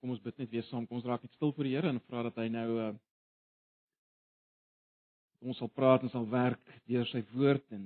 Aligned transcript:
Kom 0.00 0.14
ons 0.14 0.22
bid 0.22 0.38
net 0.38 0.50
weer 0.50 0.66
saam. 0.68 0.86
Kom 0.86 1.00
ons 1.00 1.06
raak 1.08 1.22
net 1.22 1.34
stil 1.34 1.52
voor 1.54 1.66
die 1.66 1.74
Here 1.74 1.90
en 1.90 2.00
vra 2.06 2.22
dat 2.28 2.36
hy 2.38 2.48
nou 2.54 2.68
uh 2.78 2.94
ons 5.38 5.58
sal 5.60 5.70
praat 5.70 6.02
en 6.02 6.10
sal 6.10 6.24
werk 6.26 6.64
deur 6.90 7.06
sy 7.06 7.20
woord 7.30 7.62
en 7.70 7.84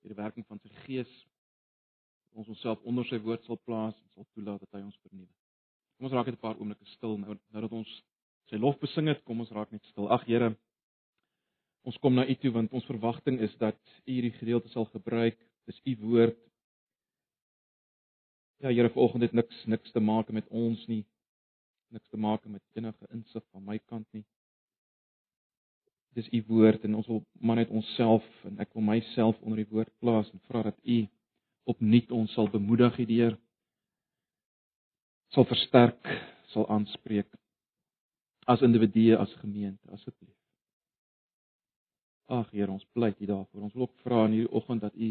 deur 0.00 0.14
die 0.14 0.16
werking 0.16 0.46
van 0.48 0.60
sy 0.62 0.70
gees. 0.86 1.10
Ons 2.32 2.48
onsself 2.48 2.80
onder 2.88 3.04
sy 3.10 3.18
woord 3.20 3.44
sal 3.44 3.60
plaas 3.66 3.92
en 3.92 4.08
sal 4.14 4.28
toelaat 4.32 4.62
dat 4.64 4.78
hy 4.78 4.80
ons 4.86 4.96
vernuwe. 5.04 5.28
Kom 5.96 6.08
ons 6.08 6.16
raak 6.16 6.30
net 6.30 6.38
'n 6.38 6.44
paar 6.46 6.56
oomblikke 6.56 6.88
stil 6.94 7.18
nou 7.18 7.36
nou 7.36 7.62
dat 7.66 7.76
ons 7.80 7.92
sy 8.48 8.56
lof 8.56 8.78
besing 8.80 9.08
het. 9.08 9.24
Kom 9.24 9.40
ons 9.40 9.52
raak 9.52 9.72
net 9.72 9.84
stil. 9.84 10.08
Ag 10.08 10.24
Here, 10.24 10.56
ons 11.84 11.98
kom 11.98 12.14
na 12.14 12.24
U 12.24 12.34
toe 12.34 12.52
want 12.52 12.72
ons 12.72 12.88
verwagting 12.88 13.40
is 13.40 13.54
dat 13.58 13.78
U 14.06 14.10
hierdie 14.12 14.36
gedeelte 14.38 14.68
sal 14.68 14.84
gebruik. 14.86 15.38
Dis 15.66 15.80
U 15.84 15.96
woord. 16.06 16.38
Ja, 18.62 18.68
Here, 18.68 18.90
vanoggend 18.90 19.22
het 19.22 19.32
niks 19.32 19.64
niks 19.64 19.90
te 19.90 20.00
maak 20.00 20.28
met 20.30 20.48
ons 20.48 20.86
nie. 20.86 21.02
Niks 21.90 22.08
te 22.08 22.16
maak 22.16 22.44
met 22.44 22.62
enige 22.72 23.06
insig 23.10 23.42
van 23.50 23.64
my 23.64 23.78
kant 23.78 24.06
nie. 24.12 24.22
Dis 26.14 26.28
u 26.30 26.44
woord 26.46 26.84
en 26.84 26.94
ons 26.94 27.06
wil 27.06 27.24
maar 27.40 27.58
net 27.58 27.72
onsself 27.74 28.28
en 28.46 28.60
ek 28.62 28.70
wil 28.76 28.84
myself 28.86 29.40
onder 29.40 29.64
die 29.64 29.70
woord 29.72 29.90
plaas 29.98 30.30
en 30.30 30.44
vra 30.46 30.62
dat 30.68 30.78
u 30.84 31.00
opnuut 31.74 32.14
ons 32.14 32.32
sal 32.38 32.50
bemoedig 32.54 33.00
hierdeur 33.02 33.34
sal 35.34 35.48
versterk, 35.48 36.06
sal 36.52 36.68
aanspreek 36.70 37.26
as 38.46 38.62
individue, 38.62 39.16
as 39.18 39.34
gemeente, 39.40 39.90
asseblief. 39.90 40.38
Ag 42.30 42.50
Here, 42.54 42.70
ons 42.70 42.86
pleit 42.94 43.18
U 43.20 43.26
daarvoor. 43.26 43.66
Ons 43.66 43.74
wil 43.74 43.88
ook 43.88 44.00
vra 44.06 44.24
in 44.26 44.38
hierdie 44.38 44.54
oggend 44.54 44.86
dat 44.86 44.94
U 44.94 45.10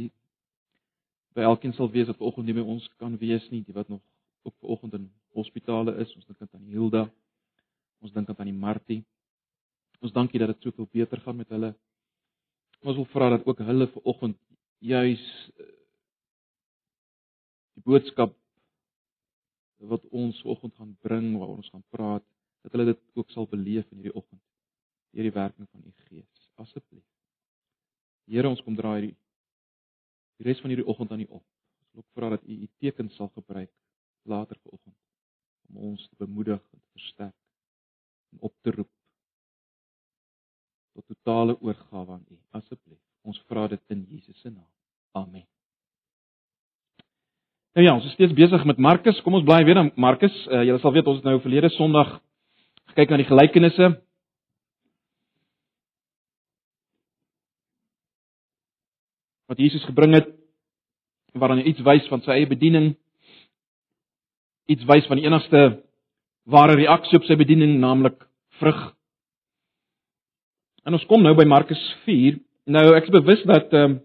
by 1.35 1.45
elkeen 1.47 1.73
sal 1.73 1.91
wees 1.91 2.09
wat 2.09 2.19
vanoggend 2.19 2.47
nie 2.47 2.57
by 2.57 2.65
ons 2.73 2.87
kan 2.99 3.15
wees 3.21 3.45
nie, 3.51 3.61
die 3.63 3.75
wat 3.75 3.89
nog 3.89 4.01
ook 4.43 4.55
vanoggend 4.59 4.93
in 4.97 5.07
hospitale 5.37 5.95
is. 6.03 6.11
Ons 6.15 6.27
dink 6.27 6.41
aan 6.53 6.67
Hilda. 6.73 7.05
Ons 8.01 8.13
dink 8.13 8.29
aan 8.33 8.49
die 8.49 8.57
Martie. 8.57 9.01
Ons 10.01 10.13
dankie 10.15 10.41
dat 10.41 10.55
dit 10.55 10.67
soveel 10.67 10.89
beter 10.91 11.21
gaan 11.21 11.37
met 11.37 11.49
hulle. 11.53 11.73
Ons 12.81 12.97
wil 12.97 13.07
vra 13.13 13.29
dat 13.35 13.45
ook 13.45 13.61
hulle 13.61 13.87
vanoggend 13.93 14.39
juis 14.81 15.23
eh, 15.61 15.67
die 17.77 17.83
boodskap 17.85 18.33
wat 19.91 20.05
ons 20.09 20.41
vanoggend 20.41 20.75
gaan 20.77 20.95
bring, 21.05 21.31
waaroor 21.37 21.61
ons 21.61 21.69
gaan 21.73 21.85
praat, 21.93 22.25
dat 22.65 22.73
hulle 22.73 22.91
dit 22.91 23.01
ook 23.17 23.29
sal 23.33 23.47
beleef 23.49 23.85
in 23.89 24.01
hierdie 24.01 24.17
oggend 24.17 24.41
deur 25.11 25.27
die 25.27 25.35
werking 25.35 25.67
van 25.69 25.83
u 25.85 25.91
Gees. 26.07 26.49
Asseblief. 26.55 27.05
Here, 28.31 28.47
ons 28.47 28.61
kom 28.63 28.77
draai 28.77 28.99
hierdie 28.99 29.17
die 30.41 30.49
res 30.49 30.61
van 30.63 30.73
hierdie 30.73 30.87
oggend 30.89 31.11
aan 31.13 31.21
U 31.21 31.27
op. 31.29 31.43
Wil 31.91 32.01
ook 32.01 32.17
vra 32.17 32.29
dat 32.33 32.43
U 32.47 32.57
U 32.65 32.67
teken 32.81 33.09
sal 33.09 33.29
gebruik 33.35 33.69
later 34.23 34.57
vanoggend 34.63 34.97
om 35.69 35.77
ons 35.91 36.07
te 36.09 36.15
bemoedig 36.17 36.59
en 36.59 36.79
te 36.79 36.89
versterk 36.97 37.37
en 38.31 38.41
op 38.49 38.53
te 38.61 38.71
roep 38.71 38.89
tot 40.93 41.05
totale 41.07 41.55
oorgawe 41.61 42.11
aan 42.11 42.25
U. 42.29 42.37
Asseblief. 42.49 42.99
Ons 43.21 43.39
vra 43.47 43.67
dit 43.67 43.81
in 43.87 44.05
Jesus 44.09 44.39
se 44.41 44.49
naam. 44.49 44.67
Amen. 45.11 45.45
Nou 47.73 47.85
ja, 47.85 47.93
ons 47.95 48.05
is 48.05 48.11
steeds 48.17 48.33
besig 48.35 48.65
met 48.65 48.77
Markus. 48.77 49.21
Kom 49.21 49.37
ons 49.37 49.45
bly 49.47 49.61
weer 49.63 49.77
aan 49.79 49.91
Markus. 49.95 50.33
Uh, 50.47 50.65
julle 50.67 50.79
sal 50.83 50.91
weet 50.91 51.07
ons 51.07 51.21
het 51.21 51.27
nou 51.27 51.39
verlede 51.39 51.69
Sondag 51.77 52.17
gekyk 52.91 53.13
na 53.13 53.21
die 53.21 53.29
gelykenisse 53.29 53.93
Jesus 59.61 59.85
gebring 59.85 60.15
het 60.17 60.29
waarin 61.33 61.61
hy 61.61 61.71
iets 61.71 61.83
wys 61.85 62.07
van 62.11 62.21
sy 62.25 62.35
eie 62.35 62.49
bediening 62.49 62.95
iets 64.71 64.85
wys 64.87 65.07
van 65.09 65.19
die 65.19 65.27
enigste 65.27 65.61
ware 66.51 66.75
reaksie 66.79 67.19
op 67.19 67.25
sy 67.27 67.37
bediening 67.39 67.77
naamlik 67.81 68.17
vrug. 68.61 68.79
En 70.85 70.97
ons 70.97 71.05
kom 71.09 71.23
nou 71.23 71.33
by 71.37 71.45
Markus 71.49 71.81
4. 72.05 72.39
Nou 72.71 72.85
ek 72.95 73.09
is 73.09 73.19
bewus 73.19 73.43
dat 73.49 73.73
ehm 73.73 73.97
um, 73.97 73.99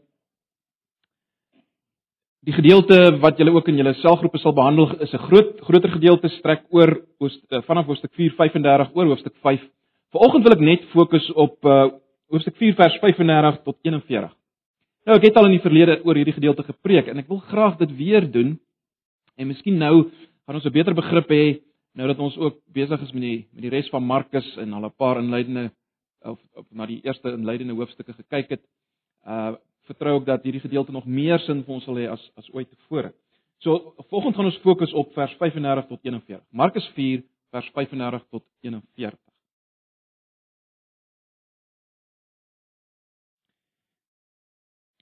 die 2.47 2.55
gedeelte 2.55 3.17
wat 3.19 3.41
julle 3.41 3.51
ook 3.57 3.67
in 3.73 3.81
julle 3.81 3.97
selgroepe 3.99 4.39
sal 4.39 4.53
behandel 4.55 4.93
is 5.03 5.13
'n 5.13 5.25
groot 5.29 5.49
groter 5.67 5.91
gedeelte 5.91 6.29
strek 6.29 6.63
oor 6.71 6.93
oost, 7.19 7.43
uh, 7.51 7.59
vanaf 7.67 7.87
hoofstuk 7.87 8.13
4:35 8.15 8.95
oor 8.95 9.07
hoofstuk 9.07 9.35
5. 9.43 9.61
Vanoggend 10.13 10.45
wil 10.45 10.53
ek 10.53 10.61
net 10.61 10.85
fokus 10.95 11.27
op 11.33 11.65
uh, 11.65 11.91
hoofstuk 12.31 12.57
4 12.57 12.75
vers 12.75 12.99
35 13.01 13.63
tot 13.65 13.77
41. 13.83 14.36
Nou 15.07 15.15
ek 15.21 15.29
het 15.29 15.37
al 15.39 15.47
in 15.47 15.55
die 15.55 15.63
verlede 15.63 16.01
oor 16.03 16.19
hierdie 16.19 16.35
gedeelte 16.35 16.65
gepreek 16.67 17.07
en 17.13 17.21
ek 17.23 17.29
wil 17.31 17.39
graag 17.47 17.77
dit 17.79 17.93
weer 17.95 18.25
doen. 18.27 18.57
En 19.39 19.47
miskien 19.47 19.79
nou 19.79 20.09
gaan 20.47 20.59
ons 20.59 20.67
'n 20.67 20.75
beter 20.75 20.95
begrip 20.95 21.31
hê 21.31 21.63
nou 21.95 22.09
dat 22.09 22.19
ons 22.19 22.37
ook 22.37 22.59
besig 22.75 23.01
is 23.03 23.13
met 23.13 23.23
die 23.23 23.47
met 23.53 23.63
die 23.63 23.71
res 23.71 23.89
van 23.89 24.03
Markus 24.03 24.57
en 24.57 24.73
al 24.73 24.87
'n 24.87 24.97
paar 24.99 25.19
inleidende 25.19 25.71
of, 26.23 26.41
of 26.55 26.67
na 26.71 26.87
die 26.87 27.01
eerste 27.05 27.31
inleidende 27.31 27.75
hoofstukke 27.75 28.13
gekyk 28.13 28.51
het. 28.51 28.63
Uh 29.27 29.55
vertrou 29.87 30.19
ek 30.19 30.27
dat 30.27 30.43
hierdie 30.43 30.61
gedeelte 30.61 30.93
nog 30.93 31.07
meer 31.07 31.39
sin 31.39 31.63
vir 31.63 31.75
ons 31.75 31.85
sal 31.85 31.95
hê 31.95 32.11
as 32.11 32.31
as 32.37 32.51
ooit 32.53 32.69
tevore. 32.69 33.13
So 33.59 33.95
volgens 34.11 34.37
gaan 34.37 34.45
ons 34.45 34.59
fokus 34.59 34.93
op 34.93 35.13
vers 35.15 35.33
35 35.39 35.87
tot 35.87 36.01
41. 36.03 36.43
Markus 36.51 36.89
4 36.95 37.23
vers 37.51 37.71
35 37.71 38.25
tot 38.31 38.43
41. 38.61 39.26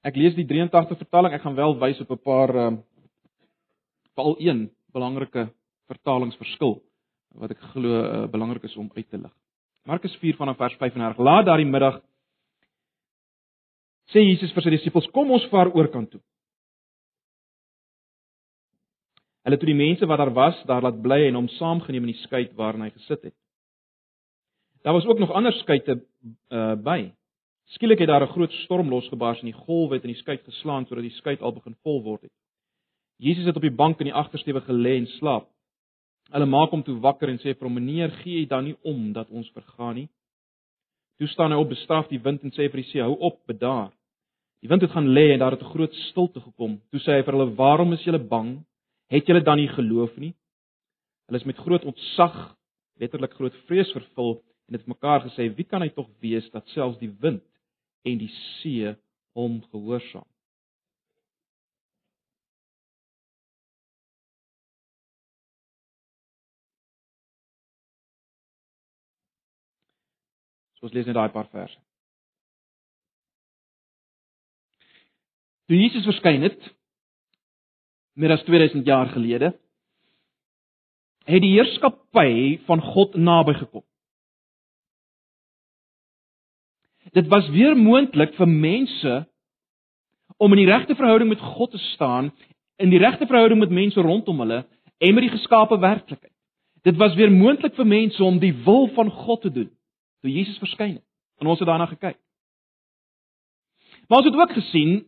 Ek 0.04 0.16
lees 0.20 0.34
die 0.36 0.44
83 0.44 0.98
vertaling. 1.00 1.32
Ek 1.32 1.42
gaan 1.44 1.56
wel 1.56 1.78
wys 1.80 2.00
op 2.04 2.10
'n 2.10 2.22
paar 2.22 2.54
ehm 2.54 2.66
um, 2.74 2.82
veral 4.14 4.36
een 4.38 4.70
belangrike 4.92 5.48
vertalingsverskil 5.90 6.82
wat 7.34 7.50
ek 7.50 7.62
glo 7.72 7.88
uh, 7.88 8.26
belangrik 8.30 8.62
is 8.62 8.76
om 8.76 8.90
uit 8.94 9.08
te 9.10 9.18
lig. 9.18 9.32
Markus 9.84 10.16
4 10.16 10.36
vanaf 10.36 10.56
vers 10.56 10.76
35. 10.76 11.18
Laat 11.18 11.46
daardie 11.46 11.66
middag 11.66 12.00
sê 14.12 14.22
Jesus 14.22 14.52
vir 14.52 14.62
sy 14.62 14.70
disippels: 14.70 15.10
"Kom 15.10 15.30
ons 15.30 15.48
vaar 15.50 15.72
oorkant 15.74 16.10
toe." 16.10 16.20
Hulle 19.44 19.58
toe 19.58 19.68
die 19.68 19.76
mense 19.76 20.06
wat 20.06 20.18
daar 20.18 20.32
was, 20.32 20.62
daar 20.64 20.82
laat 20.82 21.02
bly 21.02 21.26
en 21.26 21.34
hom 21.34 21.48
saamgeneem 21.48 22.06
in 22.06 22.14
die 22.14 22.22
skei 22.22 22.48
waarin 22.56 22.82
hy 22.86 22.90
gesit 22.90 23.22
het. 23.22 23.34
Daar 24.84 24.92
was 24.92 25.06
ook 25.06 25.18
nog 25.18 25.32
ander 25.32 25.52
skeite 25.52 26.04
uh, 26.48 26.74
by. 26.76 27.12
Skielik 27.72 27.98
het 27.98 28.08
daar 28.08 28.22
'n 28.22 28.32
groot 28.32 28.52
storm 28.52 28.88
losgebars 28.88 29.40
en 29.40 29.46
die 29.46 29.60
golwe 29.66 29.94
het 29.94 30.04
in 30.04 30.12
die 30.12 30.20
skei 30.20 30.36
geslaan 30.36 30.86
sodat 30.86 31.04
die 31.04 31.18
skei 31.18 31.36
al 31.40 31.52
begin 31.52 31.76
vol 31.82 32.02
word 32.02 32.22
het. 32.22 32.32
Jesus 33.16 33.44
het 33.44 33.56
op 33.56 33.62
die 33.62 33.70
bank 33.70 33.98
in 34.00 34.06
die 34.06 34.14
agtersteewe 34.14 34.60
gelê 34.60 34.96
en 34.96 35.06
slaap. 35.06 35.48
Hulle 36.32 36.46
maak 36.46 36.70
hom 36.70 36.82
toe 36.82 37.00
wakker 37.00 37.28
en 37.28 37.38
sê 37.38 37.54
vir 37.54 37.66
hom: 37.68 37.74
"Meneer, 37.74 38.10
gee 38.10 38.40
jy 38.40 38.46
dan 38.46 38.64
nie 38.64 38.76
om 38.82 39.12
dat 39.12 39.30
ons 39.30 39.50
vergaan 39.50 39.94
nie?" 39.94 40.08
Toe 41.18 41.28
staan 41.28 41.52
hy 41.52 41.58
op, 41.58 41.68
bestraf 41.68 42.08
die 42.08 42.18
wind 42.18 42.42
en 42.42 42.50
sê 42.50 42.70
vir 42.70 42.82
die 42.82 42.90
see: 42.90 43.02
"Hou 43.02 43.16
op, 43.18 43.46
bedaar." 43.46 43.92
Die 44.62 44.68
wind 44.68 44.82
het 44.82 44.90
gaan 44.90 45.08
lê 45.08 45.32
en 45.32 45.38
daar 45.38 45.52
het 45.52 45.62
'n 45.62 45.72
groot 45.74 45.94
stilte 45.94 46.40
gekom. 46.40 46.80
Toe 46.90 47.00
sê 47.00 47.16
hy 47.16 47.22
vir 47.22 47.32
hulle: 47.32 47.54
"Waarom 47.54 47.92
is 47.92 48.04
julle 48.04 48.18
bang? 48.18 48.64
Het 49.10 49.26
julle 49.26 49.42
dan 49.42 49.58
nie 49.58 49.68
geloof 49.68 50.16
nie?" 50.16 50.34
Hulle 51.26 51.38
is 51.38 51.44
met 51.44 51.56
groot 51.56 51.84
ontzag, 51.84 52.56
letterlik 53.00 53.32
groot 53.32 53.54
vrees 53.66 53.92
vervul 53.92 54.42
en 54.68 54.74
het 54.74 54.86
mekaar 54.86 55.20
gesê: 55.20 55.54
"Wie 55.54 55.64
kan 55.64 55.82
hy 55.82 55.88
tog 55.88 56.08
wees 56.20 56.50
dat 56.50 56.68
selfs 56.68 56.98
die 56.98 57.14
wind 57.20 57.42
en 58.04 58.20
die 58.20 58.30
see 58.60 58.92
hom 59.34 59.58
gehoorsaam. 59.72 60.28
So 70.78 70.90
ons 70.90 70.96
lees 70.96 71.08
net 71.08 71.16
daai 71.16 71.32
paar 71.32 71.48
verse. 71.48 71.78
Toe 75.64 75.78
Jesus 75.80 76.04
verskyn 76.04 76.44
het 76.44 76.60
meer 78.20 78.34
as 78.36 78.44
2000 78.44 78.84
jaar 78.86 79.08
gelede, 79.14 79.54
het 81.24 81.40
die 81.42 81.54
heerskappy 81.56 82.60
van 82.68 82.84
God 82.84 83.16
naby 83.16 83.56
gekom. 83.58 83.82
Dit 87.14 87.28
was 87.30 87.48
weer 87.54 87.76
moontlik 87.78 88.34
vir 88.38 88.50
mense 88.50 89.14
om 90.36 90.52
in 90.52 90.64
die 90.64 90.70
regte 90.70 90.96
verhouding 90.98 91.30
met 91.30 91.42
God 91.54 91.70
te 91.70 91.78
staan, 91.94 92.32
in 92.82 92.90
die 92.90 92.98
regte 92.98 93.26
verhouding 93.30 93.60
met 93.60 93.70
mense 93.70 94.02
rondom 94.02 94.42
hulle 94.42 94.64
en 94.98 95.14
met 95.14 95.26
die 95.28 95.34
geskape 95.36 95.78
werklikheid. 95.78 96.32
Dit 96.82 96.98
was 97.00 97.14
weer 97.14 97.32
moontlik 97.32 97.76
vir 97.78 97.86
mense 97.86 98.24
om 98.24 98.40
die 98.42 98.52
wil 98.66 98.88
van 98.96 99.10
God 99.10 99.44
te 99.46 99.52
doen 99.52 99.70
toe 100.24 100.32
Jesus 100.32 100.58
verskyn 100.58 100.96
het. 100.96 101.06
En 101.38 101.50
ons 101.52 101.58
het 101.60 101.68
daarna 101.68 101.86
gekyk. 101.86 102.16
Maar 104.08 104.18
ons 104.18 104.28
het 104.28 104.36
ook 104.36 104.54
gesien 104.56 105.04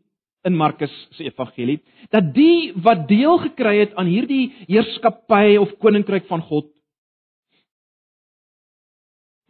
in 0.47 0.56
Markus 0.56 0.93
se 1.17 1.25
evangelie 1.25 1.81
dat 2.14 2.35
die 2.35 2.73
wat 2.85 3.06
deel 3.08 3.38
gekry 3.49 3.79
het 3.81 3.94
aan 3.99 4.06
hierdie 4.06 4.53
heerskappy 4.69 5.56
of 5.58 5.73
koninkryk 5.82 6.29
van 6.31 6.44
God 6.47 6.69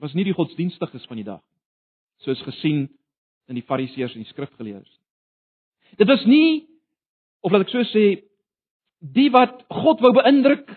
was 0.00 0.14
nie 0.16 0.24
die 0.24 0.36
godsdienstiges 0.36 1.04
van 1.10 1.20
die 1.20 1.26
dag 1.26 1.42
soos 2.24 2.42
gesien 2.46 2.86
in 3.50 3.58
die 3.58 3.66
fariseërs 3.66 4.16
en 4.16 4.24
die 4.24 4.30
skrifgeleerdes. 4.32 4.92
Dit 6.00 6.08
was 6.08 6.24
nie 6.26 6.66
of 7.44 7.52
laat 7.52 7.66
ek 7.66 7.74
so 7.74 7.84
sê 7.92 8.06
die 9.00 9.28
wat 9.34 9.62
God 9.70 10.02
wou 10.02 10.12
beïndruk 10.16 10.70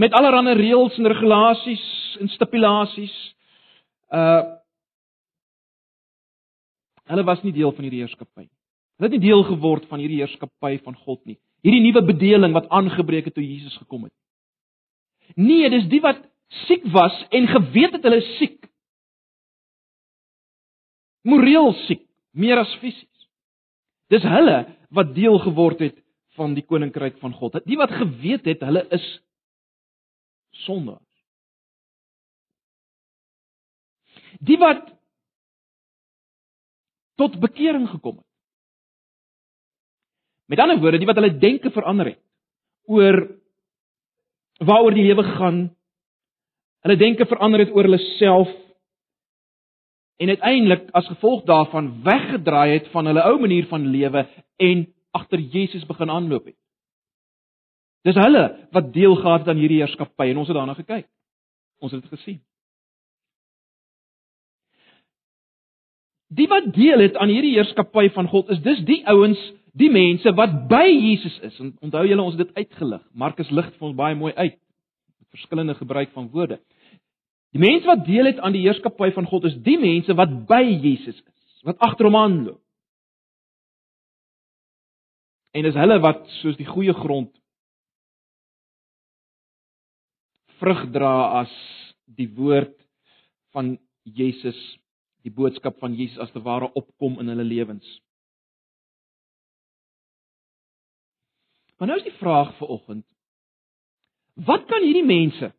met 0.00 0.14
allerlei 0.16 0.56
reëls 0.58 0.96
en 0.98 1.10
regulasies 1.10 1.84
en 2.22 2.32
stipulasies. 2.34 3.14
Uh 4.10 4.60
hulle 7.04 7.20
was 7.28 7.42
nie 7.44 7.52
deel 7.52 7.68
van 7.76 7.84
hierdie 7.84 8.00
heerskappy. 8.00 8.46
Hulle 8.96 9.10
het 9.10 9.14
nie 9.18 9.26
deel 9.26 9.42
geword 9.44 9.84
van 9.90 10.00
hierdie 10.00 10.22
heerskappy 10.22 10.78
van 10.86 10.94
God 11.04 11.20
nie. 11.28 11.36
Hierdie 11.60 11.82
nuwe 11.84 12.00
bedeling 12.08 12.54
wat 12.56 12.70
aangebreek 12.72 13.28
het 13.28 13.34
toe 13.36 13.44
Jesus 13.44 13.76
gekom 13.76 14.06
het. 14.06 14.14
Nee, 15.36 15.68
dis 15.68 15.84
die 15.92 16.00
wat 16.00 16.22
siek 16.64 16.86
was 16.94 17.14
en 17.28 17.50
geweet 17.50 17.98
het 17.98 18.08
hulle 18.08 18.22
is 18.22 18.30
siek. 18.38 18.56
Moreel 21.24 21.72
siek, 21.86 22.04
meer 22.36 22.60
as 22.60 22.72
fisies. 22.82 23.28
Dis 24.12 24.24
hulle 24.28 24.58
wat 24.94 25.14
deel 25.16 25.38
geword 25.42 25.80
het 25.80 25.96
van 26.36 26.54
die 26.56 26.64
koninkryk 26.66 27.16
van 27.22 27.32
God. 27.38 27.62
Die 27.64 27.78
wat 27.80 27.94
geweet 27.94 28.46
het 28.50 28.62
hulle 28.66 28.84
is 28.94 29.04
sondaars. 30.64 31.00
Die 34.44 34.58
wat 34.60 34.90
tot 37.16 37.38
bekering 37.40 37.86
gekom 37.88 38.18
het. 38.18 38.30
Met 40.50 40.60
ander 40.60 40.80
woorde, 40.82 41.00
die 41.00 41.08
wat 41.08 41.16
hulle 41.16 41.38
denke 41.40 41.70
verander 41.72 42.12
het 42.12 42.20
oor 42.90 43.22
waaroor 44.60 44.94
die 44.94 45.06
lewe 45.06 45.24
gaan. 45.38 45.62
Hulle 46.84 46.98
denke 47.00 47.26
verander 47.26 47.64
het 47.64 47.72
oor 47.72 47.88
hulle 47.88 48.02
self 48.18 48.50
en 50.16 50.28
uiteindelik 50.28 50.90
as 50.90 51.06
gevolg 51.06 51.44
daarvan 51.44 52.02
weggedraai 52.02 52.72
het 52.72 52.88
van 52.92 53.06
hulle 53.06 53.22
ou 53.22 53.38
manier 53.40 53.66
van 53.66 53.86
lewe 53.86 54.26
en 54.56 54.86
agter 55.10 55.38
Jesus 55.38 55.86
begin 55.86 56.10
aanloop 56.10 56.44
het. 56.44 56.58
Dis 58.04 58.18
hulle 58.20 58.44
wat 58.70 58.92
deel 58.92 59.16
gehad 59.16 59.44
het 59.44 59.48
aan 59.48 59.60
hierdie 59.62 59.80
heerskappy 59.80 60.28
en 60.30 60.42
ons 60.42 60.48
het 60.48 60.56
daarna 60.56 60.74
gekyk. 60.76 61.06
Ons 61.80 61.92
het 61.92 62.02
dit 62.02 62.18
gesien. 62.18 62.40
Die 66.34 66.48
wat 66.50 66.72
deel 66.74 67.00
het 67.04 67.16
aan 67.16 67.32
hierdie 67.32 67.54
heerskappy 67.54 68.08
van 68.14 68.28
God 68.28 68.50
is 68.52 68.60
dis 68.64 68.82
die 68.84 69.00
ouens, 69.08 69.40
die 69.72 69.90
mense 69.90 70.32
wat 70.36 70.64
by 70.68 70.86
Jesus 70.90 71.36
is. 71.46 71.56
Onthou 71.80 72.04
julle 72.06 72.22
ons 72.22 72.36
het 72.36 72.46
dit 72.46 72.56
uitgelig. 72.64 73.02
Markus 73.12 73.50
lig 73.50 73.70
vir 73.72 73.88
ons 73.88 73.96
baie 73.96 74.18
mooi 74.18 74.32
uit 74.34 74.56
met 74.56 75.28
verskillende 75.38 75.74
gebruik 75.78 76.12
van 76.12 76.28
woorde. 76.34 76.60
Die 77.54 77.62
mense 77.62 77.86
wat 77.86 78.02
deel 78.06 78.32
het 78.32 78.40
aan 78.42 78.54
die 78.54 78.64
heerskappy 78.64 79.12
van 79.14 79.28
God 79.30 79.46
is 79.46 79.54
die 79.62 79.78
mense 79.78 80.14
wat 80.18 80.32
by 80.48 80.62
Jesus 80.64 81.14
is, 81.14 81.62
wat 81.62 81.78
agter 81.86 82.08
hom 82.08 82.18
aanloop. 82.18 82.60
En 85.54 85.62
dis 85.62 85.76
hulle 85.78 86.00
wat 86.02 86.24
soos 86.40 86.58
die 86.58 86.66
goeie 86.66 86.94
grond 86.98 87.30
vrug 90.58 90.86
dra 90.94 91.42
as 91.42 91.52
die 92.18 92.26
woord 92.34 92.74
van 93.54 93.76
Jesus 94.02 94.58
die 95.24 95.32
boodskap 95.32 95.78
van 95.80 95.94
Jesus 95.96 96.20
as 96.20 96.32
te 96.34 96.42
ware 96.44 96.68
opkom 96.76 97.16
in 97.22 97.30
hulle 97.32 97.46
lewens. 97.46 97.86
Maar 101.78 101.90
nou 101.90 101.98
is 101.98 102.06
die 102.06 102.18
vraag 102.18 102.52
vir 102.58 102.74
oggend: 102.76 103.06
Wat 104.34 104.66
kan 104.68 104.84
hierdie 104.84 105.06
mense 105.06 105.52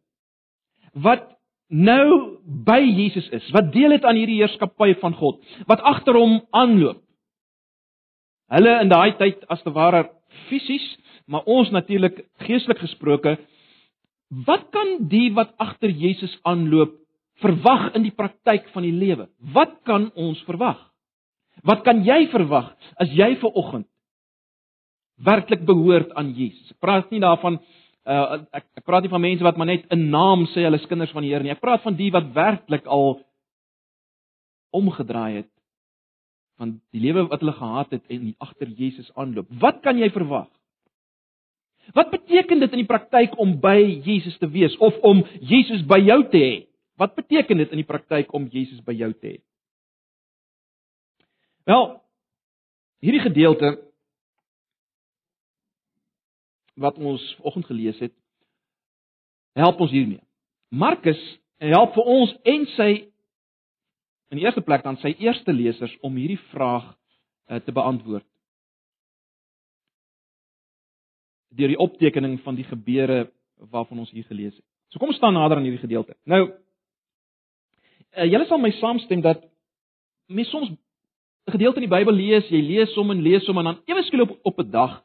wat 0.94 1.35
nou 1.70 2.38
by 2.46 2.80
Jesus 2.82 3.28
is, 3.34 3.48
wat 3.56 3.72
deel 3.74 3.96
het 3.96 4.06
aan 4.06 4.20
hierdie 4.20 4.42
heerskappy 4.42 4.94
van 5.02 5.16
God, 5.18 5.42
wat 5.70 5.82
agter 5.82 6.18
hom 6.18 6.40
aanloop? 6.56 7.02
Hulle 8.54 8.76
in 8.84 8.92
daai 8.92 9.16
tyd 9.18 9.42
as 9.50 9.64
te 9.66 9.74
ware 9.74 10.06
fisies, 10.50 10.86
maar 11.26 11.48
ons 11.50 11.72
natuurlik 11.74 12.22
geestelik 12.46 12.84
gesproke, 12.84 13.38
wat 14.46 14.70
kan 14.74 15.08
die 15.10 15.32
wat 15.34 15.56
agter 15.62 15.90
Jesus 15.90 16.34
aanloop 16.46 16.94
verwag 17.42 17.92
in 17.98 18.06
die 18.06 18.14
praktyk 18.16 18.70
van 18.74 18.86
die 18.86 18.94
lewe? 18.94 19.28
Wat 19.54 19.80
kan 19.88 20.12
ons 20.16 20.42
verwag? 20.48 20.78
Wat 21.66 21.84
kan 21.86 22.04
jy 22.06 22.26
verwag 22.34 22.74
as 23.02 23.12
jy 23.16 23.36
ver 23.42 23.58
oggend 23.58 23.88
werklik 25.26 25.64
behoort 25.66 26.12
aan 26.20 26.34
Jesus? 26.36 26.76
Praat 26.84 27.12
nie 27.12 27.24
daarvan 27.24 27.62
uh, 28.06 28.42
ek, 28.54 28.66
ek 28.82 28.86
praat 28.86 29.06
nie 29.06 29.14
van 29.14 29.24
mense 29.24 29.44
wat 29.46 29.58
maar 29.58 29.70
net 29.70 29.86
'n 29.92 30.10
naam 30.10 30.46
sê 30.54 30.66
hulle 30.66 30.80
is 30.82 30.88
kinders 30.90 31.12
van 31.12 31.24
die 31.24 31.32
Here 31.34 31.44
nie. 31.44 31.52
Ek 31.52 31.62
praat 31.62 31.82
van 31.84 31.96
die 31.96 32.12
wat 32.12 32.34
werklik 32.34 32.86
al 32.86 33.20
omgedraai 34.72 35.36
het 35.44 35.52
van 36.58 36.78
die 36.92 37.02
lewe 37.02 37.28
wat 37.28 37.42
hulle 37.44 37.56
gehad 37.56 37.92
het 37.92 38.04
en 38.08 38.36
agter 38.40 38.68
Jesus 38.68 39.12
aanloop. 39.16 39.48
Wat 39.60 39.82
kan 39.84 39.98
jy 39.98 40.10
verwag? 40.10 40.48
Wat 41.94 42.10
beteken 42.10 42.60
dit 42.60 42.72
in 42.72 42.82
die 42.82 42.90
praktyk 42.90 43.36
om 43.40 43.60
by 43.62 43.78
Jesus 44.06 44.38
te 44.38 44.50
wees 44.50 44.78
of 44.78 44.96
om 45.04 45.22
Jesus 45.42 45.84
by 45.86 46.00
jou 46.02 46.24
te 46.32 46.42
hê? 46.42 46.56
Wat 46.98 47.16
beteken 47.16 47.58
dit 47.58 47.72
in 47.76 47.84
die 47.84 47.88
praktyk 47.88 48.34
om 48.34 48.48
Jesus 48.52 48.82
by 48.86 48.96
jou 48.96 49.12
te 49.14 49.36
hê? 49.36 49.38
Wel, 51.66 51.86
hierdie 53.02 53.26
gedeelte 53.26 53.76
wat 56.76 56.98
ons 56.98 57.24
vanoggend 57.40 57.66
gelees 57.66 58.00
het, 58.00 58.14
help 59.56 59.80
ons 59.80 59.92
hiermee. 59.92 60.22
Markus 60.70 61.20
help 61.64 61.94
vir 61.96 62.04
ons 62.04 62.34
en 62.44 62.66
sy 62.76 62.90
in 64.34 64.40
die 64.40 64.46
eerste 64.46 64.64
plek 64.66 64.84
dan 64.84 64.98
sy 65.00 65.14
eerste 65.24 65.54
lesers 65.54 65.94
om 66.04 66.16
hierdie 66.20 66.42
vraag 66.52 66.90
uh, 66.92 67.62
te 67.64 67.72
beantwoord. 67.72 68.26
Deur 71.56 71.72
die 71.72 71.80
optekening 71.80 72.40
van 72.44 72.58
die 72.58 72.68
gebeure 72.68 73.30
waarvan 73.72 74.04
ons 74.04 74.12
hier 74.12 74.28
gelees 74.28 74.56
het. 74.56 74.66
So 74.92 75.00
kom 75.00 75.14
ons 75.14 75.20
staan 75.22 75.38
nader 75.38 75.58
aan 75.58 75.68
hierdie 75.68 75.84
gedeelte. 75.84 76.18
Nou 76.28 76.42
uh, 76.50 78.28
julle 78.28 78.48
sal 78.50 78.60
my 78.60 78.74
saamstem 78.82 79.24
dat 79.24 79.46
mens 80.28 80.50
soms 80.50 80.70
'n 81.46 81.52
gedeelte 81.52 81.78
in 81.80 81.88
die 81.88 81.96
Bybel 81.96 82.14
lees, 82.14 82.50
jy 82.50 82.62
lees 82.62 82.96
hom 82.96 83.12
en 83.12 83.22
lees 83.22 83.46
hom 83.48 83.58
en 83.58 83.66
dan 83.70 83.82
ewe 83.86 84.04
skielik 84.04 84.32
op 84.32 84.40
op 84.44 84.60
'n 84.60 84.72
dag 84.72 85.04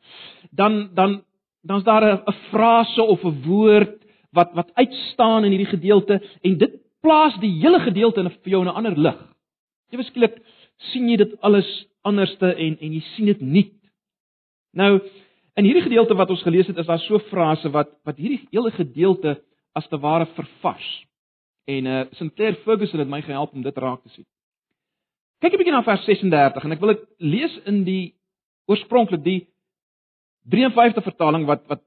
dan 0.50 0.94
dan 0.94 1.22
dan's 1.62 1.84
daar 1.84 2.04
'n 2.04 2.32
frase 2.50 3.02
of 3.02 3.24
'n 3.24 3.42
woord 3.46 4.00
wat 4.32 4.52
wat 4.54 4.74
uitstaan 4.74 5.44
in 5.44 5.50
hierdie 5.50 5.76
gedeelte 5.76 6.22
en 6.42 6.58
dit 6.58 6.72
plaas 7.00 7.36
die 7.40 7.52
hele 7.60 7.80
gedeelte 7.80 8.20
in 8.20 8.30
vir 8.30 8.50
jou 8.50 8.62
in 8.62 8.68
'n 8.68 8.76
ander 8.76 8.98
lig. 8.98 9.18
Ewe 9.90 10.02
skielik 10.02 10.38
sien 10.92 11.08
jy 11.08 11.16
dit 11.16 11.40
alles 11.40 11.86
anderste 12.02 12.54
en 12.54 12.78
en 12.80 12.92
jy 12.92 13.00
sien 13.00 13.26
dit 13.26 13.40
nuut. 13.40 13.74
Nou 14.72 15.00
in 15.54 15.64
hierdie 15.64 15.82
gedeelte 15.82 16.14
wat 16.14 16.30
ons 16.30 16.42
gelees 16.42 16.66
het 16.66 16.78
is 16.78 16.86
daar 16.86 16.98
so 16.98 17.18
frase 17.18 17.70
wat 17.70 17.88
wat 18.04 18.16
hierdie 18.16 18.46
hele 18.50 18.70
gedeelte 18.70 19.40
as 19.72 19.88
te 19.88 19.98
ware 19.98 20.26
vervars. 20.26 21.06
En 21.66 21.86
uh 21.86 22.04
Sinclair 22.12 22.54
Ferguson 22.64 22.98
het 22.98 23.08
my 23.08 23.22
gehelp 23.22 23.52
om 23.52 23.62
dit 23.62 23.76
raak 23.76 24.02
te 24.02 24.08
sien. 24.08 24.26
Kyk 25.40 25.52
'n 25.52 25.56
bietjie 25.56 25.72
na 25.72 25.82
vers 25.82 26.04
36 26.04 26.64
en 26.64 26.72
ek 26.72 26.80
wil 26.80 26.94
dit 26.94 27.04
lees 27.18 27.58
in 27.64 27.84
die 27.84 28.14
oorspronklik 28.66 29.24
die 29.24 29.48
53 30.48 31.04
vertaling 31.04 31.46
wat 31.46 31.66
wat 31.68 31.82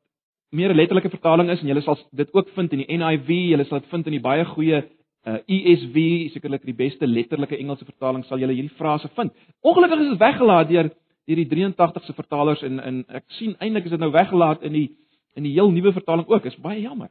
meer 0.54 0.70
'n 0.70 0.76
letterlike 0.76 1.10
vertaling 1.10 1.50
is 1.50 1.62
en 1.62 1.68
jy 1.68 1.82
sal 1.82 1.98
dit 2.12 2.34
ook 2.34 2.50
vind 2.50 2.74
in 2.74 2.80
die 2.80 2.98
NIV, 2.98 3.30
jy 3.30 3.64
sal 3.66 3.80
dit 3.80 3.90
vind 3.90 4.06
in 4.06 4.12
die 4.12 4.22
baie 4.22 4.46
goeie 4.46 4.84
uh, 5.26 5.38
ESV, 5.48 6.30
sekerlik 6.34 6.66
die 6.66 6.76
beste 6.78 7.08
letterlike 7.08 7.58
Engelse 7.58 7.86
vertaling 7.86 8.24
sal 8.26 8.40
jy 8.40 8.48
hierdie 8.48 8.78
frase 8.78 9.10
vind. 9.16 9.32
Ongelukkig 9.62 10.00
is 10.00 10.10
dit 10.10 10.20
weggelaat 10.20 10.70
deur 10.70 10.92
deur 11.26 11.40
die 11.40 11.48
83se 11.48 12.14
vertalers 12.14 12.62
en 12.62 12.80
en 12.80 13.06
ek 13.08 13.24
sien 13.40 13.56
eintlik 13.60 13.86
is 13.86 13.92
dit 13.92 14.00
nou 14.00 14.12
weggelaat 14.12 14.64
in 14.64 14.74
die 14.74 14.90
in 15.36 15.44
die 15.44 15.54
heel 15.54 15.72
nuwe 15.72 15.94
vertaling 15.94 16.28
ook. 16.28 16.46
Is 16.46 16.60
baie 16.62 16.82
jammer. 16.82 17.10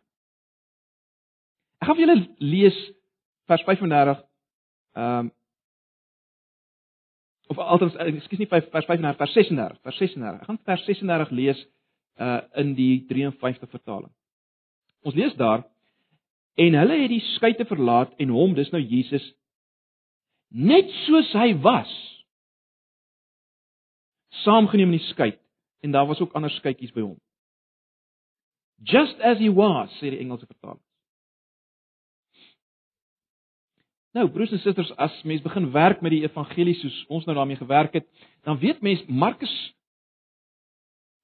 Ek 1.81 1.89
gaan 1.89 1.97
vir 1.97 2.07
julle 2.07 2.29
lees 2.39 2.77
vers 3.51 3.65
35. 3.67 4.21
Ehm 4.97 5.19
um, 5.19 5.33
of 7.53 7.61
altens 7.61 7.97
ekskuus 8.01 8.41
nie 8.41 8.49
vers 8.51 8.69
35 8.73 9.19
vers 9.21 9.37
36 9.37 9.79
vers 9.85 10.01
36. 10.01 10.41
Ek 10.41 10.49
gaan 10.49 10.61
vers 10.71 10.85
36 10.89 11.37
lees 11.37 11.61
uh 12.21 12.41
in 12.61 12.75
die 12.79 13.05
53 13.09 13.71
vertaling. 13.71 14.11
Ons 15.03 15.17
lees 15.19 15.37
daar 15.41 15.65
en 16.61 16.77
hulle 16.79 16.99
het 17.01 17.13
die 17.13 17.23
skei 17.35 17.55
te 17.57 17.67
verlaat 17.69 18.13
en 18.21 18.35
hom 18.35 18.55
dis 18.57 18.71
nou 18.75 18.81
Jesus 18.83 19.25
net 20.53 20.91
soos 21.07 21.33
hy 21.33 21.53
was 21.65 21.93
saamgeneem 24.43 24.93
in 24.93 24.99
die 24.99 25.11
skei 25.11 25.33
en 25.83 25.95
daar 25.97 26.07
was 26.07 26.21
ook 26.21 26.35
ander 26.37 26.53
skeitjies 26.53 26.93
by 26.95 27.05
hom. 27.05 27.19
Just 28.83 29.21
as 29.21 29.39
he 29.39 29.49
was 29.49 29.91
sê 30.01 30.11
die 30.11 30.21
Engelse 30.21 30.47
vertaling. 30.47 30.83
Nou, 34.13 34.27
broers 34.29 34.53
en 34.53 34.61
susters, 34.61 34.91
as 35.01 35.15
mens 35.25 35.41
begin 35.45 35.71
werk 35.73 36.03
met 36.05 36.13
die 36.13 36.25
evangelie 36.27 36.75
soos 36.77 36.97
ons 37.09 37.25
nou 37.25 37.37
daarmee 37.37 37.57
gewerk 37.57 37.95
het, 37.97 38.09
dan 38.45 38.59
weet 38.61 38.83
mens 38.85 39.05
Markus 39.09 39.53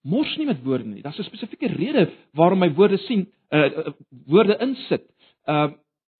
mors 0.08 0.36
nie 0.40 0.46
met 0.48 0.62
woorde 0.64 0.86
nie. 0.88 1.02
Daar's 1.02 1.18
'n 1.18 1.28
spesifieke 1.28 1.68
rede 1.68 2.08
waarom 2.32 2.62
hy 2.62 2.70
woorde 2.72 2.98
sien, 2.98 3.28
uh 3.50 3.92
woorde 4.26 4.56
insit. 4.60 5.04
Uh 5.44 5.72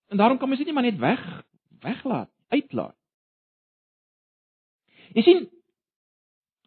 en 0.09 0.17
daarom 0.17 0.39
kan 0.39 0.49
mens 0.49 0.59
dit 0.59 0.67
nie 0.67 0.75
maar 0.75 0.91
net 0.91 0.99
weg 0.99 1.45
weglaat, 1.81 2.31
uitlaat. 2.49 2.97
Jy 5.15 5.23
sien 5.23 5.49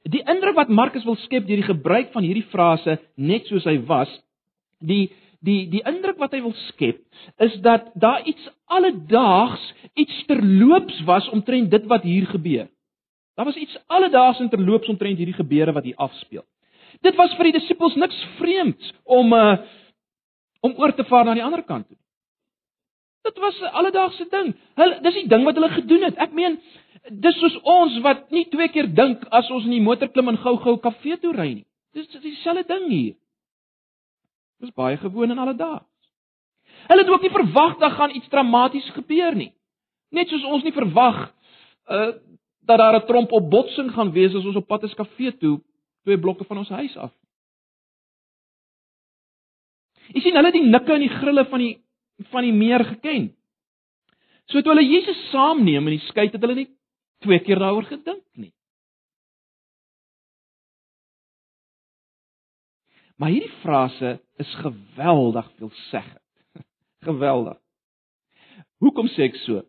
die 0.03 0.23
indruk 0.25 0.55
wat 0.55 0.69
Markus 0.69 1.03
wil 1.03 1.15
skep 1.15 1.45
deur 1.47 1.61
die 1.61 1.73
gebruik 1.73 2.11
van 2.11 2.23
hierdie 2.23 2.47
frase 2.49 2.99
net 3.15 3.45
soos 3.45 3.63
hy 3.63 3.77
was, 3.85 4.09
die 4.79 5.11
die 5.45 5.65
die 5.69 5.81
indruk 5.89 6.19
wat 6.21 6.35
hy 6.35 6.41
wil 6.43 6.53
skep 6.67 7.01
is 7.41 7.57
dat 7.65 7.89
daar 7.99 8.21
iets 8.29 8.49
alledaags, 8.71 9.63
iets 9.93 10.23
terloops 10.29 11.01
was 11.07 11.29
omtrent 11.33 11.71
dit 11.71 11.85
wat 11.89 12.05
hier 12.05 12.27
gebeur. 12.29 12.69
Daar 13.35 13.45
was 13.49 13.57
iets 13.57 13.77
alledaags 13.87 14.39
en 14.39 14.49
terloops 14.49 14.89
omtrent 14.91 15.17
hierdie 15.17 15.37
gebeure 15.37 15.73
wat 15.73 15.87
hier 15.87 15.97
afspeel. 15.97 16.45
Dit 17.01 17.15
was 17.17 17.33
vir 17.37 17.49
die 17.49 17.57
disippels 17.57 17.95
niks 17.97 18.17
vreemds 18.37 18.93
om 19.03 19.33
uh 19.33 19.57
om 20.61 20.75
oor 20.77 20.91
te 20.93 21.01
vaar 21.09 21.25
na 21.25 21.33
die 21.33 21.41
ander 21.41 21.63
kant 21.65 21.87
toe. 21.89 21.97
Dit 23.25 23.37
was 23.41 23.57
'n 23.61 23.73
alledaagse 23.79 24.25
ding. 24.29 24.53
Hulle 24.75 24.99
dis 25.01 25.13
die 25.13 25.27
ding 25.27 25.43
wat 25.43 25.55
hulle 25.55 25.69
gedoen 25.69 26.03
het. 26.03 26.17
Ek 26.17 26.31
meen, 26.31 26.59
dis 27.09 27.39
soos 27.39 27.57
ons 27.63 27.99
wat 28.01 28.29
nie 28.31 28.45
twee 28.49 28.69
keer 28.69 28.93
dink 28.93 29.25
as 29.29 29.49
ons 29.49 29.65
in 29.65 29.71
die 29.71 29.81
motor 29.81 30.09
klim 30.09 30.27
en 30.27 30.37
gou-gou 30.37 30.77
kafee 30.77 31.17
toe 31.17 31.33
ry 31.33 31.53
nie. 31.53 31.65
Dis 31.93 32.07
dieselfde 32.07 32.67
ding 32.67 32.89
hier. 32.89 33.15
Dis 34.61 34.73
baie 34.77 34.97
gewoon 34.97 35.33
en 35.33 35.41
alledaags. 35.41 35.87
Hulle 36.87 37.01
het 37.01 37.09
ook 37.09 37.21
nie 37.21 37.33
verwag 37.33 37.77
dat 37.77 37.97
gaan 37.97 38.15
iets 38.15 38.27
dramaties 38.27 38.89
gebeur 38.95 39.35
nie. 39.35 39.51
Net 40.09 40.29
soos 40.29 40.43
ons 40.43 40.63
nie 40.63 40.75
verwag 40.75 41.23
uh 41.89 42.11
dat 42.61 42.77
daar 42.77 42.95
'n 42.95 43.05
tromp 43.05 43.31
op 43.31 43.49
botsing 43.49 43.89
gaan 43.91 44.11
wees 44.11 44.35
as 44.35 44.45
ons 44.45 44.55
op 44.55 44.67
pad 44.67 44.83
is 44.83 44.93
kafee 44.93 45.37
toe, 45.37 45.61
twee 46.03 46.19
blokke 46.19 46.43
van 46.43 46.57
ons 46.57 46.69
huis 46.69 46.97
af. 46.97 47.11
Jy 50.13 50.21
sien 50.21 50.35
hulle 50.35 50.51
die 50.51 50.63
nikke 50.67 50.93
en 50.93 50.99
die 50.99 51.15
grille 51.19 51.45
van 51.45 51.59
die 51.59 51.73
van 52.31 52.43
die 52.43 52.53
meer 52.53 52.85
geken. 52.85 53.31
So 54.45 54.61
toe 54.61 54.73
hulle 54.73 54.87
Jesus 54.87 55.29
saamneem 55.31 55.87
in 55.87 55.97
die 55.97 56.07
skei 56.07 56.27
het 56.29 56.41
hulle 56.41 56.55
nie 56.55 56.69
twee 57.19 57.39
keer 57.39 57.59
daaroor 57.59 57.87
gedink 57.89 58.23
nie. 58.35 58.53
Maar 63.21 63.29
hierdie 63.29 63.53
frase 63.61 64.15
is 64.41 64.53
geweldig 64.63 65.51
veelzeggend. 65.59 66.25
geweldig. 67.07 67.57
Hoekom 68.81 69.11
sê 69.13 69.27
ek 69.29 69.37
so? 69.43 69.61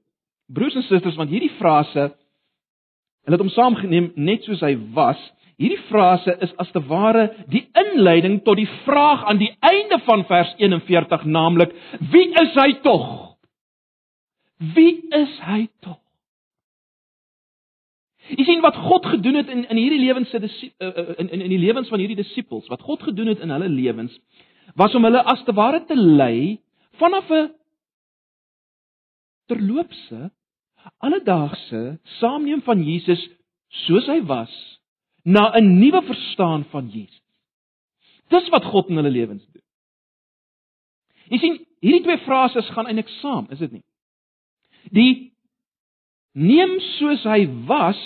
Broers 0.49 0.78
en 0.80 0.87
susters, 0.87 1.18
want 1.21 1.32
hierdie 1.32 1.52
frase 1.59 2.09
hulle 3.23 3.37
het 3.37 3.44
hom 3.44 3.52
saamgeneem 3.52 4.09
net 4.16 4.49
soos 4.49 4.64
hy 4.64 4.73
was. 4.97 5.21
Hierdie 5.61 5.82
frase 5.90 6.32
is 6.42 6.54
as 6.64 6.73
te 6.73 6.80
ware 6.88 7.28
die 7.52 7.66
inleiding 7.76 8.40
tot 8.47 8.56
die 8.59 8.71
vraag 8.87 9.28
aan 9.28 9.38
die 9.42 9.52
einde 9.61 10.00
van 10.09 10.25
vers 10.32 10.56
41, 10.59 11.28
naamlik: 11.28 11.76
Wie 12.11 12.30
is 12.32 12.56
hy 12.56 12.71
tog? 12.82 13.06
Wie 14.75 14.97
is 15.12 15.37
hy 15.44 15.66
tog? 15.85 16.01
Jy 18.31 18.45
sien 18.47 18.61
wat 18.62 18.76
God 18.79 19.07
gedoen 19.07 19.35
het 19.41 19.49
in 19.50 19.64
in 19.69 19.76
hierdie 19.76 20.00
lewens 20.00 20.31
se 20.31 20.38
eh, 20.38 20.88
eh, 20.88 21.14
in 21.19 21.29
in 21.29 21.41
in 21.41 21.50
die 21.50 21.59
lewens 21.59 21.88
van 21.88 21.99
hierdie 21.99 22.17
disippels, 22.17 22.69
wat 22.69 22.81
God 22.81 23.02
gedoen 23.02 23.26
het 23.26 23.41
in 23.41 23.50
hulle 23.50 23.69
lewens, 23.69 24.19
was 24.75 24.95
om 24.95 25.05
hulle 25.05 25.23
as 25.23 25.43
te 25.45 25.52
ware 25.52 25.85
te 25.85 25.97
lei 25.97 26.61
vanaf 27.00 27.31
'n 27.31 27.50
terloopse 29.47 30.31
alledaagse 30.99 31.99
saamneem 32.02 32.62
van 32.62 32.83
Jesus 32.83 33.29
soos 33.87 34.07
hy 34.07 34.21
was 34.26 34.55
na 35.25 35.50
'n 35.55 35.79
nuwe 35.79 36.02
verstaan 36.02 36.64
van 36.64 36.88
Jesus. 36.88 37.23
Dis 38.29 38.49
wat 38.49 38.64
God 38.64 38.88
in 38.88 38.97
hulle 38.97 39.11
lewens 39.11 39.45
doen. 39.52 39.62
Jy 41.29 41.38
sien, 41.38 41.67
hierdie 41.81 42.02
twee 42.02 42.19
frases 42.19 42.69
gaan 42.71 42.87
eintlik 42.87 43.09
saam, 43.09 43.47
is 43.50 43.59
dit 43.59 43.73
nie? 43.73 43.85
Die 44.91 45.32
neem 46.33 46.79
soos 46.97 47.25
hy 47.29 47.45
was 47.69 47.99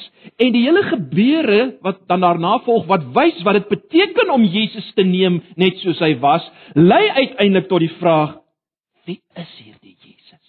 en 0.43 0.51
die 0.55 0.65
hele 0.65 0.83
gebeure 0.89 1.61
wat 1.85 2.03
dan 2.11 2.25
daarna 2.25 2.57
volg 2.67 2.89
wat 2.91 3.07
wys 3.15 3.39
wat 3.47 3.61
dit 3.61 3.69
beteken 3.71 4.33
om 4.35 4.45
Jesus 4.51 4.89
te 4.99 5.07
neem 5.07 5.39
net 5.57 5.79
soos 5.85 6.01
hy 6.03 6.17
was, 6.23 6.45
lei 6.75 7.07
uiteindelik 7.07 7.71
tot 7.71 7.85
die 7.85 7.95
vraag: 8.01 8.37
Wie 9.07 9.21
is 9.39 9.53
hierdie 9.63 9.95
Jesus? 10.03 10.47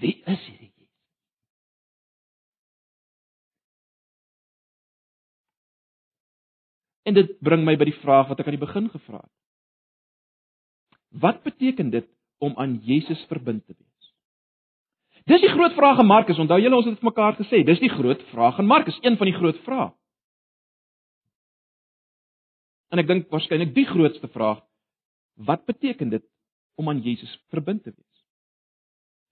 Wie 0.00 0.16
is 0.24 0.40
hierdie 0.48 0.72
Jesus? 0.72 0.92
En 7.04 7.20
dit 7.20 7.36
bring 7.44 7.66
my 7.68 7.76
by 7.76 7.90
die 7.92 8.00
vraag 8.00 8.32
wat 8.32 8.40
ek 8.40 8.48
aan 8.48 8.56
die 8.56 8.66
begin 8.66 8.88
gevra 8.88 9.20
het. 9.20 9.32
Wat 11.20 11.44
beteken 11.44 11.92
dit 11.92 12.08
om 12.42 12.56
aan 12.58 12.80
Jesus 12.82 13.20
verbind 13.28 13.66
te 13.68 13.76
wees? 13.76 13.93
Dis 15.24 15.40
die 15.40 15.52
groot 15.52 15.72
vraag 15.72 15.98
aan 15.98 16.06
Markus. 16.06 16.38
Onthou 16.38 16.60
julle 16.60 16.76
ons 16.76 16.84
het 16.84 16.96
dit 16.96 17.00
vir 17.00 17.10
mekaar 17.10 17.36
gesê. 17.38 17.62
Dis 17.64 17.80
die 17.80 17.92
groot 17.92 18.20
vraag 18.32 18.58
aan 18.60 18.68
Markus, 18.68 18.98
een 19.00 19.16
van 19.16 19.30
die 19.30 19.36
groot 19.36 19.60
vrae. 19.64 19.92
En 22.92 23.00
ek 23.00 23.08
dink 23.08 23.30
waarskynlik 23.32 23.72
die 23.74 23.86
grootste 23.88 24.28
vraag, 24.30 24.60
wat 25.48 25.64
beteken 25.66 26.12
dit 26.12 26.22
om 26.78 26.88
aan 26.92 27.00
Jesus 27.02 27.32
verbind 27.50 27.82
te 27.82 27.90
wees? 27.90 28.20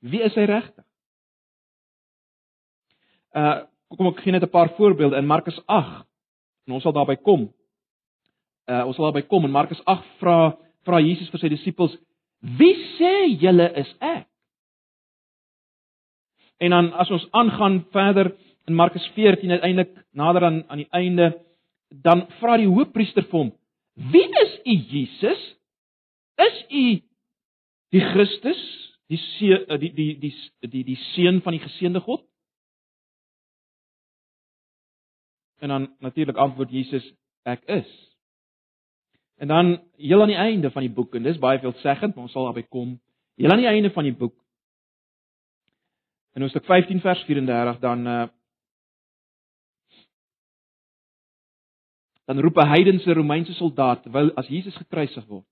Wie 0.03 0.23
is 0.25 0.35
hy 0.35 0.49
regtig? 0.51 0.87
Uh 3.37 3.61
kom 3.93 4.09
ek 4.09 4.23
gee 4.25 4.33
net 4.33 4.43
'n 4.43 4.49
paar 4.49 4.71
voorbeelde 4.79 5.19
in 5.21 5.27
Markus 5.29 5.61
8. 5.67 6.09
En 6.67 6.73
ons 6.73 6.83
sal 6.83 6.97
daarby 6.97 7.17
kom. 7.21 7.53
Uh 8.65 8.87
ons 8.87 8.97
sal 8.97 9.05
daarby 9.05 9.29
kom 9.29 9.45
in 9.45 9.53
Markus 9.53 9.85
8 9.85 10.17
vra 10.19 10.57
vra 10.89 10.99
Jesus 11.01 11.29
vir 11.31 11.39
sy 11.39 11.49
disippels: 11.49 11.99
"Wie 12.41 12.75
sê 12.97 13.29
julle 13.37 13.69
is 13.77 13.95
ek?" 14.01 14.32
En 16.63 16.71
dan 16.71 16.93
as 16.93 17.11
ons 17.11 17.27
aangaan 17.31 17.81
verder 17.91 18.37
in 18.65 18.75
Markus 18.75 19.07
14 19.15 19.51
uiteindelik 19.51 20.05
nader 20.11 20.45
aan 20.45 20.65
aan 20.69 20.77
die 20.77 20.91
einde, 20.91 21.41
dan 21.89 22.27
vra 22.39 22.57
die 22.57 22.71
hoofpriester 22.71 23.25
vir 23.27 23.39
hom: 23.39 23.51
"Wie 24.13 24.29
is 24.43 24.53
u 24.65 24.75
Jesus? 24.95 25.41
Is 26.39 26.61
u 26.71 26.85
die 27.91 28.05
Christus, 28.13 28.61
die 29.11 29.19
seun 29.19 29.81
die 29.81 29.91
die 29.95 30.19
die 30.19 30.35
die 30.71 30.85
die 30.85 31.01
seun 31.15 31.43
van 31.43 31.59
die 31.59 31.65
geseënde 31.65 32.01
God?" 32.01 32.23
En 35.59 35.69
dan 35.69 35.91
natuurlik 35.99 36.37
antwoord 36.37 36.71
Jesus: 36.71 37.13
"Ek 37.43 37.65
is." 37.67 37.91
En 39.37 39.49
dan 39.49 39.83
heel 39.97 40.23
aan 40.23 40.31
die 40.31 40.37
einde 40.37 40.71
van 40.71 40.83
die 40.83 40.95
boek 40.95 41.15
en 41.15 41.23
dis 41.23 41.39
baie 41.39 41.59
veelzeggend, 41.59 42.15
maar 42.15 42.25
ons 42.25 42.33
sal 42.33 42.45
daarby 42.45 42.63
kom. 42.63 43.01
Heel 43.35 43.51
aan 43.51 43.59
die 43.59 43.67
einde 43.67 43.91
van 43.91 44.05
die 44.05 44.15
boek 44.15 44.42
In 46.33 46.41
Hoofstuk 46.41 46.65
15 46.65 47.01
vers 47.01 47.25
34 47.29 47.79
dan 47.79 48.07
uh 48.07 48.29
dan 52.25 52.41
roep 52.41 52.57
'n 52.57 52.69
heidense 52.69 53.13
Romeinse 53.13 53.53
soldaat 53.53 54.03
terwyl 54.03 54.35
as 54.35 54.47
Jesus 54.47 54.77
gekruisig 54.77 55.27
word. 55.27 55.47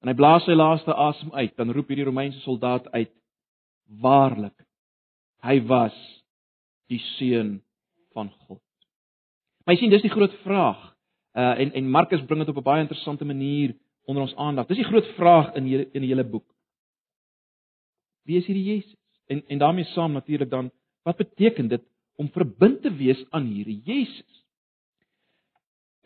En 0.00 0.08
hy 0.08 0.14
blaas 0.14 0.44
sy 0.44 0.54
laaste 0.54 0.94
asem 0.94 1.32
uit, 1.32 1.56
dan 1.56 1.70
roep 1.70 1.88
hierdie 1.88 2.06
Romeinse 2.06 2.40
soldaat 2.40 2.90
uit: 2.90 3.12
Waarlik, 4.00 4.66
hy 5.42 5.60
was 5.66 5.96
die 6.88 6.98
seun 6.98 7.62
van 8.12 8.30
God. 8.46 8.62
Maar 9.64 9.74
jy 9.74 9.80
sien, 9.80 9.90
dis 9.90 10.06
die 10.06 10.14
groot 10.16 10.34
vraag. 10.42 10.80
Uh 11.36 11.54
en 11.60 11.72
en 11.72 11.90
Markus 11.90 12.24
bring 12.26 12.40
dit 12.40 12.48
op 12.48 12.56
'n 12.56 12.68
baie 12.70 12.82
interessante 12.82 13.24
manier 13.24 13.76
onder 14.04 14.22
ons 14.22 14.36
aandag. 14.36 14.66
Dis 14.66 14.80
die 14.82 14.90
groot 14.90 15.06
vraag 15.14 15.54
in 15.54 15.64
hierdie 15.64 15.88
in 15.92 16.02
die 16.02 16.10
hele 16.10 16.24
boek. 16.24 16.46
Wie 18.24 18.36
is 18.36 18.46
hierdie 18.46 18.64
Jesus? 18.74 18.97
En 19.28 19.42
en 19.46 19.58
daarmee 19.58 19.84
saam 19.84 20.12
natuurlik 20.12 20.50
dan 20.50 20.70
wat 21.02 21.16
beteken 21.16 21.68
dit 21.68 21.82
om 22.16 22.30
verbind 22.32 22.82
te 22.82 22.92
wees 22.94 23.24
aan 23.30 23.44
hierdie 23.44 23.80
Jesus? 23.84 24.44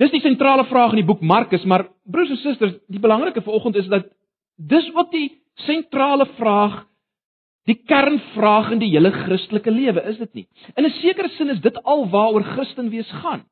Dis 0.02 0.11
die 0.11 0.21
sentrale 0.21 0.64
vraag 0.67 0.97
in 0.97 1.02
die 1.02 1.07
boek 1.07 1.21
Markus, 1.21 1.64
maar 1.64 1.87
broers 2.02 2.33
en 2.35 2.41
susters, 2.43 2.75
die 2.91 3.00
belangrike 3.00 3.43
vanoggend 3.43 3.76
is 3.79 3.91
dat 3.93 4.09
dis 4.57 4.88
ook 4.95 5.12
die 5.12 5.29
sentrale 5.67 6.26
vraag, 6.38 6.83
die 7.71 7.79
kernvraag 7.87 8.73
in 8.75 8.83
die 8.83 8.91
hele 8.91 9.12
Christelike 9.14 9.71
lewe, 9.71 10.02
is 10.11 10.19
dit 10.19 10.35
nie? 10.35 10.47
In 10.75 10.85
'n 10.85 10.91
sekere 10.99 11.29
sin 11.37 11.50
is 11.50 11.61
dit 11.61 11.83
al 11.83 12.09
waaroor 12.11 12.43
Christen 12.43 12.91
wees 12.91 13.11
gaan. 13.23 13.45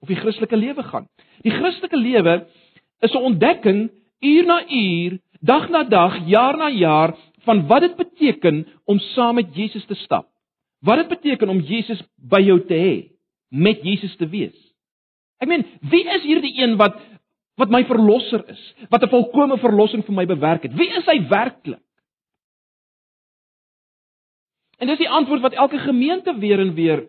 Of 0.00 0.08
die 0.08 0.16
Christelike 0.16 0.56
lewe 0.56 0.82
gaan. 0.82 1.06
Die 1.42 1.52
Christelike 1.52 1.96
lewe 1.96 2.46
is 3.00 3.14
'n 3.14 3.22
ontdekking 3.30 3.90
uur 4.20 4.46
na 4.46 4.64
uur, 4.68 5.18
dag 5.40 5.68
na 5.68 5.84
dag, 5.84 6.26
jaar 6.26 6.56
na 6.56 6.68
jaar 6.68 7.14
van 7.46 7.66
wat 7.66 7.80
dit 7.80 7.96
beteken 7.96 8.66
om 8.84 8.98
saam 8.98 9.34
met 9.34 9.54
Jesus 9.56 9.84
te 9.86 9.94
stap. 9.94 10.28
Wat 10.80 10.96
dit 10.96 11.08
beteken 11.08 11.48
om 11.48 11.60
Jesus 11.60 12.00
by 12.16 12.40
jou 12.40 12.58
te 12.66 12.74
hê, 12.74 12.94
met 13.48 13.82
Jesus 13.84 14.16
te 14.16 14.28
wees. 14.28 14.56
Ek 15.40 15.48
meen, 15.48 15.64
wie 15.92 16.04
is 16.04 16.26
hierdie 16.26 16.56
een 16.62 16.76
wat 16.80 16.98
wat 17.60 17.68
my 17.68 17.82
verlosser 17.84 18.40
is, 18.48 18.60
wat 18.88 19.02
'n 19.04 19.12
volkomme 19.12 19.58
verlossing 19.60 20.04
vir 20.04 20.14
my 20.14 20.24
bewerk 20.26 20.62
het? 20.62 20.72
Wie 20.72 20.88
is 20.96 21.04
hy 21.04 21.28
werklik? 21.28 21.82
En 24.78 24.86
dis 24.86 24.98
die 24.98 25.08
antwoord 25.08 25.40
wat 25.40 25.52
elke 25.52 25.78
gemeente 25.78 26.32
weer 26.38 26.60
en 26.60 26.74
weer 26.74 27.08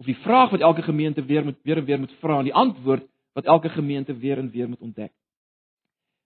of 0.00 0.06
die 0.06 0.16
vraag 0.16 0.50
wat 0.50 0.60
elke 0.60 0.82
gemeente 0.82 1.24
weer 1.24 1.44
moet 1.44 1.58
weer 1.62 1.76
en 1.76 1.84
weer 1.84 1.98
moet 1.98 2.12
vra 2.20 2.38
en 2.38 2.44
die 2.44 2.54
antwoord 2.54 3.08
wat 3.32 3.44
elke 3.44 3.68
gemeente 3.68 4.16
weer 4.16 4.38
en 4.38 4.50
weer 4.50 4.68
moet 4.68 4.80
ontdek. 4.80 5.12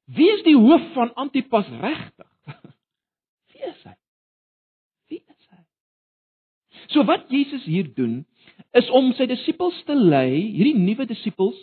Wie 0.05 0.29
is 0.35 0.43
die 0.45 0.57
hoof 0.57 0.93
van 0.93 1.15
Antipas 1.15 1.69
regtig? 1.81 2.31
Wie 3.53 3.65
is 3.65 3.81
hy? 3.85 3.95
Wie 5.09 5.21
is 5.23 5.47
hy? 5.49 5.63
So 6.93 7.07
wat 7.09 7.31
Jesus 7.33 7.65
hier 7.65 7.89
doen, 7.95 8.25
is 8.77 8.91
om 8.91 9.13
sy 9.17 9.27
disippels 9.31 9.77
te 9.89 9.97
lei, 9.97 10.51
hierdie 10.57 10.77
nuwe 10.77 11.07
disippels 11.09 11.57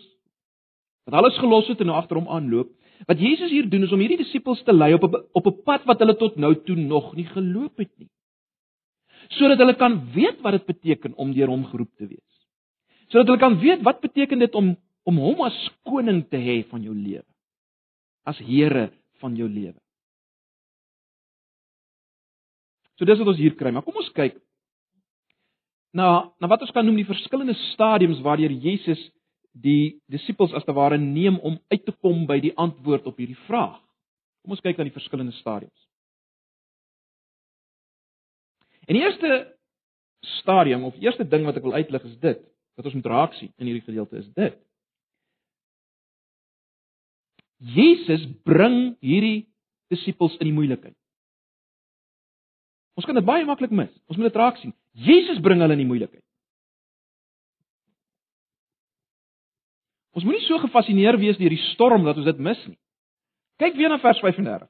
wat 1.10 1.18
alles 1.18 1.38
gelos 1.42 1.68
het 1.70 1.82
en 1.82 1.90
nou 1.90 1.98
agter 1.98 2.20
hom 2.20 2.30
aanloop. 2.30 2.70
Wat 3.10 3.20
Jesus 3.20 3.50
hier 3.50 3.66
doen 3.70 3.84
is 3.88 3.94
om 3.94 4.02
hierdie 4.02 4.20
disippels 4.22 4.62
te 4.64 4.74
lei 4.74 4.94
op 4.94 5.04
'n 5.04 5.24
op 5.34 5.48
'n 5.48 5.62
pad 5.66 5.86
wat 5.90 6.00
hulle 6.00 6.16
tot 6.18 6.36
nou 6.38 6.54
toe 6.66 6.76
nog 6.76 7.16
nie 7.16 7.26
geloop 7.26 7.78
het 7.78 7.92
nie. 7.98 8.10
Sodat 9.30 9.58
hulle 9.58 9.76
kan 9.76 10.12
weet 10.14 10.42
wat 10.42 10.54
dit 10.54 10.66
beteken 10.66 11.16
om 11.16 11.34
deur 11.34 11.48
hom 11.48 11.66
geroep 11.66 11.92
te 11.98 12.08
wees. 12.08 12.34
Sodat 13.10 13.28
hulle 13.28 13.40
kan 13.40 13.60
weet 13.60 13.82
wat 13.82 14.02
beteken 14.02 14.40
dit 14.40 14.56
om 14.56 14.78
om 15.04 15.18
hom 15.18 15.42
as 15.42 15.70
koning 15.84 16.30
te 16.30 16.38
hê 16.38 16.64
van 16.70 16.82
jou 16.82 16.96
lewe. 16.96 17.31
As 18.28 18.38
Here 18.38 18.90
van 19.22 19.36
jou 19.36 19.50
lewe. 19.50 19.78
So 22.98 23.06
dis 23.06 23.18
wat 23.18 23.32
ons 23.34 23.42
hier 23.42 23.56
kry, 23.58 23.72
maar 23.74 23.86
kom 23.86 23.98
ons 23.98 24.12
kyk 24.14 24.38
na 25.98 26.32
na 26.40 26.48
wat 26.48 26.62
ons 26.64 26.72
kan 26.72 26.86
noem 26.86 27.02
die 27.02 27.08
verskillende 27.10 27.56
stadiums 27.72 28.22
waardeur 28.24 28.54
Jesus 28.64 29.02
die 29.52 30.00
disippels 30.12 30.54
as 30.56 30.64
te 30.64 30.76
ware 30.76 31.00
neem 31.02 31.40
om 31.40 31.58
uit 31.74 31.82
te 31.86 31.92
kom 31.92 32.24
by 32.30 32.40
die 32.40 32.54
antwoord 32.56 33.10
op 33.10 33.18
hierdie 33.20 33.40
vraag. 33.48 33.82
Kom 34.42 34.56
ons 34.56 34.64
kyk 34.64 34.78
na 34.80 34.88
die 34.88 34.96
verskillende 34.96 35.36
stadiums. 35.40 35.88
En 38.88 38.96
die 38.96 39.04
eerste 39.04 39.34
stadium 40.40 40.86
of 40.88 40.98
eerste 41.02 41.28
ding 41.28 41.46
wat 41.46 41.58
ek 41.60 41.66
wil 41.66 41.78
uitlig 41.78 42.06
is 42.08 42.18
dit 42.22 42.42
wat 42.78 42.88
ons 42.88 42.96
moet 42.98 43.10
raak 43.12 43.36
sien 43.38 43.52
in 43.58 43.68
hierdie 43.68 43.86
gedeelte 43.86 44.22
is 44.22 44.30
dit. 44.38 44.58
Jesus 47.62 48.26
bring 48.48 48.96
hierdie 49.06 49.46
disippels 49.94 50.34
in 50.40 50.50
die 50.50 50.56
moeilikheid. 50.56 50.96
Ons 52.98 53.06
kan 53.08 53.16
dit 53.16 53.26
baie 53.26 53.46
maklik 53.46 53.72
mis. 53.74 53.92
Ons 54.10 54.18
moet 54.18 54.32
dit 54.32 54.40
raak 54.40 54.58
sien. 54.60 54.74
Jesus 54.98 55.40
bring 55.44 55.62
hulle 55.62 55.78
in 55.78 55.84
die 55.84 55.90
moeilikheid. 55.90 56.24
Ons 60.18 60.26
moenie 60.28 60.44
so 60.44 60.60
gefassineer 60.60 61.16
wees 61.22 61.40
deur 61.40 61.54
die 61.54 61.68
storm 61.72 62.04
dat 62.08 62.18
ons 62.20 62.28
dit 62.28 62.42
mis 62.44 62.60
nie. 62.68 62.78
Kyk 63.62 63.78
weer 63.78 63.94
na 63.94 64.00
vers 64.02 64.20
35. 64.20 64.68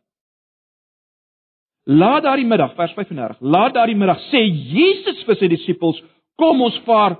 Laat 1.90 2.28
daardie 2.28 2.46
middag 2.46 2.76
vers 2.78 2.94
35. 2.94 3.40
Laat 3.42 3.74
daardie 3.74 3.98
middag 3.98 4.20
sê 4.30 4.44
Jesus 4.46 5.24
vir 5.26 5.40
sy 5.40 5.50
disippels, 5.50 5.98
kom 6.38 6.62
ons 6.62 6.78
vaar 6.86 7.18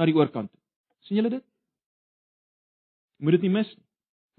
na 0.00 0.08
die 0.08 0.16
oorkant 0.16 0.50
toe. 0.50 0.58
sien 1.06 1.20
julle 1.20 1.30
dit? 1.36 1.44
Moet 3.20 3.38
dit 3.38 3.46
nie 3.46 3.54
mis 3.60 3.70
nie. 3.70 3.89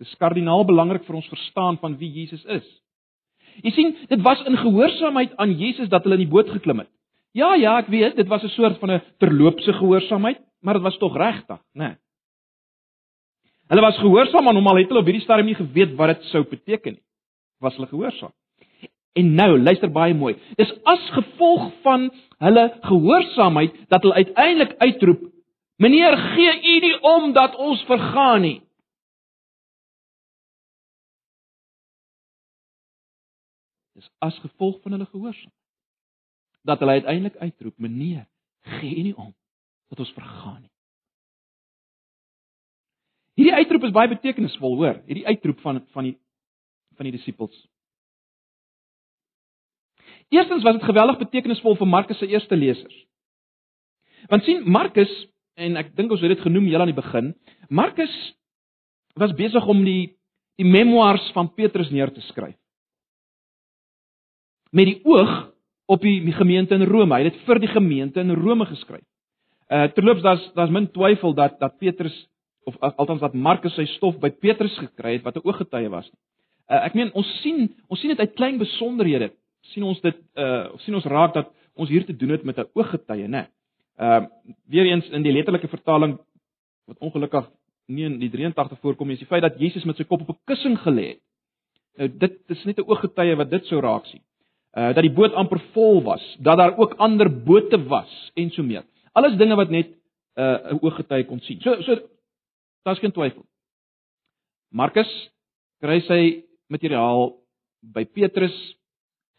Dis 0.01 0.13
kardinaal 0.17 0.65
belangrik 0.65 1.03
vir 1.05 1.20
ons 1.20 1.29
verstaan 1.29 1.77
van 1.77 1.96
wie 2.00 2.10
Jesus 2.10 2.41
is. 2.50 2.65
Jy 3.62 3.74
sien, 3.75 3.91
dit 4.10 4.22
was 4.25 4.41
in 4.50 4.58
gehoorsaamheid 4.58 5.36
aan 5.38 5.53
Jesus 5.60 5.89
dat 5.91 6.08
hulle 6.08 6.17
in 6.17 6.25
die 6.25 6.31
boot 6.31 6.50
geklim 6.50 6.81
het. 6.81 6.89
Ja, 7.38 7.53
ja, 7.55 7.77
ek 7.79 7.91
weet, 7.91 8.15
dit 8.17 8.27
was 8.27 8.43
'n 8.43 8.50
soort 8.55 8.79
van 8.79 8.91
'n 8.91 9.01
terloopse 9.20 9.74
gehoorsaamheid, 9.74 10.39
maar 10.62 10.74
dit 10.74 10.84
was 10.84 10.98
tog 10.98 11.15
regtig, 11.17 11.60
né? 11.74 11.88
Nee. 11.88 11.96
Hulle 13.72 13.81
was 13.81 13.98
gehoorsaam 13.98 14.48
aan 14.48 14.55
hom 14.55 14.67
al 14.67 14.77
het 14.77 14.88
hulle 14.88 15.00
op 15.00 15.05
hierdie 15.05 15.24
stadium 15.24 15.46
nie 15.46 15.55
geweet 15.55 15.96
wat 15.96 16.08
dit 16.08 16.24
sou 16.24 16.43
beteken 16.43 16.93
nie. 16.93 17.03
Was 17.60 17.75
hulle 17.75 17.88
gehoorsaam? 17.88 18.34
En 19.13 19.34
nou, 19.36 19.60
luister 19.60 19.91
baie 19.91 20.13
mooi. 20.13 20.36
Dis 20.55 20.74
as 20.84 21.10
gevolg 21.15 21.72
van 21.81 22.12
hulle 22.38 22.65
gehoorsaamheid 22.81 23.74
dat 23.88 24.01
hulle 24.01 24.13
uiteindelik 24.13 24.75
uitroep: 24.77 25.22
"Meneer, 25.77 26.17
gee 26.17 26.75
U 26.75 26.79
nie 26.79 27.01
om 27.01 27.34
dat 27.34 27.55
ons 27.55 27.84
vergaan 27.84 28.41
nie." 28.41 28.62
As 34.22 34.38
gevolg 34.44 34.82
van 34.84 34.98
hulle 34.98 35.10
gehoorsaamheid 35.10 35.60
dat 36.62 36.80
hulle 36.80 36.92
uiteindelik 36.92 37.38
uitroep: 37.42 37.78
"Meneer, 37.78 38.28
gee 38.62 38.96
U 39.00 39.01
nie 39.01 39.16
om 39.18 39.34
dat 39.90 40.00
ons 40.00 40.13
vergaan 40.13 40.62
nie." 40.62 40.72
Hierdie 43.40 43.56
uitroep 43.56 43.84
is 43.84 43.96
baie 43.96 44.12
betekenisvol, 44.12 44.75
hoor. 44.75 45.01
Hierdie 45.08 45.25
uitroep 45.25 45.60
van 45.60 45.86
van 45.96 46.03
die 46.03 46.18
van 47.00 47.07
die 47.07 47.16
disippels. 47.16 47.55
Eerstens 50.29 50.64
was 50.64 50.77
dit 50.77 50.84
geweldig 50.84 51.18
betekenisvol 51.18 51.75
vir 51.75 51.88
Markus 51.88 52.18
se 52.18 52.27
eerste 52.27 52.55
lesers. 52.55 52.98
Want 54.29 54.44
sien 54.44 54.70
Markus 54.70 55.12
en 55.60 55.79
ek 55.81 55.96
dink 55.96 56.12
ons 56.12 56.22
het 56.22 56.36
dit 56.36 56.44
genoem 56.46 56.70
heel 56.70 56.79
aan 56.79 56.92
die 56.92 57.01
begin, 57.01 57.34
Markus 57.70 58.14
was 59.20 59.34
besig 59.36 59.66
om 59.68 59.84
die 59.86 60.14
die 60.62 60.68
memoirs 60.68 61.31
van 61.34 61.50
Petrus 61.57 61.90
neer 61.90 62.12
te 62.14 62.22
skryf. 62.27 62.60
Met 64.72 64.88
die 64.88 65.00
oog 65.03 65.51
op 65.92 66.01
die, 66.01 66.31
gemeente 66.31 66.75
in 66.75 66.88
Rome. 66.88 67.16
Hy 67.16 67.24
het 67.25 67.34
dit 67.34 67.48
vir 67.48 67.60
die 67.60 67.72
gemeente 67.72 68.20
in 68.24 68.31
Rome 68.40 68.66
geskryf. 68.66 69.03
Uh 69.72 69.88
terloops 69.96 70.24
daar's 70.24 70.44
daar's 70.55 70.72
min 70.72 70.90
twyfel 70.92 71.34
dat 71.34 71.60
dat 71.60 71.77
Petrus 71.79 72.16
of 72.68 72.75
althans 72.79 73.22
wat 73.24 73.34
Markus 73.34 73.75
sy 73.75 73.86
stof 73.96 74.18
by 74.20 74.29
Petrus 74.31 74.75
gekry 74.79 75.14
het 75.18 75.24
wat 75.24 75.38
'n 75.38 75.48
ooggetuie 75.48 75.90
was. 75.90 76.10
Uh, 76.70 76.86
ek 76.86 76.94
meen 76.94 77.12
ons 77.14 77.27
sien 77.42 77.70
ons 77.88 78.00
sien 78.00 78.10
dit 78.10 78.20
uit 78.20 78.34
klein 78.34 78.57
besonderhede. 78.57 79.31
sien 79.62 79.84
ons 79.84 80.01
dit 80.01 80.18
uh 80.36 80.75
sien 80.77 80.96
ons 80.96 81.05
raak 81.05 81.34
dat 81.34 81.51
ons 81.75 81.90
hier 81.90 82.05
te 82.05 82.16
doen 82.18 82.29
het 82.29 82.44
met 82.44 82.57
'n 82.57 82.70
ooggetuie, 82.74 83.27
né? 83.27 83.48
Uh 84.00 84.25
weer 84.68 84.86
eens 84.86 85.10
in 85.10 85.24
die 85.24 85.31
letterlike 85.31 85.68
vertaling 85.68 86.18
wat 86.88 86.98
ongelukkig 87.00 87.50
nie 87.88 88.05
in 88.05 88.20
die 88.20 88.29
83 88.29 88.79
voorkom 88.79 89.07
nie, 89.07 89.14
is 89.14 89.20
die 89.20 89.27
feit 89.27 89.42
dat 89.42 89.60
Jesus 89.60 89.84
met 89.84 89.98
sy 89.98 90.03
kop 90.03 90.22
op 90.22 90.29
'n 90.29 90.40
kussing 90.46 90.77
gelê 90.79 91.07
het. 91.07 91.22
Nou 91.98 92.10
dit 92.18 92.34
is 92.48 92.66
net 92.66 92.77
'n 92.77 92.90
ooggetuie 92.90 93.36
wat 93.36 93.50
dit 93.50 93.66
sou 93.66 93.79
raak 93.79 94.05
sien. 94.05 94.22
Uh 94.72 94.94
dat 94.96 95.03
die 95.03 95.14
boot 95.14 95.34
amper 95.34 95.60
vol 95.74 96.03
was, 96.03 96.24
dat 96.40 96.57
daar 96.57 96.77
ook 96.77 96.94
ander 96.98 97.29
bote 97.44 97.77
was 97.88 98.31
en 98.34 98.51
so 98.51 98.64
meer. 98.64 98.84
Alles 99.12 99.38
dinge 99.38 99.55
wat 99.55 99.70
net 99.70 99.88
'n 99.88 100.42
uh, 100.42 100.84
ooggetuie 100.84 101.25
kon 101.25 101.40
sien. 101.40 101.62
So 101.62 101.81
so 101.81 102.00
Daar's 102.81 103.00
geen 103.00 103.14
twyfel. 103.14 103.46
Markus 104.74 105.10
kry 105.81 106.00
sy 106.07 106.22
materiaal 106.72 107.36
by 107.94 108.05
Petrus 108.10 108.55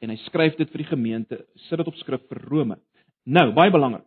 en 0.02 0.12
hy 0.12 0.18
skryf 0.26 0.56
dit 0.58 0.70
vir 0.70 0.82
die 0.82 0.90
gemeente, 0.90 1.38
sit 1.68 1.80
dit 1.80 1.88
op 1.88 1.98
skrif 1.98 2.22
vir 2.30 2.42
Rome. 2.50 2.76
Nou, 3.26 3.48
baie 3.54 3.72
belangrik. 3.74 4.04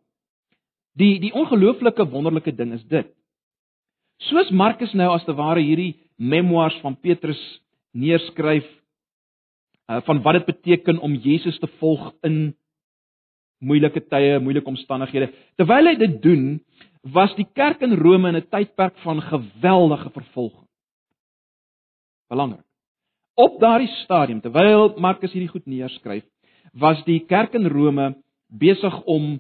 Die 0.96 1.18
die 1.24 1.34
ongelooflike 1.36 2.06
wonderlike 2.12 2.54
ding 2.56 2.74
is 2.76 2.84
dit. 2.92 3.10
Soos 4.30 4.52
Markus 4.56 4.94
nou 4.96 5.10
as 5.12 5.26
te 5.28 5.36
ware 5.36 5.64
hierdie 5.64 5.96
memoirs 6.16 6.78
van 6.84 6.96
Petrus 6.96 7.40
neerskryf 7.96 8.68
van 9.86 10.22
wat 10.22 10.34
dit 10.34 10.46
beteken 10.46 11.00
om 11.00 11.14
Jesus 11.14 11.60
te 11.60 11.68
volg 11.80 12.14
in 12.22 12.56
moeilike 13.58 14.02
tye, 14.10 14.40
moeilike 14.40 14.70
omstandighede. 14.70 15.32
Terwyl 15.60 15.90
hy 15.92 15.96
dit 16.00 16.22
doen, 16.24 16.46
was 17.14 17.34
die 17.38 17.48
kerk 17.54 17.84
in 17.86 17.98
Rome 17.98 18.30
in 18.30 18.36
'n 18.36 18.50
tydperk 18.50 18.98
van 19.04 19.22
geweldige 19.22 20.10
vervolging. 20.10 20.68
Belangrik. 22.30 22.66
Op 23.36 23.60
daardie 23.60 23.92
stadium 24.04 24.42
terwyl 24.42 24.94
Markus 24.98 25.32
hierdie 25.32 25.52
goed 25.52 25.66
neerskryf, 25.66 26.24
was 26.74 27.04
die 27.06 27.20
kerk 27.26 27.54
in 27.54 27.68
Rome 27.68 28.16
besig 28.48 29.04
om 29.04 29.40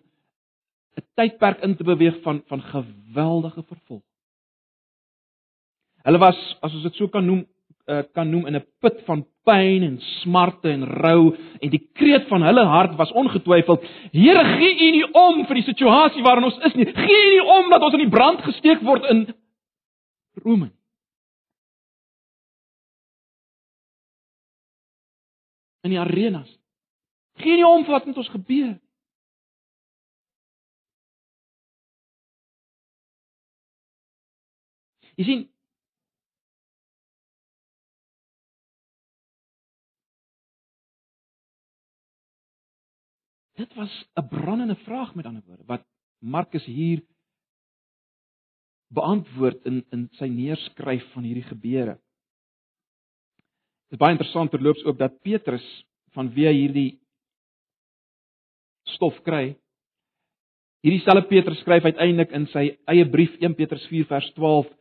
'n 0.97 1.05
tydperk 1.15 1.63
in 1.63 1.75
te 1.75 1.83
beweeg 1.83 2.21
van 2.21 2.43
van 2.47 2.61
geweldige 2.61 3.63
vervolging. 3.63 4.13
Hulle 6.03 6.17
was, 6.17 6.57
as 6.61 6.73
ons 6.73 6.83
dit 6.83 6.95
so 6.95 7.07
kan 7.07 7.25
noem, 7.25 7.47
uh, 7.87 8.03
kan 8.13 8.29
noem 8.29 8.45
in 8.47 8.55
'n 8.55 8.65
put 8.79 9.01
van 9.05 9.25
pyn 9.43 9.83
en 9.83 9.97
smarte 10.21 10.69
en 10.69 10.85
rou 10.85 11.35
en 11.61 11.69
die 11.69 11.89
kreet 11.93 12.27
van 12.27 12.41
hulle 12.41 12.65
hart 12.65 12.95
was 12.95 13.11
ongetwyfeld 13.11 13.85
Here 14.11 14.43
gee 14.57 14.87
U 14.87 14.91
nie 14.91 15.11
om 15.11 15.45
vir 15.45 15.55
die 15.55 15.69
situasie 15.69 16.23
waarin 16.23 16.43
ons 16.43 16.57
is 16.65 16.73
nie. 16.75 16.85
Gee 16.85 17.27
U 17.27 17.29
nie 17.31 17.45
om 17.57 17.69
dat 17.69 17.81
ons 17.81 17.93
in 17.93 18.05
die 18.05 18.15
brand 18.17 18.41
gesteek 18.41 18.81
word 18.81 19.05
in 19.09 19.27
Rome 20.43 20.71
in 25.85 25.93
die 25.93 25.99
arenas. 25.99 26.49
Gee 27.37 27.55
nie 27.55 27.67
om 27.67 27.85
wat 27.85 28.05
met 28.05 28.17
ons 28.17 28.29
gebeur. 28.33 28.73
Jy 35.15 35.25
sien 35.27 35.43
Dit 43.55 43.73
was 43.73 44.05
'n 44.13 44.27
brandende 44.27 44.75
vraag 44.75 45.15
met 45.15 45.25
ander 45.25 45.43
woorde 45.45 45.63
wat 45.65 45.83
Markus 46.19 46.65
hier 46.65 47.03
beantwoord 48.87 49.65
in 49.65 49.85
in 49.89 50.07
sy 50.11 50.25
neerskryf 50.25 51.11
van 51.11 51.23
hierdie 51.23 51.47
gebeure. 51.47 51.95
Dit 53.89 53.97
is 53.97 53.97
baie 53.97 54.11
interessant 54.11 54.51
terloops 54.51 54.83
ook 54.83 54.97
dat 54.97 55.21
Petrus 55.21 55.85
van 56.11 56.33
wie 56.33 56.47
hy 56.47 56.53
hierdie 56.53 56.99
stof 58.83 59.21
kry, 59.21 59.55
hierdie 60.81 61.03
selfe 61.03 61.27
Petrus 61.27 61.59
skryf 61.59 61.83
uiteindelik 61.83 62.31
in 62.31 62.47
sy 62.47 62.77
eie 62.91 63.09
brief 63.09 63.35
1 63.39 63.55
Petrus 63.55 63.87
4 63.87 64.05
vers 64.05 64.33
12 64.33 64.73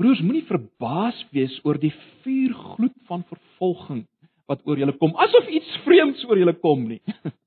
Broers, 0.00 0.22
moenie 0.24 0.46
verbaas 0.48 1.18
wees 1.28 1.58
oor 1.68 1.76
die 1.76 1.92
vuurgloed 2.22 2.94
van 3.04 3.20
vervolging 3.28 4.06
wat 4.48 4.62
oor 4.64 4.80
julle 4.80 4.94
kom, 4.96 5.12
asof 5.20 5.50
iets 5.52 5.74
vreemds 5.84 6.24
oor 6.24 6.40
julle 6.40 6.54
kom 6.62 6.86
nie. 6.88 7.02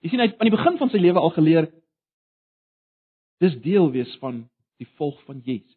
Jy 0.00 0.10
sien 0.10 0.22
hy 0.22 0.30
het 0.30 0.40
aan 0.40 0.48
die 0.48 0.56
begin 0.56 0.78
van 0.80 0.90
sy 0.92 1.00
lewe 1.00 1.20
al 1.20 1.32
geleer 1.36 1.68
Dis 3.40 3.56
deel 3.64 3.88
wees 3.92 4.10
van 4.20 4.42
die 4.80 4.88
volk 4.98 5.20
van 5.24 5.40
Jesus. 5.44 5.76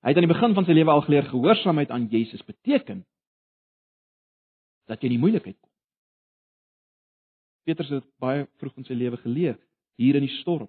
Hy 0.00 0.12
het 0.12 0.20
aan 0.20 0.26
die 0.26 0.32
begin 0.32 0.56
van 0.56 0.66
sy 0.68 0.76
lewe 0.76 0.92
al 0.92 1.04
geleer 1.06 1.28
gehoorsaamheid 1.28 1.92
aan 1.92 2.08
Jesus 2.12 2.44
beteken 2.44 3.02
dat 4.88 5.00
jy 5.00 5.10
in 5.10 5.16
die 5.16 5.22
moeilikheid 5.22 5.56
kom. 5.56 5.70
Petrus 7.68 7.92
het 7.92 8.06
baie 8.20 8.46
vroeg 8.60 8.80
in 8.80 8.88
sy 8.88 8.96
lewe 8.96 9.20
geleer 9.20 9.56
hier 10.00 10.16
in 10.16 10.24
die 10.24 10.36
storm. 10.40 10.68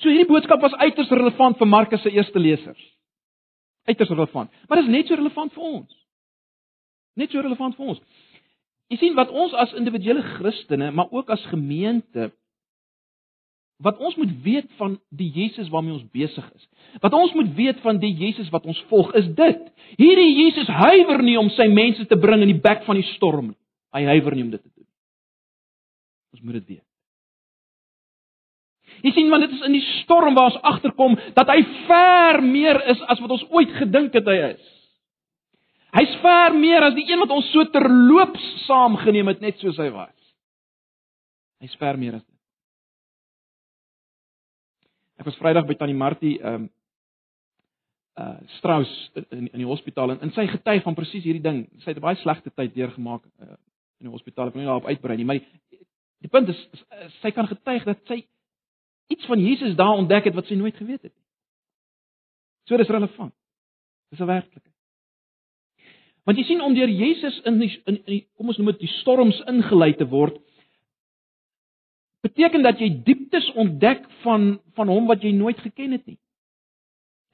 So 0.00 0.12
hierdie 0.12 0.28
boodskap 0.28 0.60
was 0.64 0.76
uiters 0.76 1.12
relevant 1.12 1.56
vir 1.60 1.68
Markus 1.68 2.04
se 2.04 2.12
eerste 2.12 2.40
lesers. 2.40 2.82
Uiters 3.88 4.12
relevant, 4.12 4.52
maar 4.68 4.80
dit 4.80 4.88
is 4.88 4.92
net 4.92 5.08
so 5.08 5.16
relevant 5.16 5.52
vir 5.56 5.68
ons. 5.68 5.96
Net 7.16 7.32
so 7.32 7.40
relevant 7.40 7.76
vir 7.78 7.92
ons. 7.94 8.00
Jy 8.92 8.98
sien 9.00 9.16
wat 9.18 9.32
ons 9.34 9.54
as 9.58 9.72
individuele 9.78 10.22
Christene, 10.36 10.92
maar 10.94 11.10
ook 11.10 11.30
as 11.34 11.42
gemeente 11.50 12.30
wat 13.82 13.98
ons 14.00 14.14
moet 14.16 14.30
weet 14.42 14.68
van 14.78 14.94
die 15.12 15.28
Jesus 15.34 15.68
waarmee 15.68 15.92
ons 15.92 16.06
besig 16.12 16.44
is. 16.54 16.68
Wat 17.00 17.12
ons 17.12 17.34
moet 17.36 17.50
weet 17.58 17.80
van 17.84 17.98
die 18.00 18.12
Jesus 18.16 18.48
wat 18.54 18.64
ons 18.64 18.78
volg 18.88 19.12
is 19.18 19.26
dit. 19.36 19.66
Hierdie 20.00 20.32
Jesus 20.38 20.70
huiwer 20.70 21.20
nie 21.22 21.36
om 21.36 21.50
sy 21.52 21.66
mense 21.68 22.06
te 22.08 22.16
bring 22.16 22.44
in 22.44 22.54
die 22.54 22.62
bek 22.62 22.86
van 22.86 22.96
die 22.96 23.08
storm 23.14 23.50
nie. 23.50 23.58
Hy 23.96 24.06
huiwer 24.14 24.36
nie 24.36 24.46
om 24.46 24.52
dit 24.54 24.62
te 24.62 24.70
doen. 24.72 24.88
Ons 26.36 26.44
moet 26.44 26.58
dit 26.60 26.76
weet. 26.76 26.84
Jy 29.04 29.12
sien 29.12 29.28
want 29.32 29.44
dit 29.44 29.52
is 29.58 29.66
in 29.66 29.76
die 29.76 29.84
storm 30.00 30.36
waar 30.36 30.54
ons 30.54 30.62
agterkom 30.72 31.18
dat 31.36 31.50
hy 31.52 31.60
ver 31.88 32.40
meer 32.44 32.80
is 32.94 33.02
as 33.10 33.20
wat 33.20 33.34
ons 33.36 33.44
ooit 33.52 33.72
gedink 33.76 34.16
het 34.16 34.28
hy 34.30 34.38
is. 34.54 34.72
Hy's 35.96 36.12
ver 36.20 36.52
meer 36.52 36.84
as 36.84 36.96
die 36.96 37.06
een 37.08 37.22
wat 37.22 37.32
ons 37.32 37.46
so 37.54 37.64
terloops 37.72 38.44
saamgeneem 38.66 39.30
het 39.32 39.40
net 39.40 39.60
soos 39.62 39.78
hy 39.80 39.88
was. 39.94 40.12
Hy's 41.64 41.76
ver 41.80 41.96
meer 41.96 42.18
as 42.18 42.24
dit. 42.24 42.32
Ek 45.16 45.28
was 45.30 45.38
Vrydag 45.40 45.64
by 45.68 45.78
Tannie 45.80 45.96
Martie 45.96 46.36
ehm 46.42 46.66
um, 46.66 46.72
uh 48.16 48.32
Strauss 48.56 48.92
in 49.14 49.48
in 49.50 49.60
die 49.60 49.68
hospitaal 49.68 50.14
en, 50.14 50.20
en 50.24 50.30
sy 50.32 50.46
getuig 50.48 50.84
van 50.84 50.94
presies 50.96 51.24
hierdie 51.24 51.44
ding. 51.44 51.64
Sy 51.82 51.90
het 51.90 51.98
'n 51.98 52.04
baie 52.04 52.16
slegte 52.20 52.50
tyd 52.50 52.72
deurgemaak 52.74 53.24
uh, 53.24 53.56
in 54.00 54.08
die 54.08 54.12
hospitaal. 54.12 54.48
Ek 54.48 54.54
wil 54.54 54.62
nie 54.62 54.68
daarop 54.68 54.88
uitbrei 54.88 55.16
nie, 55.16 55.24
maar 55.28 55.40
die, 55.40 55.84
die 56.24 56.32
punt 56.32 56.48
is, 56.48 56.60
is 56.72 57.18
sy 57.20 57.30
kan 57.30 57.48
getuig 57.48 57.84
dat 57.84 58.00
sy 58.08 58.22
iets 59.12 59.26
van 59.26 59.40
Jesus 59.40 59.76
daar 59.76 60.00
ontdek 60.00 60.24
het 60.24 60.34
wat 60.34 60.46
sy 60.46 60.56
nooit 60.56 60.76
geweet 60.76 61.02
het 61.02 61.12
nie. 61.12 61.26
So 62.68 62.76
dis 62.76 62.88
relevant. 62.88 63.34
Dis 64.10 64.20
'n 64.20 64.26
werklikheid. 64.26 64.75
Want 66.26 66.40
jy 66.40 66.44
sien 66.48 66.62
om 66.64 66.74
deur 66.74 66.90
Jesus 66.90 67.38
in 67.46 67.60
die, 67.62 67.70
in, 67.86 68.00
in 68.02 68.12
die 68.16 68.22
kom 68.34 68.50
ons 68.50 68.58
noem 68.58 68.72
dit 68.74 68.84
die 68.84 68.94
storms 68.98 69.38
ingelei 69.50 69.92
te 69.98 70.08
word 70.10 70.40
beteken 72.26 72.64
dat 72.66 72.80
jy 72.82 72.88
dieptes 73.06 73.46
ontdek 73.54 74.02
van 74.24 74.56
van 74.74 74.90
hom 74.90 75.06
wat 75.06 75.22
jy 75.22 75.30
nooit 75.32 75.60
geken 75.62 75.94
het 75.94 76.06
nie. 76.10 76.18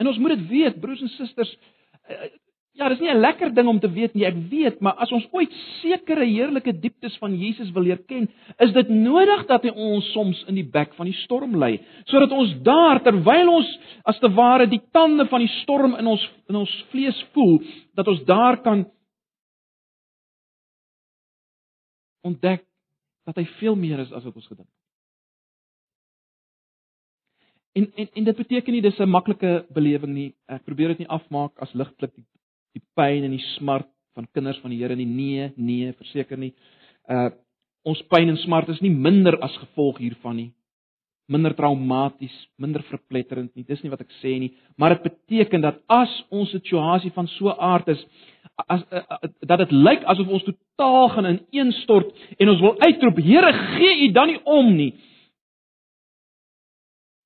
En 0.03 0.11
ons 0.11 0.19
moet 0.19 0.35
dit 0.37 0.49
weet, 0.51 0.81
broers 0.83 1.01
en 1.01 1.11
susters, 1.15 1.51
eh, 2.05 2.29
Ja, 2.83 2.89
dis 2.91 2.99
nie 2.99 3.13
'n 3.15 3.21
lekker 3.21 3.55
ding 3.55 3.69
om 3.69 3.79
te 3.79 3.87
weet 3.87 4.15
nie, 4.15 4.25
ek 4.27 4.35
weet, 4.51 4.81
maar 4.81 4.97
as 4.99 5.13
ons 5.13 5.29
ooit 5.31 5.53
sekere 5.81 6.25
heerlike 6.27 6.73
dieptes 6.81 7.17
van 7.19 7.37
Jesus 7.39 7.71
wil 7.71 7.83
leer 7.83 8.01
ken, 8.09 8.29
is 8.59 8.73
dit 8.73 8.89
nodig 8.89 9.47
dat 9.47 9.63
hy 9.63 9.71
ons 9.71 10.13
soms 10.13 10.45
in 10.49 10.55
die 10.55 10.67
bek 10.67 10.95
van 10.95 11.07
die 11.07 11.15
storm 11.23 11.55
lei, 11.55 11.79
sodat 12.07 12.33
ons 12.33 12.57
daar 12.63 12.99
terwyl 13.03 13.49
ons 13.49 13.79
as 14.05 14.19
te 14.19 14.29
ware 14.35 14.67
die 14.67 14.83
tande 14.91 15.29
van 15.29 15.41
die 15.41 15.53
storm 15.63 15.95
in 15.95 16.07
ons 16.07 16.27
in 16.49 16.57
ons 16.57 16.85
vlees 16.91 17.23
voel, 17.33 17.63
dat 17.95 18.09
ons 18.09 18.25
daar 18.25 18.59
kan 18.63 18.85
ontdek 22.27 22.67
dat 23.25 23.37
hy 23.37 23.47
veel 23.61 23.77
meer 23.77 24.01
is 24.01 24.11
as 24.13 24.25
wat 24.25 24.35
ons 24.35 24.47
gedink 24.47 24.67
het. 24.67 24.79
En 27.79 27.93
en 27.95 28.09
en 28.13 28.25
dit 28.25 28.37
beteken 28.37 28.73
nie 28.73 28.83
dis 28.83 28.99
'n 28.99 29.09
maklike 29.09 29.67
belewing 29.71 30.13
nie. 30.15 30.35
Ek 30.49 30.65
probeer 30.65 30.89
dit 30.89 30.99
nie 30.99 31.09
afmaak 31.09 31.53
as 31.59 31.73
ligtelik 31.73 32.15
die 32.15 32.27
die 32.77 32.83
pyn 32.97 33.27
en 33.27 33.35
die 33.37 33.45
smart 33.57 33.89
van 34.17 34.29
kinders 34.33 34.61
van 34.63 34.73
die 34.73 34.81
Here 34.83 34.97
nie. 34.97 35.09
Nee, 35.09 35.53
nee, 35.57 35.93
verseker 35.99 36.41
nie. 36.41 36.53
Uh 37.09 37.31
ons 37.83 37.99
pyn 38.07 38.31
en 38.31 38.37
smart 38.39 38.69
is 38.71 38.79
nie 38.79 38.93
minder 38.95 39.35
as 39.43 39.57
gevolg 39.59 39.97
hiervan 39.99 40.37
nie. 40.39 40.51
Minder 41.35 41.51
traumaties, 41.59 42.35
minder 42.63 42.85
verpletterend 42.87 43.51
nie. 43.59 43.65
Dis 43.67 43.81
nie 43.83 43.91
wat 43.91 44.05
ek 44.05 44.13
sê 44.21 44.37
nie, 44.39 44.53
maar 44.79 44.95
dit 44.95 45.09
beteken 45.09 45.65
dat 45.65 45.81
as 45.91 46.13
ons 46.31 46.53
situasie 46.55 47.11
van 47.17 47.27
so 47.33 47.51
aard 47.51 47.91
is 47.91 48.05
as 48.71 48.85
uh, 48.87 49.03
uh, 49.03 49.33
dat 49.51 49.65
dit 49.65 49.75
lyk 49.75 50.07
asof 50.15 50.31
ons 50.31 50.47
totaal 50.47 51.11
gaan 51.17 51.31
ineenstort 51.33 52.15
en 52.39 52.55
ons 52.55 52.63
wil 52.63 52.79
uitroep, 52.85 53.19
Here, 53.19 53.51
gee 53.75 54.07
U 54.07 54.13
dan 54.15 54.31
nie 54.31 54.41
om 54.47 54.71
nie. 54.77 54.93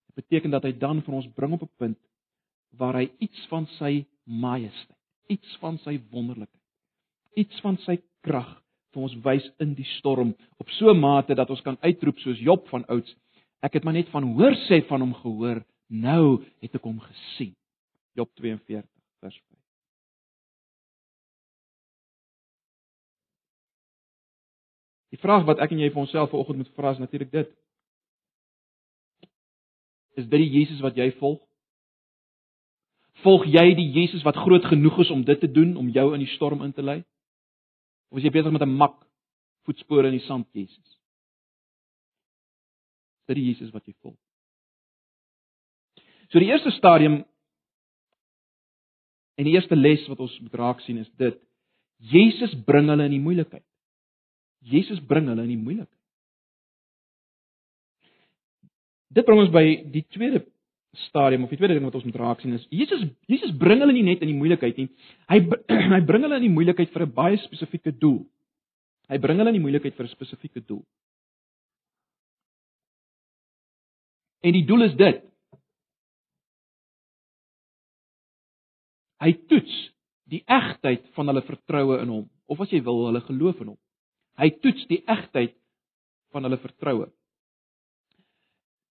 Dit 0.08 0.24
beteken 0.24 0.56
dat 0.56 0.64
hy 0.64 0.72
dan 0.72 1.04
vir 1.04 1.20
ons 1.20 1.28
bring 1.36 1.52
op 1.52 1.68
'n 1.68 1.72
punt 1.76 2.00
waar 2.80 2.96
hy 2.96 3.10
iets 3.20 3.44
van 3.52 3.68
sy 3.76 4.06
majesteit 4.24 4.95
iets 5.32 5.56
van 5.62 5.78
sy 5.84 5.98
wonderlikheid, 6.10 6.62
iets 7.36 7.60
van 7.64 7.78
sy 7.84 7.98
krag 8.26 8.50
vir 8.94 9.02
ons 9.02 9.16
wys 9.24 9.46
in 9.60 9.74
die 9.76 9.86
storm 9.98 10.34
op 10.58 10.70
so 10.78 10.90
'n 10.90 11.00
mate 11.00 11.34
dat 11.34 11.50
ons 11.50 11.60
kan 11.60 11.78
uitroep 11.82 12.18
soos 12.18 12.38
Job 12.40 12.68
van 12.68 12.84
ouds, 12.88 13.14
ek 13.62 13.74
het 13.74 13.84
maar 13.84 13.94
net 13.94 14.08
van 14.08 14.34
hoor 14.34 14.54
sê 14.68 14.86
van 14.88 15.00
hom 15.00 15.14
gehoor, 15.14 15.64
nou 15.88 16.44
het 16.60 16.74
ek 16.74 16.82
hom 16.82 17.00
gesien. 17.00 17.54
Job 18.14 18.30
42 18.34 18.84
vers 19.20 19.36
5. 19.36 19.56
Die 25.10 25.22
vraag 25.22 25.46
wat 25.48 25.60
ek 25.64 25.70
en 25.72 25.78
jy 25.78 25.90
vir 25.92 26.02
onsself 26.02 26.30
vanoggend 26.30 26.56
moet 26.56 26.74
vra 26.74 26.90
is 26.92 26.98
natuurlik 26.98 27.30
dit. 27.32 27.52
Is 30.16 30.26
dit 30.28 30.40
die 30.40 30.52
Jesus 30.58 30.80
wat 30.80 30.96
jy 30.96 31.10
volg? 31.20 31.45
Volg 33.24 33.46
jy 33.48 33.74
die 33.78 33.88
Jesus 33.94 34.24
wat 34.26 34.36
groot 34.36 34.64
genoeg 34.68 34.98
is 35.04 35.10
om 35.10 35.24
dit 35.24 35.40
te 35.40 35.48
doen 35.50 35.76
om 35.76 35.88
jou 35.88 36.12
in 36.14 36.20
die 36.20 36.34
storm 36.34 36.62
in 36.62 36.72
te 36.72 36.84
lei? 36.84 37.00
Of 38.10 38.20
is 38.20 38.24
jy 38.28 38.30
besig 38.34 38.52
met 38.52 38.62
'n 38.62 38.76
mak 38.76 39.06
voetspore 39.64 40.06
in 40.06 40.18
die 40.18 40.26
sand, 40.26 40.46
Jesus? 40.52 40.98
Dit 43.26 43.36
is 43.36 43.42
Jesus 43.42 43.70
wat 43.70 43.86
jy 43.86 43.94
volg. 44.02 44.18
So 46.28 46.38
die 46.38 46.50
eerste 46.50 46.70
stadium 46.70 47.24
en 49.36 49.44
die 49.44 49.54
eerste 49.54 49.76
les 49.76 50.06
wat 50.08 50.20
ons 50.20 50.40
moet 50.40 50.54
raak 50.54 50.80
sien 50.80 50.98
is 50.98 51.10
dit: 51.16 51.38
Jesus 51.98 52.54
bring 52.66 52.88
hulle 52.88 53.04
in 53.04 53.14
die 53.16 53.22
moeilikheid. 53.22 53.64
Jesus 54.60 55.00
bring 55.00 55.28
hulle 55.30 55.42
in 55.42 55.54
die 55.54 55.62
moeilikheid. 55.62 55.92
Dit 59.16 59.24
bring 59.24 59.40
ons 59.40 59.52
by 59.54 59.64
die 59.92 60.04
tweede 60.12 60.42
stadium 61.06 61.44
of 61.44 61.50
die 61.50 61.58
tweede 61.60 61.74
ding 61.76 61.86
wat 61.86 61.94
ons 61.98 62.04
moet 62.04 62.18
raak 62.20 62.40
sien 62.40 62.56
is 62.56 62.66
Jesus 62.70 63.04
Jesus 63.30 63.52
bring 63.56 63.82
hulle 63.84 63.94
nie 63.94 64.04
net 64.06 64.22
in 64.24 64.30
die 64.32 64.38
moeilikheid 64.38 64.78
nie. 64.80 64.88
Hy 65.30 65.40
hy 65.94 66.00
bring 66.08 66.26
hulle 66.26 66.40
in 66.40 66.48
die 66.48 66.54
moeilikheid 66.54 66.92
vir 66.94 67.06
'n 67.06 67.14
baie 67.16 67.40
spesifieke 67.44 67.92
doel. 67.92 68.24
Hy 69.08 69.18
bring 69.22 69.38
hulle 69.38 69.52
in 69.54 69.58
die 69.60 69.64
moeilikheid 69.64 69.96
vir 69.96 70.06
'n 70.06 70.14
spesifieke 70.14 70.62
doel. 70.66 70.84
En 74.46 74.52
die 74.52 74.64
doel 74.66 74.86
is 74.86 74.96
dit. 74.96 75.22
Hy 79.22 79.32
toets 79.50 79.76
die 80.30 80.42
egtheid 80.46 81.06
van 81.16 81.30
hulle 81.30 81.42
vertroue 81.46 82.00
in 82.02 82.10
hom 82.12 82.26
of 82.46 82.60
as 82.60 82.70
jy 82.70 82.82
wil 82.84 83.06
hulle 83.08 83.22
geloof 83.26 83.60
in 83.64 83.72
hom. 83.72 83.78
Hy 84.38 84.50
toets 84.62 84.84
die 84.90 85.02
egtheid 85.06 85.56
van 86.34 86.46
hulle 86.46 86.58
vertroue. 86.60 87.08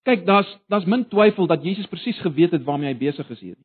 Kyk, 0.05 0.25
daar's 0.25 0.49
daar's 0.69 0.85
min 0.85 1.07
twyfel 1.09 1.47
dat 1.49 1.63
Jesus 1.65 1.87
presies 1.89 2.19
geweet 2.21 2.53
het 2.53 2.63
waarmee 2.63 2.91
hy 2.91 2.97
besig 2.97 3.29
is 3.33 3.39
hier. 3.41 3.57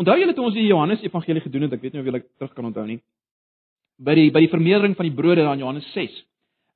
Onthou 0.00 0.16
julle 0.18 0.34
toe 0.34 0.48
ons 0.48 0.56
die 0.56 0.66
Johannes 0.66 1.02
Evangelie 1.04 1.44
gedoen 1.44 1.68
het, 1.68 1.76
ek 1.76 1.84
weet 1.84 1.94
nie 1.94 2.02
of 2.02 2.08
julle 2.10 2.22
terug 2.40 2.54
kan 2.56 2.66
onthou 2.66 2.86
nie. 2.88 2.98
By 4.02 4.16
die 4.18 4.30
by 4.34 4.42
die 4.42 4.50
vermeerdering 4.50 4.96
van 4.98 5.06
die 5.06 5.14
brode 5.14 5.44
in 5.46 5.62
Johannes 5.62 5.86
6. 5.94 6.18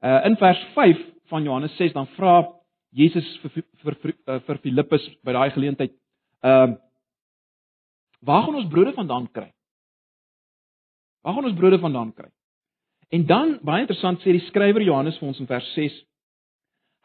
Uh 0.06 0.20
in 0.30 0.38
vers 0.38 0.62
5 0.76 1.02
van 1.32 1.48
Johannes 1.48 1.74
6 1.80 1.96
dan 1.96 2.06
vra 2.14 2.38
Jesus 2.96 3.26
vir 3.42 3.50
vir 3.82 3.98
vir, 4.02 4.14
uh, 4.28 4.40
vir 4.46 4.62
Filippus 4.62 5.10
by 5.26 5.34
daai 5.34 5.50
geleentheid, 5.50 5.96
ehm 6.42 6.76
uh, 6.76 6.82
waar 8.26 8.46
gaan 8.46 8.56
ons 8.58 8.70
brode 8.70 8.94
vandaan 8.94 9.26
kry? 9.30 9.50
Waar 11.22 11.34
gaan 11.34 11.50
ons 11.50 11.58
brode 11.58 11.78
vandaan 11.78 12.12
kry? 12.14 12.30
En 13.10 13.26
dan 13.26 13.58
baie 13.62 13.84
interessant 13.84 14.22
sê 14.22 14.32
die 14.34 14.46
skrywer 14.48 14.82
Johannes 14.82 15.18
vir 15.18 15.28
ons 15.28 15.40
in 15.42 15.50
vers 15.50 15.66
6 15.74 15.98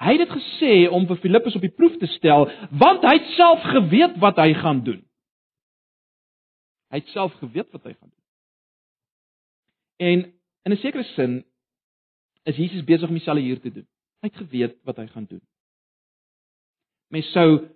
Hy 0.01 0.15
het 0.15 0.23
dit 0.23 0.33
gesê 0.33 0.73
om 0.89 1.05
vir 1.05 1.19
Filippus 1.21 1.55
op 1.55 1.61
die 1.61 1.73
proef 1.73 1.97
te 2.01 2.09
stel, 2.15 2.47
want 2.73 3.05
hy 3.05 3.13
het 3.19 3.33
self 3.37 3.61
geweet 3.69 4.17
wat 4.23 4.39
hy 4.41 4.53
gaan 4.57 4.81
doen. 4.85 5.01
Hy 6.91 7.01
het 7.03 7.11
self 7.13 7.35
geweet 7.39 7.69
wat 7.71 7.85
hy 7.85 7.93
gaan 7.93 8.09
doen. 8.09 8.21
En 10.01 10.25
in 10.65 10.73
'n 10.73 10.81
sekere 10.81 11.03
sin 11.15 11.43
is 12.43 12.57
Jesus 12.57 12.83
besig 12.83 13.09
om 13.09 13.15
dieselfde 13.15 13.41
hier 13.41 13.61
te 13.61 13.71
doen. 13.71 13.87
Hy 14.21 14.27
het 14.27 14.37
geweet 14.37 14.75
wat 14.83 14.97
hy 14.97 15.07
gaan 15.07 15.25
doen. 15.29 15.41
Mens 17.09 17.31
sou 17.31 17.69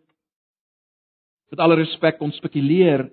met 1.50 1.60
alle 1.60 1.76
respek 1.76 2.18
kon 2.18 2.32
spekuleer 2.32 3.10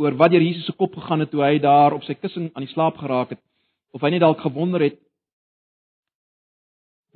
oor 0.00 0.16
wat 0.16 0.30
deur 0.30 0.42
Jesus 0.42 0.66
se 0.66 0.72
kop 0.72 0.94
gegaan 0.94 1.20
het 1.20 1.30
toe 1.30 1.42
hy 1.44 1.58
daar 1.58 1.92
op 1.92 2.02
sy 2.02 2.14
kussing 2.14 2.50
aan 2.54 2.64
die 2.64 2.72
slaap 2.72 2.96
geraak 2.96 3.30
het 3.30 3.42
of 3.92 4.00
hy 4.00 4.10
net 4.10 4.20
dalk 4.24 4.40
gewonder 4.40 4.80
het 4.80 4.98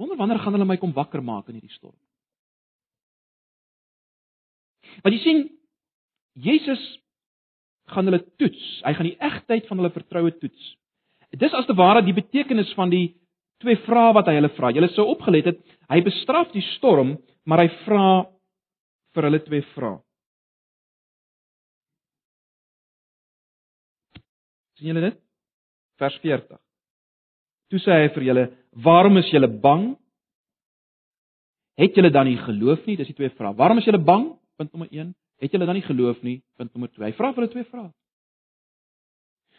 Wonder 0.00 0.18
wanneer 0.18 0.40
gaan 0.42 0.56
hulle 0.56 0.66
my 0.68 0.76
kom 0.80 0.94
wakker 0.94 1.22
maak 1.22 1.48
in 1.48 1.58
hierdie 1.58 1.74
storm? 1.76 1.96
Want 5.02 5.14
jy 5.14 5.20
sien 5.22 5.42
Jesus 6.34 6.82
gaan 7.92 8.08
hulle 8.08 8.22
toets. 8.40 8.64
Hy 8.82 8.94
gaan 8.96 9.10
die 9.10 9.18
egtheid 9.22 9.68
van 9.68 9.80
hulle 9.80 9.92
vertroue 9.94 10.32
toets. 10.40 10.72
Dis 11.34 11.54
as 11.54 11.66
te 11.66 11.76
ware 11.78 12.02
die 12.06 12.14
betekenis 12.14 12.72
van 12.78 12.90
die 12.90 13.14
twee 13.62 13.78
vrae 13.86 14.14
wat 14.16 14.30
hy 14.30 14.38
hulle 14.38 14.50
vra. 14.56 14.70
Julle 14.74 14.90
sou 14.94 15.06
opgelet 15.12 15.50
het, 15.50 15.60
hy 15.90 16.00
bestraf 16.06 16.50
die 16.54 16.62
storm, 16.74 17.16
maar 17.46 17.64
hy 17.64 17.70
vra 17.84 18.08
vir 19.14 19.28
hulle 19.28 19.42
twee 19.46 19.66
vrae. 19.74 20.00
sien 24.84 24.92
julle 24.92 25.06
dit? 25.08 25.20
Vers 26.02 26.16
40. 26.20 26.58
Toe 27.70 27.80
sê 27.80 27.96
hy 28.02 28.08
vir 28.16 28.26
julle: 28.28 28.44
"Waarom 28.82 29.16
is 29.16 29.30
julle 29.30 29.48
bang? 29.48 29.96
Het 31.76 31.94
julle 31.94 32.10
dan 32.10 32.26
nie 32.26 32.36
geloof 32.36 32.86
nie?" 32.86 32.96
Dis 32.96 33.06
die 33.06 33.14
twee 33.14 33.30
vrae. 33.30 33.54
"Waarom 33.54 33.78
is 33.78 33.84
julle 33.84 33.98
bang?" 34.02 34.38
Punt 34.56 34.72
nommer 34.72 34.88
1. 34.90 35.14
"Het 35.38 35.50
julle 35.50 35.66
dan 35.66 35.74
nie 35.74 35.82
geloof 35.82 36.22
nie?" 36.22 36.42
Punt 36.56 36.72
nommer 36.72 36.90
2. 36.90 37.06
Hy 37.06 37.12
vra 37.12 37.32
vir 37.32 37.42
hulle 37.42 37.52
twee 37.52 37.64
vrae. 37.64 37.90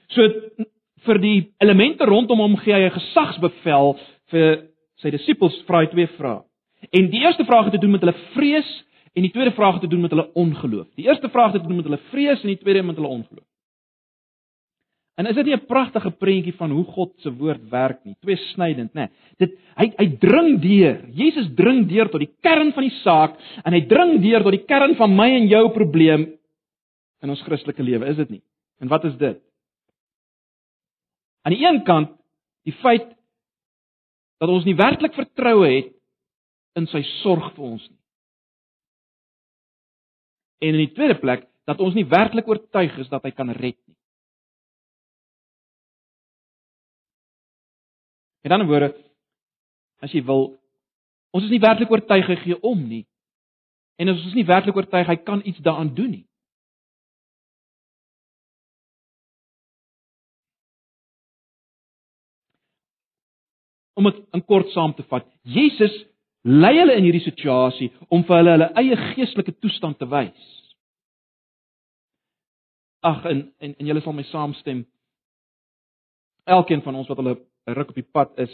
So 0.08 0.21
vir 1.06 1.19
die 1.21 1.54
elemente 1.62 2.06
rondom 2.06 2.39
hom 2.39 2.58
gee 2.58 2.73
hy 2.73 2.86
'n 2.86 2.97
gesagsbevel 2.99 3.97
vir 4.32 4.67
sy 5.01 5.12
disippels 5.12 5.63
vra 5.67 5.80
hy 5.80 5.88
twee 5.88 6.08
vrae. 6.17 6.43
En 6.91 7.10
die 7.10 7.21
eerste 7.21 7.45
vraag 7.45 7.65
het 7.65 7.73
te 7.73 7.80
doen 7.80 7.91
met 7.91 8.01
hulle 8.01 8.17
vrees 8.34 8.84
en 9.15 9.21
die 9.21 9.32
tweede 9.32 9.51
vraag 9.51 9.73
het 9.73 9.82
te 9.82 9.88
doen 9.88 10.01
met 10.01 10.12
hulle 10.12 10.32
ongeloof. 10.34 10.88
Die 10.95 11.08
eerste 11.08 11.30
vraag 11.30 11.54
het 11.54 11.62
te 11.62 11.67
doen 11.67 11.78
met 11.78 11.86
hulle 11.86 12.01
vrees 12.12 12.41
en 12.41 12.47
die 12.47 12.62
tweede 12.62 12.84
met 12.84 12.95
hulle 12.95 13.08
ongeloof. 13.08 13.47
En 15.15 15.28
is 15.30 15.36
dit 15.36 15.45
nie 15.45 15.56
'n 15.56 15.65
pragtige 15.65 16.12
prentjie 16.12 16.54
van 16.54 16.71
hoe 16.71 16.84
God 16.84 17.13
se 17.21 17.32
woord 17.32 17.69
werk 17.69 18.04
nie? 18.04 18.15
Twee 18.19 18.36
snydend, 18.36 18.93
nê. 18.93 19.08
Dit 19.38 19.58
hy 19.75 19.93
hy 19.97 20.17
dring 20.19 20.60
deur. 20.62 21.08
Jesus 21.13 21.47
dring 21.56 21.88
deur 21.88 22.10
tot 22.10 22.19
die 22.19 22.34
kern 22.41 22.73
van 22.73 22.84
die 22.84 22.99
saak 23.04 23.39
en 23.63 23.73
hy 23.73 23.86
dring 23.88 24.21
deur 24.21 24.43
tot 24.43 24.51
die 24.51 24.65
kern 24.65 24.95
van 24.95 25.15
my 25.15 25.30
en 25.30 25.47
jou 25.47 25.69
probleem 25.71 26.38
in 27.21 27.30
ons 27.30 27.41
Christelike 27.41 27.84
lewe, 27.84 28.06
is 28.06 28.17
dit 28.17 28.30
nie? 28.30 28.41
En 28.82 28.88
wat 28.88 29.06
is 29.06 29.15
dit? 29.17 29.39
Aan 31.45 31.54
die 31.54 31.63
een 31.63 31.84
kant 31.84 32.12
die 32.65 32.73
feit 32.73 33.15
dat 34.41 34.49
ons 34.49 34.65
nie 34.65 34.75
werklik 34.75 35.13
vertroue 35.13 35.67
het 35.69 35.93
in 36.75 36.88
sy 36.91 37.01
sorg 37.21 37.54
vir 37.56 37.65
ons 37.65 37.89
nie. 37.89 38.01
En 40.65 40.75
in 40.75 40.88
die 40.88 40.93
tweede 40.93 41.19
plek 41.21 41.47
dat 41.65 41.80
ons 41.80 41.95
nie 41.95 42.06
werklik 42.10 42.47
oortuig 42.47 42.97
is 42.99 43.10
dat 43.10 43.23
hy 43.23 43.32
kan 43.32 43.49
red 43.49 43.78
nie. 43.88 43.94
Met 48.45 48.53
ander 48.53 48.67
woorde, 48.67 48.91
as 50.05 50.12
jy 50.13 50.19
wil, 50.21 50.51
ons 51.34 51.47
is 51.47 51.49
nie 51.49 51.63
werklik 51.63 51.89
oortuig 51.89 52.27
hy 52.29 52.36
gee 52.43 52.58
om 52.62 52.84
nie. 52.86 53.08
En 53.97 54.12
ons 54.12 54.25
is 54.29 54.36
nie 54.38 54.45
werklik 54.45 54.77
oortuig 54.77 55.08
hy 55.10 55.15
kan 55.25 55.41
iets 55.49 55.63
daaraan 55.65 55.89
doen 55.97 56.12
nie. 56.13 56.25
Om 63.97 64.12
dit 64.12 64.21
in 64.38 64.45
kort 64.45 64.69
saam 64.75 64.93
te 64.93 65.08
vat, 65.10 65.25
Jesus 65.41 65.97
lei 66.45 66.75
hulle 66.77 66.99
in 66.99 67.08
hierdie 67.08 67.23
situasie 67.25 67.89
om 68.13 68.27
vir 68.29 68.43
hulle 68.43 68.55
hulle 68.60 68.69
eie 68.84 69.01
geestelike 69.15 69.55
toestand 69.58 69.97
te 69.97 70.05
wys. 70.13 70.53
Ag 73.01 73.25
en 73.25 73.47
en, 73.58 73.73
en 73.73 73.89
julle 73.89 74.05
sal 74.05 74.13
my 74.13 74.29
saamstem. 74.29 74.86
Elkeen 76.45 76.86
van 76.86 77.01
ons 77.01 77.10
wat 77.10 77.25
hulle 77.25 77.39
'n 77.67 77.73
ruk 77.73 77.89
op 77.89 77.95
die 77.95 78.12
pad 78.13 78.32
is, 78.39 78.54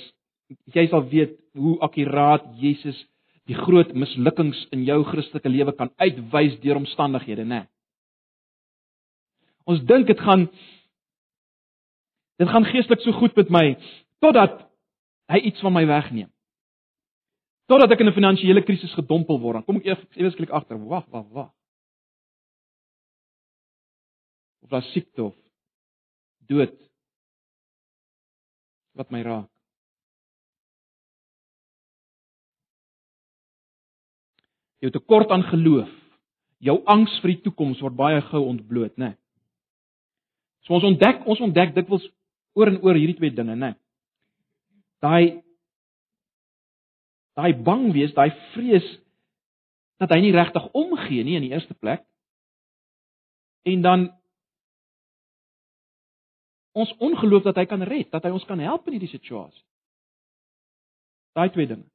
jy 0.74 0.88
sal 0.88 1.04
weet 1.10 1.38
hoe 1.54 1.80
akkuraat 1.80 2.46
Jesus 2.60 2.98
die 3.50 3.58
groot 3.58 3.94
mislukkings 3.94 4.60
in 4.72 4.84
jou 4.88 5.02
Christelike 5.04 5.50
lewe 5.50 5.74
kan 5.76 5.92
uitwys 6.00 6.60
deur 6.64 6.80
omstandighede, 6.80 7.46
né? 7.46 7.66
Ons 9.66 9.84
dink 9.88 10.08
dit 10.08 10.20
gaan 10.20 10.48
dit 12.42 12.50
gaan 12.50 12.66
geestelik 12.66 13.02
so 13.04 13.14
goed 13.20 13.36
met 13.38 13.52
my 13.54 13.66
totdat 14.24 14.64
hy 15.32 15.42
iets 15.52 15.62
van 15.62 15.74
my 15.74 15.84
wegneem. 15.88 16.30
Totdat 17.70 17.92
ek 17.92 18.02
in 18.02 18.08
'n 18.10 18.18
finansiële 18.18 18.64
krisis 18.64 18.94
gedompel 18.94 19.40
word, 19.40 19.56
dan 19.56 19.64
kom 19.64 19.78
ek 19.78 19.86
eers 20.16 20.34
skielik 20.34 20.50
agter, 20.52 20.78
wag, 20.78 21.06
wag, 21.10 21.28
wag. 21.30 21.52
Of 24.64 24.70
daar 24.70 24.82
siekte 24.82 25.24
of 25.24 25.36
dood 26.48 26.74
wat 28.98 29.12
my 29.12 29.22
raak. 29.26 29.50
Jou 34.82 34.90
tekort 34.92 35.30
aan 35.30 35.44
geloof, 35.46 35.90
jou 36.66 36.80
angs 36.90 37.14
vir 37.22 37.36
die 37.36 37.44
toekoms 37.46 37.82
word 37.86 37.98
baie 37.98 38.22
gou 38.32 38.42
ontbloot, 38.50 38.96
né? 38.98 39.12
Nee. 39.12 39.18
So 40.66 40.78
ons 40.78 40.86
ontdek, 40.86 41.24
ons 41.30 41.42
ontdek 41.42 41.74
dikwels 41.76 42.04
oor 42.58 42.70
en 42.70 42.82
oor 42.86 42.98
hierdie 42.98 43.18
twee 43.18 43.34
dinge, 43.34 43.56
né? 43.56 43.72
Nee. 43.72 43.78
Daai 45.02 45.26
daai 47.38 47.54
bang 47.66 47.88
wees, 47.96 48.12
daai 48.14 48.30
vrees 48.54 48.86
dat 50.02 50.12
hy 50.14 50.20
nie 50.22 50.34
regtig 50.36 50.66
omgee 50.78 51.24
nie 51.26 51.38
in 51.38 51.46
die 51.46 51.54
eerste 51.54 51.74
plek. 51.78 52.04
En 53.66 53.82
dan 53.86 54.08
ons 56.72 56.94
ongeloof 57.04 57.44
dat 57.44 57.60
hy 57.60 57.66
kan 57.66 57.84
red, 57.84 58.10
dat 58.12 58.24
hy 58.24 58.32
ons 58.36 58.46
kan 58.48 58.60
help 58.60 58.88
in 58.88 58.96
hierdie 58.96 59.12
situasie. 59.12 59.64
Daai 61.36 61.50
twee 61.52 61.68
dinge. 61.68 61.88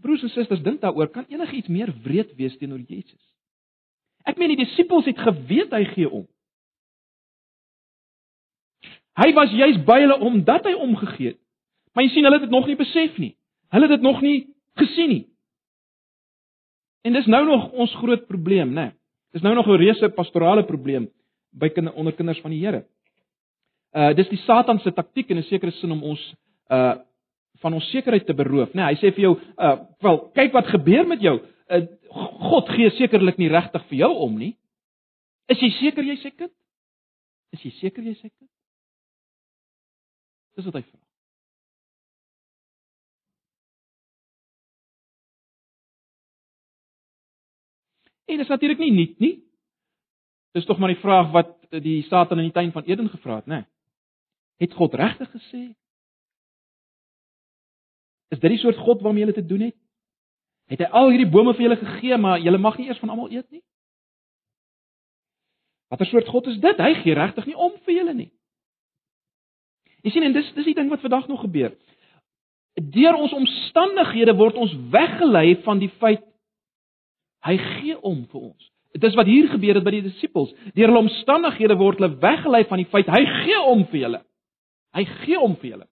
Broers 0.00 0.22
en 0.24 0.32
susters, 0.32 0.62
dink 0.64 0.80
daaroor, 0.80 1.10
kan 1.12 1.26
enigiets 1.28 1.68
meer 1.68 1.90
wreed 2.04 2.32
wees 2.38 2.54
teenoor 2.56 2.80
Jesus? 2.88 3.20
Ek 4.24 4.38
meen 4.40 4.54
die 4.54 4.62
disippels 4.62 5.08
het 5.08 5.18
geweet 5.20 5.74
hy 5.76 5.82
gee 5.92 6.08
om. 6.08 6.24
Hy 9.20 9.28
was 9.36 9.52
juis 9.52 9.76
by 9.84 9.98
hulle 10.00 10.16
omdat 10.24 10.64
hy 10.68 10.72
omgegee 10.80 11.34
het. 11.34 11.40
Maar 11.92 12.06
jy 12.06 12.12
sien 12.14 12.24
hulle 12.24 12.38
het 12.38 12.46
dit 12.46 12.54
nog 12.54 12.68
nie 12.70 12.78
besef 12.78 13.18
nie. 13.20 13.34
Hulle 13.74 13.88
het 13.90 13.98
dit 13.98 14.06
nog 14.06 14.22
nie 14.24 14.38
gesien 14.80 15.12
nie. 15.12 15.24
En 17.04 17.16
dis 17.16 17.28
nou 17.32 17.42
nog 17.48 17.70
ons 17.72 17.94
groot 18.00 18.24
probleem, 18.28 18.72
né? 18.76 18.90
Dis 19.34 19.42
nou 19.42 19.54
nog 19.54 19.66
'n 19.66 19.80
reuse 19.80 20.08
pastorale 20.16 20.64
probleem 20.64 21.10
by 21.52 21.70
kinder 21.74 21.94
onder 21.94 22.14
kinders 22.14 22.40
van 22.40 22.50
die 22.54 22.60
Here. 22.62 22.84
Uh 23.92 24.12
dis 24.14 24.28
die 24.30 24.38
Satan 24.44 24.78
se 24.80 24.92
taktik 24.92 25.30
in 25.30 25.38
'n 25.38 25.42
sekere 25.42 25.70
sin 25.70 25.92
om 25.92 26.02
ons 26.02 26.34
uh 26.70 26.94
van 27.60 27.74
ons 27.74 27.90
sekerheid 27.90 28.26
te 28.26 28.34
beroof, 28.34 28.72
né? 28.72 28.82
Nee, 28.82 28.94
hy 28.94 29.00
sê 29.00 29.14
vir 29.14 29.20
jou, 29.20 29.34
uh 29.58 29.76
wel, 30.00 30.18
kyk 30.34 30.52
wat 30.52 30.66
gebeur 30.66 31.06
met 31.06 31.20
jou. 31.20 31.40
Uh 31.68 31.86
God 32.40 32.68
gee 32.68 32.90
sekerlik 32.90 33.38
nie 33.38 33.48
regtig 33.48 33.84
vir 33.88 33.98
jou 33.98 34.14
om 34.14 34.38
nie. 34.38 34.56
Is 35.48 35.60
jy 35.60 35.70
seker 35.70 36.04
jy 36.04 36.16
sê 36.16 36.30
kind? 36.30 36.52
Is 37.52 37.62
jy 37.62 37.70
seker 37.70 38.02
jy 38.02 38.14
sê 38.14 38.30
kind? 38.30 38.50
Dis 40.56 40.64
wat 40.64 40.74
hy 40.74 40.82
vra. 40.82 40.98
En 48.30 48.36
dit 48.36 48.46
is 48.46 48.52
natuurlik 48.52 48.78
nie 48.78 48.92
nuut 48.94 49.18
nie. 49.18 49.32
Dis 50.56 50.66
tog 50.66 50.78
maar 50.78 50.92
die 50.92 51.02
vraag 51.02 51.30
wat 51.34 51.52
die 51.82 52.02
Satan 52.02 52.38
in 52.38 52.48
die 52.50 52.54
tuin 52.54 52.72
van 52.72 52.84
Eden 52.84 53.08
gevra 53.08 53.40
het, 53.40 53.46
né? 53.46 53.54
Nee. 53.54 53.68
Het 54.60 54.74
God 54.76 54.94
regtig 54.94 55.30
gesê? 55.30 55.62
Is 58.28 58.38
dit 58.38 58.50
die 58.50 58.58
soort 58.58 58.76
God 58.76 59.00
waarmee 59.00 59.26
jy 59.26 59.32
te 59.32 59.46
doen 59.46 59.60
het? 59.60 59.76
Het 60.70 60.84
hy 60.84 60.88
al 60.94 61.08
hierdie 61.10 61.30
bome 61.30 61.54
vir 61.54 61.66
julle 61.66 61.78
gegee, 61.80 62.18
maar 62.18 62.38
julle 62.38 62.58
mag 62.58 62.76
nie 62.78 62.86
eers 62.90 62.98
van 63.02 63.10
almal 63.10 63.30
eet 63.32 63.48
nie? 63.50 63.62
Watter 65.90 66.06
soort 66.06 66.28
God 66.28 66.46
is 66.46 66.60
dit? 66.62 66.78
Hy 66.78 66.92
gee 67.02 67.14
regtig 67.18 67.48
nie 67.50 67.56
om 67.56 67.72
vir 67.86 67.94
julle 67.94 68.14
nie. 68.14 68.28
Jy 70.04 70.12
sien 70.14 70.26
en 70.28 70.36
dis 70.36 70.52
dis 70.54 70.68
die 70.70 70.76
ding 70.76 70.90
wat 70.92 71.02
vandag 71.02 71.26
nog 71.28 71.42
gebeur. 71.42 71.72
Deur 72.78 73.18
ons 73.18 73.34
omstandighede 73.36 74.36
word 74.38 74.60
ons 74.60 74.76
weggelei 74.92 75.56
van 75.64 75.80
die 75.82 75.90
feit 75.98 76.22
hy 77.44 77.56
gee 77.58 77.96
om 77.96 78.22
vir 78.30 78.40
ons. 78.52 78.70
Dit 78.94 79.04
is 79.06 79.14
wat 79.14 79.28
hier 79.30 79.48
gebeur 79.48 79.78
het 79.78 79.86
by 79.86 79.92
die 79.94 80.06
disippels. 80.08 80.50
Deur 80.74 80.90
hulle 80.90 81.04
omstandighede 81.04 81.76
word 81.78 82.00
hulle 82.00 82.16
weggelei 82.22 82.64
van 82.68 82.82
die 82.82 82.88
feit 82.90 83.10
hy 83.12 83.22
gee 83.44 83.60
om 83.70 83.84
vir 83.92 84.00
julle. 84.00 84.20
Hy 84.96 85.04
gee 85.22 85.38
om 85.38 85.54
vir 85.60 85.70
julle. 85.74 85.86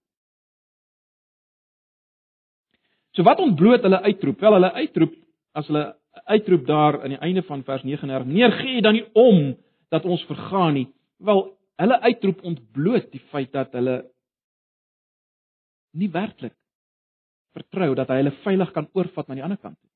So 3.14 3.26
wat 3.26 3.40
ontbloot 3.42 3.86
hulle 3.86 4.02
uitroep? 4.02 4.42
Wel 4.42 4.58
hulle 4.58 4.72
uitroep 4.74 5.14
as 5.58 5.70
hulle 5.70 5.84
uitroep 6.28 6.66
daar 6.66 7.00
aan 7.02 7.14
die 7.14 7.22
einde 7.22 7.42
van 7.46 7.62
vers 7.66 7.82
39: 7.86 8.26
"Meneer, 8.26 8.52
gee 8.52 8.82
dan 8.82 8.94
nie 8.94 9.06
om 9.14 9.56
dat 9.90 10.04
ons 10.04 10.22
vergaan 10.26 10.74
nie?" 10.74 10.88
Wel, 11.18 11.58
hulle 11.76 12.00
uitroep 12.00 12.42
ontbloot 12.42 13.10
die 13.12 13.22
feit 13.30 13.52
dat 13.52 13.72
hulle 13.72 14.04
nie 15.92 16.10
werklik 16.10 16.54
vertrou 17.54 17.94
dat 17.94 18.08
hy 18.08 18.20
hulle 18.22 18.34
veilig 18.44 18.72
kan 18.74 18.88
oorvat 18.92 19.28
na 19.28 19.38
die 19.38 19.42
ander 19.46 19.58
kant 19.58 19.78
nie. 19.78 19.87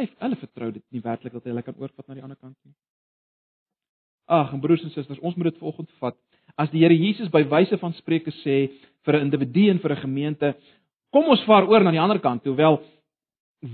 Hy 0.00 0.06
hulle 0.22 0.38
vertrou 0.40 0.70
dit 0.72 0.84
nie 0.94 1.02
werklik 1.04 1.34
dat 1.36 1.44
hy 1.44 1.52
hulle 1.52 1.64
kan 1.66 1.76
oorvat 1.76 2.06
na 2.08 2.16
die 2.16 2.24
ander 2.24 2.38
kant 2.40 2.56
nie. 2.64 2.72
Ag, 4.30 4.54
broers 4.62 4.84
en 4.86 4.92
susters, 4.94 5.20
ons 5.20 5.34
moet 5.36 5.50
dit 5.50 5.58
volgende 5.60 5.92
vat. 6.00 6.16
As 6.56 6.70
die 6.72 6.80
Here 6.80 6.96
Jesus 6.96 7.28
by 7.32 7.42
wyse 7.50 7.76
van 7.82 7.92
spreuke 7.98 8.32
sê, 8.40 8.70
vir 9.04 9.16
'n 9.16 9.26
individu 9.26 9.70
en 9.70 9.78
vir 9.78 9.92
'n 9.92 10.02
gemeente. 10.06 10.54
Kom 11.12 11.28
ons 11.28 11.44
vaar 11.44 11.68
oor 11.68 11.82
na 11.82 11.90
die 11.90 12.00
ander 12.00 12.20
kant, 12.20 12.44
hoewel 12.44 12.80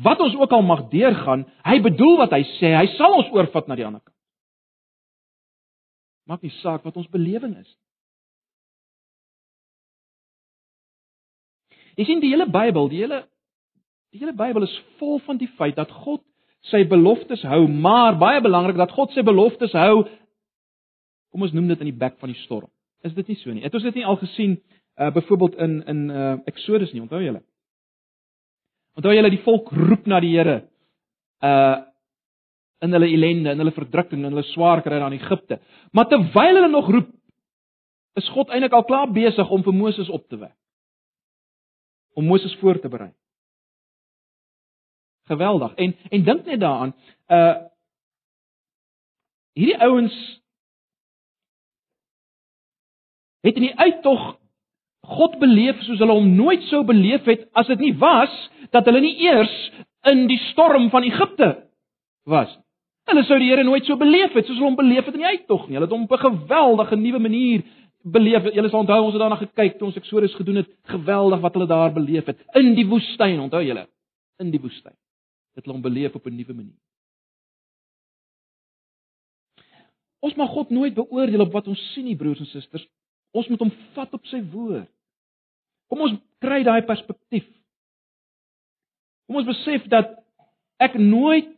wat 0.02 0.20
ons 0.20 0.34
ook 0.34 0.50
al 0.50 0.62
mag 0.62 0.88
deurgaan, 0.90 1.44
hy 1.64 1.78
bedoel 1.80 2.16
wat 2.18 2.32
hy 2.32 2.42
sê, 2.58 2.74
hy 2.74 2.86
sal 2.96 3.14
ons 3.14 3.30
oorvat 3.30 3.68
na 3.68 3.76
die 3.76 3.86
ander 3.86 4.00
kant. 4.00 4.16
Maak 6.26 6.42
nie 6.42 6.50
saak 6.50 6.82
wat 6.82 6.96
ons 6.96 7.08
belewing 7.08 7.56
is. 7.56 7.76
Jy 11.96 12.04
sien 12.04 12.20
die 12.20 12.30
hele 12.30 12.46
Bybel, 12.50 12.88
die 12.88 13.04
hele 13.04 13.28
die 14.16 14.24
hele 14.24 14.36
Bybel 14.36 14.64
is 14.64 14.74
vol 15.00 15.18
van 15.26 15.38
die 15.40 15.50
feit 15.58 15.76
dat 15.76 15.92
God 15.92 16.22
sy 16.70 16.82
beloftes 16.88 17.44
hou, 17.46 17.66
maar 17.68 18.16
baie 18.18 18.40
belangrik 18.42 18.78
dat 18.80 18.94
God 18.96 19.12
sy 19.14 19.22
beloftes 19.26 19.74
hou 19.76 20.06
kom 21.32 21.44
ons 21.44 21.52
noem 21.52 21.68
dit 21.68 21.82
in 21.84 21.90
die 21.90 22.00
bek 22.00 22.16
van 22.22 22.32
die 22.32 22.38
storm. 22.46 22.70
Is 23.04 23.12
dit 23.14 23.28
nie 23.28 23.36
so 23.42 23.52
nie? 23.52 23.62
Het 23.66 23.74
ons 23.76 23.84
dit 23.84 23.98
nie 23.98 24.06
al 24.08 24.18
gesien 24.22 24.56
uh 24.96 25.10
byvoorbeeld 25.12 25.58
in 25.60 25.74
in 25.92 25.98
uh 26.10 26.38
Exodus 26.48 26.94
nie, 26.94 27.02
onthou 27.04 27.20
julle? 27.20 27.42
Onthou 28.96 29.12
julle 29.12 29.30
die 29.34 29.42
volk 29.44 29.68
roep 29.76 30.08
na 30.08 30.20
die 30.24 30.32
Here 30.32 30.62
uh 31.44 31.84
in 32.84 32.92
hulle 32.92 33.08
ellende, 33.08 33.52
in 33.52 33.60
hulle 33.60 33.72
verdrukking, 33.72 34.24
in 34.24 34.32
hulle 34.32 34.44
swaar 34.52 34.82
kry 34.84 34.98
daar 35.00 35.12
in 35.12 35.20
Egipte. 35.20 35.60
Maar 35.92 36.08
terwyl 36.08 36.58
hulle 36.58 36.68
nog 36.72 36.88
roep, 36.92 37.12
is 38.20 38.28
God 38.32 38.52
eintlik 38.52 38.72
al 38.76 38.84
klaar 38.88 39.12
besig 39.12 39.50
om 39.52 39.64
vir 39.64 39.76
Moses 39.76 40.08
op 40.12 40.26
te 40.28 40.36
wek. 40.40 40.56
Om 42.16 42.28
Moses 42.28 42.56
voor 42.60 42.80
te 42.80 42.88
berei. 42.88 43.12
Geweldig. 45.26 45.74
En 45.74 45.96
en 46.08 46.24
dink 46.24 46.44
net 46.44 46.60
daaraan, 46.60 46.94
uh 47.28 47.54
hierdie 49.56 49.78
ouens 49.80 50.16
het 53.40 53.56
in 53.56 53.70
die 53.70 53.78
uittog 53.78 54.34
God 55.06 55.38
beleef 55.38 55.80
soos 55.86 56.02
hulle 56.02 56.16
hom 56.18 56.28
nooit 56.36 56.66
sou 56.68 56.82
beleef 56.84 57.24
het 57.30 57.46
as 57.56 57.70
dit 57.70 57.86
nie 57.86 57.94
was 57.98 58.34
dat 58.74 58.84
hulle 58.88 59.00
nie 59.00 59.14
eers 59.24 59.54
in 60.10 60.26
die 60.30 60.38
storm 60.50 60.90
van 60.90 61.06
Egipte 61.06 61.48
was. 62.26 62.50
Hulle 63.06 63.22
sou 63.24 63.38
die 63.38 63.48
Here 63.52 63.64
nooit 63.64 63.86
so 63.86 63.96
beleef 63.96 64.34
het 64.34 64.44
soos 64.44 64.58
hulle 64.58 64.68
hom 64.72 64.78
beleef 64.78 65.06
het 65.06 65.14
in 65.14 65.22
die 65.24 65.32
uittog 65.38 65.66
nie. 65.66 65.78
Hulle 65.78 65.86
het 65.86 65.94
hom 65.94 66.04
op 66.04 66.12
'n 66.18 66.26
geweldige 66.26 66.96
nuwe 66.96 67.22
manier 67.28 67.62
beleef. 68.02 68.52
Julle 68.54 68.68
sal 68.68 68.84
onthou 68.84 69.02
ons 69.04 69.12
het 69.12 69.22
daarna 69.22 69.40
gekyk 69.40 69.78
toe 69.78 69.88
ons 69.88 69.96
Exodus 69.96 70.34
gedoen 70.34 70.56
het. 70.56 70.68
Geweldig 70.84 71.40
wat 71.40 71.54
hulle 71.54 71.66
daar 71.66 71.92
beleef 71.92 72.26
het 72.26 72.38
in 72.54 72.74
die 72.74 72.86
woestyn, 72.86 73.40
onthou 73.40 73.62
julle? 73.62 73.86
In 74.38 74.50
die 74.50 74.60
woestyn 74.60 74.94
het 75.56 75.64
hulle 75.64 75.76
hom 75.76 75.84
beleef 75.84 76.14
op 76.14 76.26
'n 76.26 76.36
nuwe 76.36 76.54
manier. 76.54 76.80
Ons 80.20 80.34
mag 80.34 80.50
God 80.50 80.70
nooit 80.70 80.94
beoordeel 80.94 81.40
op 81.40 81.52
wat 81.52 81.66
ons 81.66 81.92
sien 81.92 82.04
nie, 82.04 82.16
broers 82.16 82.40
en 82.40 82.46
susters. 82.46 82.86
Ons 83.30 83.48
moet 83.48 83.60
hom 83.60 83.72
vat 83.94 84.12
op 84.12 84.26
sy 84.26 84.40
woord. 84.52 84.90
Kom 85.86 86.00
ons 86.00 86.16
kry 86.42 86.62
daai 86.62 86.82
perspektief. 86.82 87.46
Kom 89.26 89.36
ons 89.36 89.46
besef 89.46 89.86
dat 89.92 90.16
ek 90.82 90.96
nooit 90.98 91.52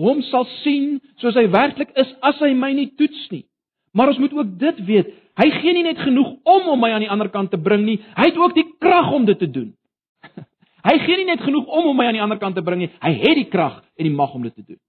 hom 0.00 0.22
sal 0.22 0.46
sien 0.62 1.00
soos 1.20 1.36
hy 1.38 1.46
werklik 1.52 1.90
is 2.00 2.14
as 2.22 2.38
hy 2.40 2.52
my 2.54 2.72
nie 2.72 2.90
toets 2.96 3.28
nie. 3.30 3.44
Maar 3.92 4.08
ons 4.14 4.18
moet 4.18 4.32
ook 4.32 4.58
dit 4.58 4.78
weet, 4.88 5.12
hy 5.36 5.48
gee 5.60 5.74
nie 5.76 5.84
net 5.84 6.00
genoeg 6.00 6.32
om 6.48 6.68
om 6.74 6.80
my 6.80 6.92
aan 6.92 7.04
die 7.04 7.10
ander 7.12 7.28
kant 7.32 7.50
te 7.52 7.60
bring 7.60 7.84
nie, 7.84 7.98
hy 8.16 8.30
het 8.30 8.40
ook 8.40 8.54
die 8.56 8.68
krag 8.80 9.12
om 9.12 9.26
dit 9.28 9.38
te 9.38 9.50
doen. 9.50 9.72
Hy 10.82 10.98
gee 11.04 11.16
nie 11.16 11.28
net 11.28 11.42
genoeg 11.44 11.66
om 11.66 11.90
om 11.92 11.96
my 11.96 12.08
aan 12.08 12.18
die 12.18 12.22
ander 12.24 12.40
kant 12.42 12.56
te 12.58 12.64
bring 12.64 12.82
nie. 12.82 12.90
Hy 13.02 13.12
het 13.22 13.38
die 13.38 13.48
krag 13.50 13.82
en 13.96 14.08
die 14.08 14.14
mag 14.14 14.34
om 14.34 14.42
dit 14.42 14.54
te 14.54 14.64
doen. 14.66 14.80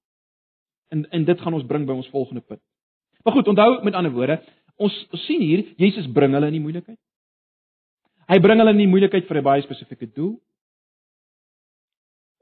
En 0.90 1.06
en 1.10 1.26
dit 1.26 1.42
gaan 1.42 1.54
ons 1.54 1.66
bring 1.70 1.86
by 1.86 1.94
ons 1.94 2.10
volgende 2.14 2.42
punt. 2.42 2.62
Maar 3.24 3.34
goed, 3.34 3.48
onthou 3.48 3.84
met 3.84 3.94
ander 3.94 4.12
woorde, 4.12 4.42
ons 4.76 4.94
sien 5.26 5.42
hier 5.42 5.66
Jesus 5.78 6.10
bring 6.12 6.34
hulle 6.34 6.50
in 6.50 6.58
die 6.58 6.64
moeilikheid. 6.64 7.00
Hy 8.28 8.40
bring 8.40 8.60
hulle 8.60 8.74
in 8.74 8.82
die 8.86 8.90
moeilikheid 8.90 9.28
vir 9.28 9.38
'n 9.38 9.44
baie 9.44 9.62
spesifieke 9.62 10.10
doel 10.14 10.40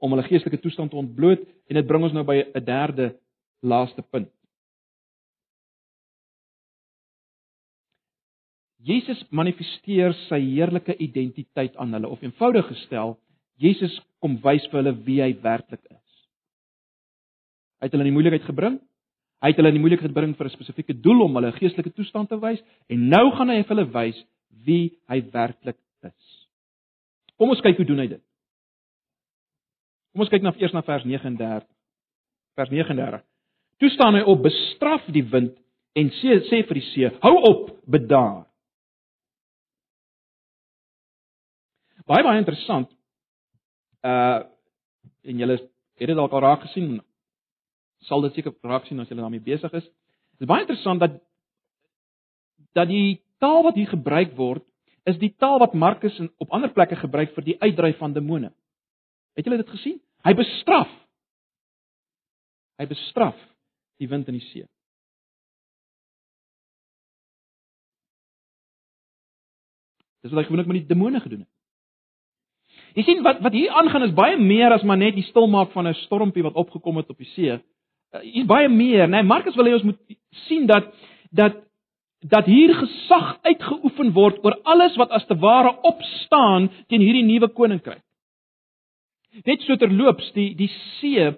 om 0.02 0.10
hulle 0.10 0.26
geestelike 0.26 0.60
toestand 0.62 0.90
te 0.90 0.96
ontbloot 0.96 1.42
en 1.68 1.74
dit 1.78 1.86
bring 1.86 2.02
ons 2.02 2.12
nou 2.12 2.24
by 2.24 2.42
'n 2.42 2.64
derde 2.64 3.14
laaste 3.62 4.02
punt. 4.02 4.30
Jesus 8.82 9.20
manifesteer 9.30 10.14
sy 10.26 10.40
heerlike 10.40 10.96
identiteit 10.98 11.76
aan 11.76 11.92
hulle 11.94 12.08
of 12.08 12.22
eenvoudig 12.22 12.66
gestel, 12.66 13.14
Jesus 13.62 13.94
kom 14.22 14.38
wys 14.42 14.64
vir 14.70 14.80
hulle 14.80 14.94
wie 15.06 15.20
hy 15.22 15.30
werklik 15.42 15.82
is. 15.86 16.16
Hy 17.78 17.88
het 17.88 17.94
hulle 17.94 18.06
in 18.06 18.12
die 18.12 18.16
moeilikheid 18.16 18.46
gebring. 18.46 18.80
Hy 19.42 19.50
het 19.50 19.58
hulle 19.58 19.72
in 19.72 19.78
die 19.78 19.82
moeilikheid 19.82 20.10
gebring 20.10 20.34
vir 20.38 20.46
'n 20.46 20.54
spesifieke 20.54 20.94
doel 20.94 21.24
om 21.24 21.34
hulle 21.38 21.52
geestelike 21.58 21.94
toestand 21.94 22.28
te 22.28 22.38
wys 22.38 22.62
en 22.88 23.08
nou 23.08 23.30
gaan 23.36 23.50
hy 23.50 23.62
vir 23.62 23.76
hulle 23.76 23.92
wys 23.92 24.18
wie 24.66 24.98
hy 25.08 25.20
werklik 25.32 25.78
is. 26.02 26.46
Kom 27.38 27.50
ons 27.50 27.60
kyk 27.60 27.76
hoe 27.76 27.86
doen 27.86 27.98
hy 27.98 28.06
dit. 28.06 28.22
Kom 30.12 30.20
ons 30.20 30.30
kyk 30.30 30.42
na 30.42 30.54
eers 30.58 30.72
na 30.72 30.82
vers 30.82 31.04
39. 31.04 31.66
Vers 32.54 32.70
39. 32.70 33.22
Toe 33.78 33.90
staan 33.90 34.14
hy 34.14 34.22
op, 34.22 34.42
bestraf 34.42 35.06
die 35.06 35.24
wind 35.24 35.56
en 35.94 36.10
sê 36.10 36.38
sê 36.50 36.62
vir 36.66 36.74
die 36.74 36.88
see: 36.94 37.10
"Hou 37.20 37.36
op, 37.50 37.70
bedaar." 37.86 38.46
Baie 42.06 42.22
baie 42.22 42.38
interessant 42.38 42.90
uh 44.02 44.42
en 45.22 45.38
julle 45.38 45.56
het 45.58 46.08
dit 46.08 46.16
dalk 46.18 46.32
al 46.34 46.42
raak 46.42 46.64
gesien 46.66 47.00
sal 48.06 48.22
dit 48.24 48.34
seker 48.34 48.54
raak 48.66 48.86
sien 48.86 49.00
as 49.00 49.10
julle 49.10 49.22
daarmee 49.22 49.42
besig 49.42 49.72
is. 49.78 49.84
Dit 50.38 50.46
is 50.46 50.50
baie 50.50 50.64
interessant 50.64 51.00
dat 51.02 51.20
dat 52.74 52.88
die 52.88 53.22
taal 53.38 53.62
wat 53.66 53.78
hier 53.78 53.90
gebruik 53.90 54.34
word 54.38 54.64
is 55.10 55.18
die 55.18 55.32
taal 55.38 55.58
wat 55.62 55.74
Markus 55.74 56.18
op 56.38 56.50
ander 56.54 56.70
plekke 56.70 56.96
gebruik 56.96 57.34
vir 57.34 57.46
die 57.46 57.58
uitdryf 57.62 57.98
van 57.98 58.14
demone. 58.14 58.52
Het 59.34 59.46
julle 59.46 59.62
dit 59.62 59.72
gesien? 59.74 59.98
Hy 60.22 60.34
bestraf. 60.38 60.90
Hy 62.78 62.86
bestraf 62.86 63.38
die 63.98 64.08
wind 64.10 64.28
en 64.30 64.38
die 64.38 64.46
see. 64.50 64.66
Dis 70.22 70.30
wat 70.30 70.44
hy 70.44 70.46
gewoonlik 70.46 70.70
met 70.70 70.82
die 70.82 70.90
demone 70.94 71.20
gedoen 71.22 71.42
het. 71.42 71.51
Jy 72.94 73.04
sien 73.06 73.22
wat 73.24 73.40
wat 73.44 73.54
hier 73.56 73.72
aangaan 73.72 74.06
is 74.08 74.14
baie 74.16 74.36
meer 74.36 74.72
as 74.74 74.82
maar 74.82 75.00
net 75.00 75.14
die 75.16 75.26
stilmaak 75.28 75.72
van 75.72 75.88
'n 75.88 75.94
stormpie 76.04 76.42
wat 76.42 76.54
opgekom 76.54 76.96
het 76.96 77.10
op 77.10 77.18
die 77.18 77.30
see. 77.34 77.52
Uh, 77.52 78.20
hier's 78.20 78.46
baie 78.46 78.68
meer, 78.68 79.06
né? 79.08 79.10
Nee, 79.10 79.22
Markus 79.22 79.56
wil 79.56 79.64
hê 79.64 79.74
ons 79.74 79.82
moet 79.82 79.98
sien 80.48 80.66
dat 80.66 80.92
dat 81.30 81.54
dat 82.20 82.44
hier 82.46 82.74
gesag 82.74 83.38
uitgeoefen 83.42 84.12
word 84.12 84.44
oor 84.44 84.58
alles 84.62 84.96
wat 84.96 85.10
as 85.10 85.26
te 85.26 85.34
ware 85.34 85.74
opstaan 85.82 86.70
teen 86.86 87.00
hierdie 87.00 87.24
nuwe 87.24 87.48
koninkryk. 87.48 88.02
Net 89.44 89.62
so 89.62 89.76
terloops 89.76 90.32
die 90.32 90.54
die 90.54 90.70
see 91.00 91.32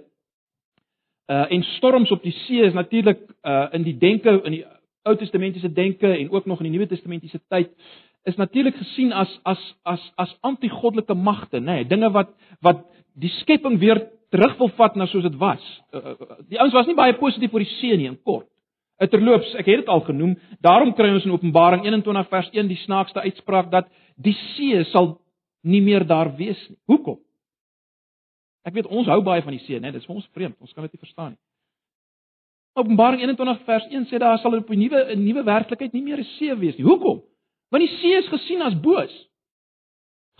uh 1.26 1.46
en 1.50 1.62
storms 1.62 2.10
op 2.10 2.22
die 2.22 2.34
see 2.46 2.64
is 2.64 2.74
natuurlik 2.74 3.20
uh 3.42 3.68
in 3.72 3.82
die 3.82 3.98
denke 3.98 4.40
in 4.44 4.52
die 4.52 4.64
Ou 5.04 5.16
Testamentiese 5.16 5.72
denke 5.72 6.16
en 6.16 6.30
ook 6.30 6.46
nog 6.46 6.58
in 6.58 6.70
die 6.70 6.78
Nuwe 6.78 6.86
Testamentiese 6.88 7.40
tyd 7.48 7.70
is 8.24 8.36
natuurlik 8.40 8.76
gesien 8.76 9.12
as 9.12 9.30
as 9.44 9.60
as 9.84 10.02
as 10.16 10.32
anti-goddelike 10.40 11.14
magte, 11.14 11.60
nê, 11.60 11.80
nee, 11.82 11.88
dinge 11.88 12.10
wat 12.12 12.32
wat 12.64 12.84
die 13.20 13.30
skepping 13.40 13.78
weer 13.78 14.00
terug 14.32 14.56
wil 14.58 14.70
vat 14.78 14.96
na 14.96 15.06
soos 15.06 15.22
dit 15.22 15.36
was. 15.38 15.64
Uh, 15.92 16.14
uh, 16.14 16.38
die 16.48 16.58
ouens 16.58 16.74
was 16.74 16.88
nie 16.88 16.96
baie 16.98 17.14
positief 17.18 17.52
oor 17.54 17.62
die 17.62 17.76
see 17.78 17.96
nie 17.96 18.08
in 18.10 18.18
kort. 18.22 18.48
Terloops, 19.10 19.50
ek 19.58 19.66
het 19.66 19.82
dit 19.82 19.90
al 19.90 20.00
genoem, 20.06 20.36
daarom 20.62 20.92
kry 20.94 21.10
ons 21.12 21.24
in 21.26 21.34
Openbaring 21.34 21.82
21 21.84 22.28
vers 22.30 22.48
1 22.54 22.68
die 22.70 22.78
snaakste 22.84 23.24
uitspraak 23.26 23.70
dat 23.72 23.90
die 24.16 24.36
see 24.54 24.84
sal 24.92 25.16
nie 25.66 25.82
meer 25.82 26.06
daar 26.06 26.30
wees 26.38 26.60
nie. 26.70 26.78
Hoekom? 26.88 27.18
Ek 28.64 28.76
weet 28.76 28.88
ons 28.88 29.10
hou 29.10 29.18
baie 29.26 29.42
van 29.44 29.52
die 29.56 29.64
see, 29.66 29.80
né? 29.82 29.90
Dis 29.92 30.06
vir 30.06 30.14
ons 30.14 30.28
vreemd. 30.32 30.56
Ons 30.62 30.72
kan 30.72 30.86
dit 30.86 30.94
nie 30.94 31.02
verstaan 31.02 31.34
nie. 31.34 31.42
Openbaring 32.78 33.20
21 33.22 33.60
vers 33.66 33.84
1 33.90 34.08
sê 34.10 34.18
daar 34.22 34.40
sal 34.42 34.56
op 34.56 34.70
'n 34.70 34.78
nuwe 34.78 35.00
'n 35.14 35.24
nuwe 35.24 35.42
werklikheid 35.44 35.92
nie 35.92 36.02
meer 36.02 36.18
'n 36.18 36.30
see 36.38 36.54
wees 36.54 36.78
nie. 36.78 36.86
Hoekom? 36.86 37.22
Want 37.68 37.86
die 37.86 37.96
see 37.98 38.18
is 38.18 38.28
gesien 38.28 38.62
as 38.62 38.76
boos. 38.80 39.14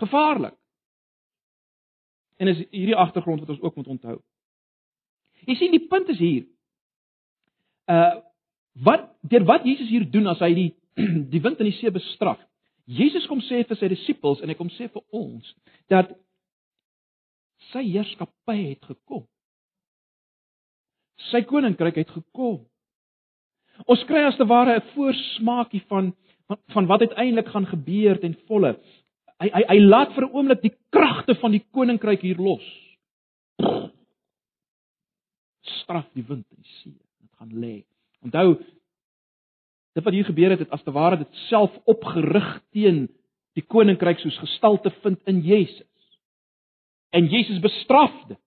Gevaarlik. 0.01 0.55
En 2.37 2.51
is 2.51 2.61
hierdie 2.69 2.95
agtergrond 2.95 3.39
wat 3.39 3.49
ons 3.49 3.61
ook 3.61 3.75
moet 3.75 3.87
onthou. 3.87 4.17
Jy 5.45 5.55
sien 5.55 5.75
die 5.75 5.87
punt 5.87 6.09
is 6.13 6.21
hier. 6.21 6.45
Uh 7.91 8.21
wat 8.83 9.05
deur 9.23 9.45
wat 9.47 9.63
Jesus 9.63 9.87
hier 9.87 10.03
doen 10.11 10.27
as 10.27 10.41
hy 10.43 10.49
die 10.51 10.71
die 11.33 11.39
wind 11.39 11.61
en 11.63 11.69
die 11.69 11.77
see 11.77 11.91
bestraf. 11.95 12.41
Jesus 12.85 13.23
kom 13.29 13.39
sê 13.47 13.61
vir 13.63 13.77
sy 13.79 13.87
disippels 13.87 14.41
en 14.43 14.51
hy 14.51 14.55
kom 14.59 14.67
sê 14.75 14.89
vir 14.91 15.03
ons 15.15 15.53
dat 15.91 16.11
sy 17.71 17.85
heerskappy 17.87 18.57
het 18.59 18.83
gekom. 18.83 19.23
Sy 21.31 21.41
koninkryk 21.47 22.01
het 22.03 22.11
gekom. 22.13 22.65
Ons 23.87 24.03
kry 24.07 24.25
as 24.27 24.37
te 24.37 24.45
ware 24.47 24.75
'n 24.75 24.87
voorsmaakie 24.93 25.83
van 25.87 26.13
van, 26.47 26.59
van 26.67 26.85
wat 26.85 26.99
uiteindelik 26.99 27.47
gaan 27.47 27.65
gebeur 27.65 28.19
ten 28.19 28.37
volle. 28.47 28.75
Hy 29.37 29.49
hy 29.51 29.63
hy 29.67 29.79
laat 29.79 30.13
vir 30.15 30.25
'n 30.25 30.33
oomblik 30.33 30.61
die 30.61 30.75
kragte 30.89 31.35
van 31.35 31.51
die 31.51 31.65
koninkryk 31.71 32.21
hier 32.21 32.37
los. 32.37 32.65
Straf 35.61 36.07
die 36.13 36.25
wind 36.27 36.45
en 36.49 36.61
die 36.61 36.71
see. 36.81 36.97
Dit 37.19 37.33
gaan 37.37 37.53
lê. 37.53 37.83
Onthou 38.21 38.55
dit 39.95 40.03
wat 40.03 40.13
hier 40.13 40.25
gebeur 40.25 40.49
het, 40.49 40.59
het 40.59 40.71
as 40.71 40.83
te 40.83 40.91
ware 40.91 41.17
dit 41.17 41.33
self 41.47 41.71
opgerig 41.85 42.61
teen 42.71 43.07
die 43.55 43.63
koninkryk 43.63 44.19
soos 44.19 44.37
gestalte 44.37 44.91
vind 45.01 45.19
in 45.25 45.39
Jesus. 45.41 46.19
En 47.09 47.27
Jesus 47.27 47.59
bestraf 47.59 48.25
dit. 48.27 48.39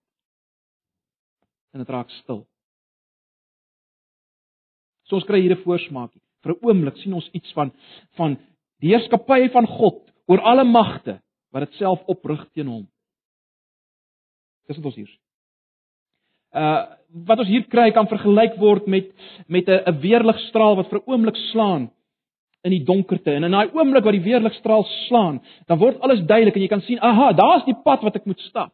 En 1.73 1.79
dit 1.79 1.89
raak 1.89 2.09
stil. 2.09 2.47
So 5.03 5.15
ons 5.15 5.25
kry 5.25 5.41
hier 5.41 5.55
'n 5.57 5.63
voorsmaakie. 5.63 6.21
Vir 6.43 6.53
'n 6.53 6.65
oomblik 6.65 6.97
sien 6.97 7.13
ons 7.13 7.29
iets 7.33 7.51
van 7.53 7.71
van 8.17 8.37
die 8.81 8.93
heerskappy 8.93 9.49
van 9.51 9.67
God 9.67 10.01
oor 10.27 10.41
alle 10.41 10.63
magte 10.63 11.19
wat 11.51 11.65
dit 11.65 11.73
self 11.73 11.99
oprig 12.07 12.45
teen 12.53 12.67
hom. 12.67 12.87
Dis 14.67 14.77
wat 14.77 14.85
ons 14.85 14.95
hier 14.95 15.07
sien. 15.07 15.25
Uh 16.53 16.95
wat 17.25 17.39
ons 17.41 17.49
hier 17.49 17.63
kry 17.65 17.87
kan 17.89 18.05
vergelyk 18.05 18.59
word 18.61 18.85
met 18.87 19.07
met 19.47 19.67
'n 19.67 19.81
'n 19.89 19.99
weerligstraal 20.01 20.75
wat 20.75 20.89
vir 20.89 20.99
'n 20.99 21.09
oomblik 21.09 21.35
slaan 21.51 21.89
in 22.63 22.71
die 22.71 22.83
donkerte 22.83 23.31
en 23.31 23.43
in 23.43 23.55
daai 23.55 23.71
oomblik 23.73 24.03
wat 24.03 24.13
die 24.17 24.25
weerligstraal 24.25 24.83
slaan, 25.07 25.39
dan 25.67 25.79
word 25.79 25.99
alles 26.03 26.25
duidelik 26.27 26.55
en 26.55 26.61
jy 26.61 26.67
kan 26.67 26.81
sien, 26.81 26.99
aha, 26.99 27.31
daar's 27.33 27.65
die 27.65 27.77
pad 27.85 28.03
wat 28.03 28.15
ek 28.19 28.25
moet 28.25 28.39
stap. 28.39 28.73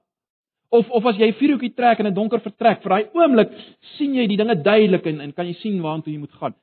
Of 0.73 0.89
of 0.89 1.05
as 1.05 1.17
jy 1.17 1.27
'n 1.27 1.39
vuurhoekie 1.39 1.75
trek 1.75 1.99
in 1.99 2.07
'n 2.07 2.13
donker 2.13 2.41
vertrek, 2.41 2.81
vir 2.81 2.89
daai 2.89 3.09
oomblik 3.13 3.51
sien 3.97 4.13
jy 4.13 4.27
die 4.27 4.37
dinge 4.37 4.55
duidelik 4.55 5.05
en 5.05 5.21
en 5.21 5.33
kan 5.33 5.47
jy 5.47 5.53
sien 5.53 5.81
waartoe 5.81 6.13
jy 6.13 6.19
moet 6.19 6.31
gaan. 6.31 6.55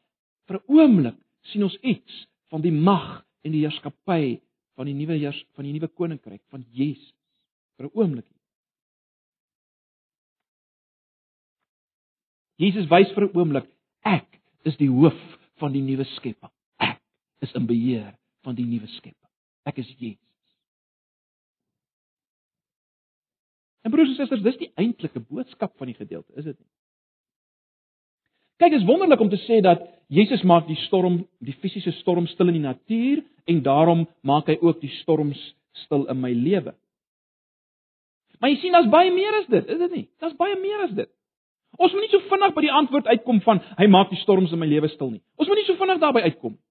Vir 0.53 0.61
'n 0.61 0.77
oomblik 0.77 1.17
sien 1.49 1.65
ons 1.65 1.77
iets 1.81 2.27
van 2.53 2.61
die 2.61 2.73
mag 2.73 3.25
en 3.41 3.55
die 3.55 3.63
heerskappy 3.65 4.37
van 4.77 4.87
die 4.87 4.95
nuwe 4.95 5.17
heers 5.17 5.39
van 5.57 5.65
die 5.65 5.73
nuwe 5.73 5.89
koninkryk 5.89 6.43
van 6.53 6.67
Jesus. 6.77 7.15
Vir 7.77 7.87
'n 7.87 7.95
oomblik. 7.97 8.29
Jesus 12.61 12.87
wys 12.91 13.09
vir 13.15 13.25
'n 13.25 13.33
oomblik, 13.39 13.69
ek 14.05 14.41
is 14.65 14.77
die 14.77 14.91
hoof 14.91 15.19
van 15.57 15.73
die 15.73 15.81
nuwe 15.81 16.05
skepping 16.17 16.53
is 17.41 17.53
in 17.55 17.67
beheer 17.67 18.13
van 18.45 18.55
die 18.55 18.67
nuwe 18.67 18.87
skepping. 18.87 19.33
Ek 19.65 19.79
is 19.79 19.89
Jesus. 19.99 20.21
En 23.83 23.91
broers 23.91 24.11
en 24.11 24.15
susters, 24.15 24.43
dis 24.43 24.59
die 24.59 24.73
eintlike 24.77 25.21
boodskap 25.21 25.77
van 25.79 25.87
die 25.87 25.97
gedeelte, 25.97 26.33
is 26.37 26.45
dit 26.45 26.59
nie? 26.59 26.71
Kyk, 28.61 28.77
is 28.77 28.87
wonderlik 28.89 29.21
om 29.21 29.31
te 29.31 29.41
sê 29.47 29.61
dat 29.65 29.85
Jesus 30.13 30.43
maak 30.43 30.67
die 30.69 30.77
storm, 30.85 31.23
die 31.41 31.57
fisiese 31.63 31.95
storm 32.03 32.27
stil 32.27 32.53
in 32.53 32.59
die 32.61 32.67
natuur 32.67 33.23
en 33.49 33.63
daarom 33.65 34.07
maak 34.21 34.51
hy 34.53 34.59
ook 34.61 34.81
die 34.83 34.93
storms 35.01 35.41
stil 35.85 36.05
in 36.13 36.21
my 36.21 36.33
lewe. 36.37 36.75
Maar 38.41 38.51
jy 38.53 38.59
sien, 38.61 38.75
daar's 38.75 38.91
baie 38.93 39.11
meer 39.15 39.39
as 39.39 39.49
dit, 39.49 39.69
is 39.71 39.79
dit 39.79 39.97
nie? 39.97 40.07
Daar's 40.21 40.37
baie 40.37 40.59
meer 40.61 40.85
as 40.89 40.95
dit. 40.99 41.11
Ons 41.79 41.95
moet 41.95 42.05
nie 42.05 42.13
so 42.13 42.21
vinnig 42.29 42.53
by 42.53 42.65
die 42.67 42.75
antwoord 42.75 43.09
uitkom 43.09 43.41
van 43.47 43.63
hy 43.79 43.87
maak 43.89 44.11
die 44.13 44.21
storms 44.21 44.53
in 44.53 44.61
my 44.61 44.69
lewe 44.69 44.91
stil 44.93 45.15
nie. 45.15 45.23
Ons 45.41 45.49
moet 45.49 45.63
nie 45.63 45.69
so 45.69 45.79
vinnig 45.81 46.03
daarby 46.03 46.25
uitkom 46.27 46.57
nie. 46.57 46.63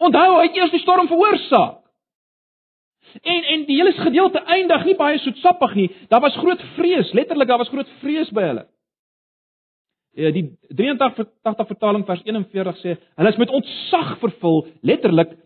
Onthou, 0.00 0.28
hy 0.38 0.46
het 0.46 0.56
eers 0.56 0.72
die 0.72 0.80
storm 0.84 1.08
veroorsaak. 1.10 1.80
En 3.26 3.46
en 3.54 3.64
die 3.66 3.76
hele 3.80 3.92
gedeelte 3.96 4.40
eindig 4.46 4.84
nie 4.86 4.94
baie 4.96 5.18
soetsappig 5.18 5.74
nie. 5.74 5.88
Daar 6.12 6.22
was 6.22 6.36
groot 6.38 6.62
vrees, 6.76 7.10
letterlik 7.12 7.48
daar 7.48 7.58
was 7.58 7.72
groot 7.72 7.88
vrees 8.04 8.30
by 8.36 8.44
hulle. 8.46 8.66
Ja, 10.18 10.32
die 10.34 10.44
83 10.74 11.28
80 11.46 11.70
vertaling 11.70 12.04
vers 12.06 12.22
41 12.26 12.80
sê, 12.82 12.96
hulle 13.20 13.30
is 13.30 13.38
met 13.38 13.52
ontzag 13.54 14.16
vervul, 14.22 14.66
letterlik 14.82 15.36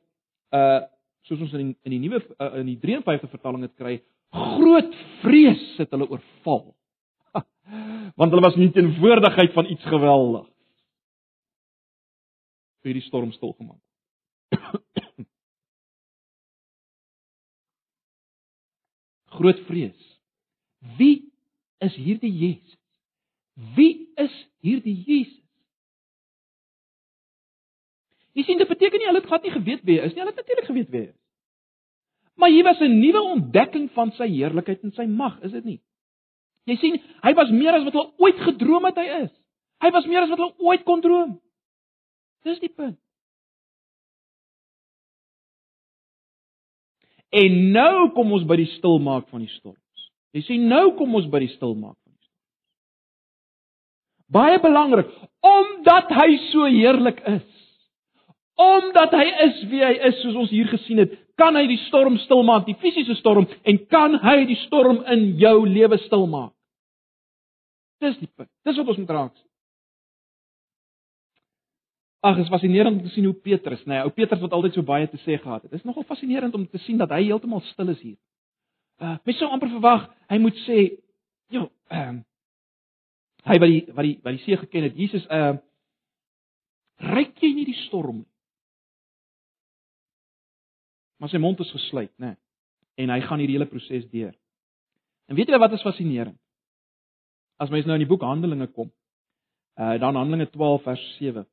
uh 0.55 0.83
soos 1.25 1.41
ons 1.41 1.55
in 1.57 1.61
die, 1.63 1.77
in 1.89 1.93
die 1.95 2.01
nuwe 2.03 2.19
uh, 2.21 2.51
in 2.61 2.67
die 2.69 2.77
53 2.83 3.31
vertaling 3.33 3.63
dit 3.65 3.73
kry, 3.81 3.95
groot 4.35 4.91
vrees 5.23 5.63
het 5.81 5.89
hulle 5.97 6.05
oorval. 6.13 6.67
Want 8.21 8.35
hulle 8.35 8.45
was 8.45 8.59
nie 8.61 8.69
teenwoordigheid 8.77 9.55
van 9.57 9.71
iets 9.73 9.87
geweldig. 9.89 10.45
vir 12.85 12.99
die 12.99 13.05
storm 13.07 13.33
stil 13.33 13.55
gemaak. 13.57 13.81
Groot 19.35 19.61
vrees. 19.69 20.01
Wie 20.99 21.33
is 21.83 21.95
hierdie 21.97 22.31
Jesus? 22.31 22.77
Wie 23.55 24.13
is 24.19 24.35
hierdie 24.65 24.97
Jesus? 25.07 25.41
Jy 28.35 28.43
sien 28.43 28.59
dit 28.59 28.69
beteken 28.69 28.99
nie 28.99 29.07
hulle 29.07 29.21
het 29.23 29.31
glad 29.31 29.45
nie 29.47 29.55
geweet 29.55 29.85
wie 29.87 30.01
hy 30.01 30.09
is 30.09 30.15
nie. 30.15 30.25
Hulle 30.25 30.33
het 30.35 30.41
natuurlik 30.43 30.67
geweet 30.67 30.91
wie 30.91 31.03
hy 31.05 31.09
is. 31.13 31.21
Maar 32.35 32.51
hier 32.51 32.65
was 32.67 32.81
'n 32.83 32.99
nuwe 32.99 33.23
ontdekking 33.23 33.91
van 33.95 34.11
sy 34.13 34.27
heerlikheid 34.27 34.83
en 34.83 34.93
sy 34.93 35.07
mag, 35.07 35.41
is 35.43 35.53
dit 35.53 35.65
nie? 35.65 35.81
Jy 36.65 36.77
sien, 36.77 37.03
hy 37.23 37.33
was 37.35 37.51
meer 37.51 37.75
as 37.75 37.85
wat 37.85 37.93
hulle 37.93 38.13
ooit 38.19 38.41
gedroom 38.41 38.85
het 38.85 38.97
hy 38.97 39.07
is. 39.23 39.31
Hy 39.81 39.91
was 39.91 40.07
meer 40.07 40.23
as 40.23 40.29
wat 40.29 40.39
hulle 40.39 40.59
ooit 40.59 40.85
kon 40.85 41.01
droom. 41.01 41.41
Dis 42.43 42.61
die 42.61 42.73
punt. 42.73 42.99
En 47.35 47.71
nou 47.75 48.11
kom 48.15 48.33
ons 48.33 48.47
by 48.47 48.57
die 48.57 48.71
stilmaak 48.77 49.29
van 49.29 49.41
die 49.41 49.51
storms. 49.57 50.11
Jy 50.33 50.43
sien 50.47 50.67
nou 50.71 50.95
kom 50.99 51.15
ons 51.15 51.27
by 51.31 51.39
die 51.39 51.53
stilmaak. 51.57 51.99
Baie 54.33 54.61
belangrik, 54.61 55.11
omdat 55.45 56.09
hy 56.17 56.37
so 56.51 56.65
heerlik 56.65 57.21
is. 57.29 57.51
Omdat 58.55 59.13
hy 59.13 59.27
is 59.49 59.63
wie 59.69 59.83
hy 59.85 59.95
is 60.09 60.21
soos 60.23 60.37
ons 60.45 60.53
hier 60.55 60.69
gesien 60.71 61.03
het, 61.03 61.15
kan 61.37 61.57
hy 61.59 61.65
die 61.69 61.81
storm 61.89 62.17
stilmaak, 62.23 62.67
die 62.69 62.79
fisiese 62.79 63.17
storm 63.19 63.49
en 63.67 63.81
kan 63.91 64.15
hy 64.23 64.45
die 64.49 64.59
storm 64.65 65.03
in 65.11 65.33
jou 65.41 65.57
lewe 65.67 65.99
stilmaak. 66.07 66.53
Dis 68.03 68.17
die 68.21 68.31
punt. 68.31 68.51
Dis 68.67 68.79
wat 68.79 68.93
ons 68.93 69.01
moet 69.01 69.15
raak. 69.17 69.35
Ag, 72.25 72.39
dit 72.39 72.47
is 72.47 72.53
fascinerend 72.53 72.97
om 72.97 73.05
te 73.05 73.13
sien 73.13 73.27
hoe 73.29 73.37
Petrus, 73.37 73.83
nê, 73.85 73.99
nee, 73.99 74.05
ou 74.07 74.13
Petrus 74.15 74.41
wat 74.41 74.55
altyd 74.57 74.79
so 74.79 74.87
baie 74.87 75.09
te 75.13 75.19
sê 75.27 75.37
gehad 75.37 75.67
het. 75.67 75.73
Dit 75.75 75.83
is 75.83 75.89
nogal 75.89 76.07
fascinerend 76.09 76.55
om 76.57 76.65
te 76.65 76.81
sien 76.87 76.97
dat 77.01 77.13
hy 77.13 77.27
heeltemal 77.27 77.61
stil 77.69 77.91
is 77.93 78.01
hier. 78.01 78.17
Uh, 79.03 79.19
mens 79.27 79.43
sou 79.43 79.51
amper 79.53 79.69
verwag 79.75 80.07
hy 80.33 80.39
moet 80.41 80.57
sê, 80.65 80.79
"Jo, 81.53 81.69
ehm 81.91 82.23
uh, 82.23 82.23
hy 83.45 83.59
wat 83.61 83.71
die 83.71 83.81
wat 83.93 84.07
die 84.09 84.15
wat 84.25 84.37
die 84.37 84.45
see 84.45 84.59
geken 84.61 84.89
het, 84.89 84.97
Jesus, 84.99 85.27
uh, 85.33 85.57
ryk 87.15 87.41
jy 87.43 87.53
nie 87.55 87.67
die 87.69 87.81
storm 87.87 88.23
nie?" 88.23 88.31
Maar 91.21 91.31
sy 91.33 91.41
mond 91.41 91.61
is 91.61 91.73
gesluit, 91.73 92.13
nê. 92.19 92.35
Nee, 92.35 92.37
en 93.05 93.15
hy 93.15 93.21
gaan 93.25 93.41
hierdie 93.41 93.57
hele 93.57 93.71
proses 93.71 94.05
deur. 94.11 94.35
En 95.29 95.37
weet 95.37 95.49
jy 95.49 95.59
wat 95.59 95.73
is 95.73 95.83
fascinerend? 95.83 96.39
As 97.59 97.71
mens 97.71 97.87
nou 97.87 97.95
in 97.97 98.03
die 98.03 98.11
boek 98.11 98.27
Handelinge 98.27 98.67
kom, 98.75 98.91
uh 99.81 99.97
dan 99.99 100.17
Handelinge 100.19 100.51
12 100.53 100.83
vers 100.83 101.05
7 101.19 101.47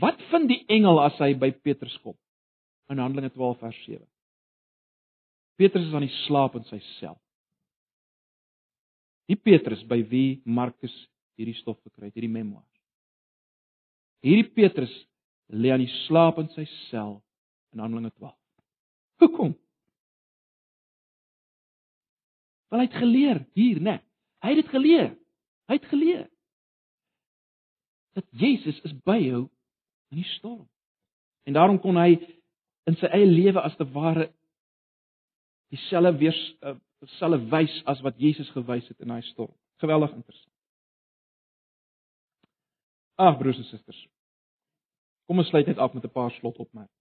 Wat 0.00 0.20
vind 0.30 0.48
die 0.48 0.62
engel 0.72 1.00
as 1.02 1.18
hy 1.20 1.32
by 1.38 1.50
Petrus 1.52 1.94
kom? 2.04 2.16
In 2.92 3.00
Handelinge 3.02 3.32
12 3.34 3.58
vers 3.60 3.80
7. 3.84 4.06
Petrus 5.60 5.88
is 5.88 5.94
aan 5.94 6.06
die 6.06 6.18
slaap 6.24 6.56
in 6.58 6.64
sy 6.68 6.78
sel. 6.96 7.18
Die 9.30 9.38
Petrus 9.38 9.82
by 9.88 10.00
wie 10.10 10.40
Markus 10.44 10.92
hierdie 11.38 11.56
stof 11.60 11.78
gekry 11.82 12.08
het, 12.08 12.16
hierdie 12.16 12.32
memoir. 12.32 12.66
Hierdie 14.22 14.50
Petrus 14.54 14.92
lê 15.52 15.72
aan 15.72 15.82
die 15.82 15.92
slaap 16.06 16.38
in 16.42 16.50
sy 16.54 16.66
sel 16.88 17.18
in 17.74 17.82
Handelinge 17.82 18.12
12. 18.18 18.36
Hoekom? 19.22 19.54
Want 22.72 22.82
hy 22.82 22.86
het 22.88 23.00
geleer 23.02 23.42
hier, 23.58 23.80
né? 23.84 23.98
Hy 24.42 24.54
het 24.54 24.62
dit 24.62 24.70
geleer. 24.72 25.10
Hy 25.70 25.78
het 25.78 25.90
geleer 25.90 26.28
dat 28.12 28.26
Jesus 28.36 28.76
is 28.84 28.92
by 29.06 29.16
jou 29.22 29.46
in 30.12 30.20
die 30.20 30.28
storm. 30.36 30.66
En 31.48 31.56
daarom 31.56 31.78
kon 31.80 31.96
hy 31.96 32.18
in 32.88 32.98
sy 33.00 33.08
eie 33.14 33.28
lewe 33.28 33.62
as 33.62 33.76
te 33.78 33.86
ware 33.94 34.28
dieselfde 35.72 36.12
weer 36.20 36.36
uh, 36.60 36.74
dieselfde 37.08 37.48
wys 37.50 37.82
as 37.90 38.00
wat 38.00 38.18
Jesus 38.18 38.50
gewys 38.54 38.88
het 38.88 39.00
in 39.00 39.08
daai 39.10 39.22
storm. 39.22 39.54
Geweldig 39.82 40.12
interessant. 40.14 40.52
Ag 43.14 43.38
broers 43.38 43.58
en 43.58 43.64
susters. 43.64 44.00
Kom 45.26 45.38
ons 45.38 45.48
sluit 45.48 45.66
net 45.66 45.78
af 45.78 45.92
met 45.94 46.04
'n 46.04 46.10
paar 46.10 46.30
slotopmerkings. 46.30 46.98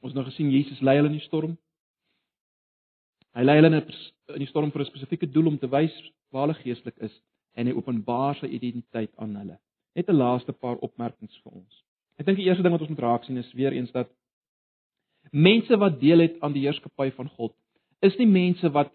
Ons 0.00 0.14
nou 0.14 0.24
gesien 0.24 0.50
Jesus 0.50 0.80
lei 0.80 0.96
hulle 0.96 1.08
in 1.08 1.18
die 1.18 1.26
storm. 1.26 1.58
Hy 3.34 3.42
lei 3.42 3.56
hulle 3.56 3.76
in 3.76 4.38
die 4.38 4.46
storm 4.46 4.70
vir 4.70 4.82
'n 4.82 4.90
spesifieke 4.90 5.26
doel 5.26 5.46
om 5.46 5.58
te 5.58 5.68
wys 5.68 5.94
waar 6.30 6.46
hulle 6.46 6.62
geestelik 6.62 6.96
is 6.98 7.20
en 7.58 7.66
hy 7.66 7.74
openbaar 7.74 8.38
sy 8.38 8.50
identiteit 8.54 9.10
aan 9.18 9.34
hulle. 9.40 9.58
Net 9.98 10.08
'n 10.08 10.20
laaste 10.22 10.52
paar 10.52 10.78
opmerkings 10.86 11.36
vir 11.42 11.52
ons. 11.52 11.82
Ek 12.18 12.26
dink 12.26 12.38
die 12.38 12.46
eerste 12.46 12.62
ding 12.62 12.72
wat 12.72 12.84
ons 12.84 12.90
moet 12.90 13.04
raak 13.06 13.24
sien 13.24 13.36
is 13.36 13.52
weer 13.52 13.72
eens 13.72 13.90
dat 13.92 14.10
mense 15.32 15.76
wat 15.76 16.00
deel 16.00 16.20
het 16.20 16.38
aan 16.40 16.52
die 16.52 16.64
heerskappy 16.66 17.10
van 17.16 17.28
God, 17.28 17.54
is 18.02 18.16
nie 18.18 18.26
mense 18.26 18.70
wat 18.72 18.92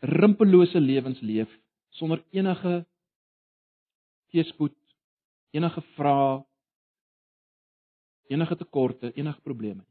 rimpellose 0.00 0.80
lewens 0.80 1.20
leef 1.20 1.50
sonder 1.90 2.22
enige 2.30 2.84
teëspoed, 4.30 4.76
enige 5.56 5.82
vrae, 5.96 6.42
enige 8.28 8.56
tekorte, 8.56 9.12
enige 9.16 9.40
probleme. 9.40 9.84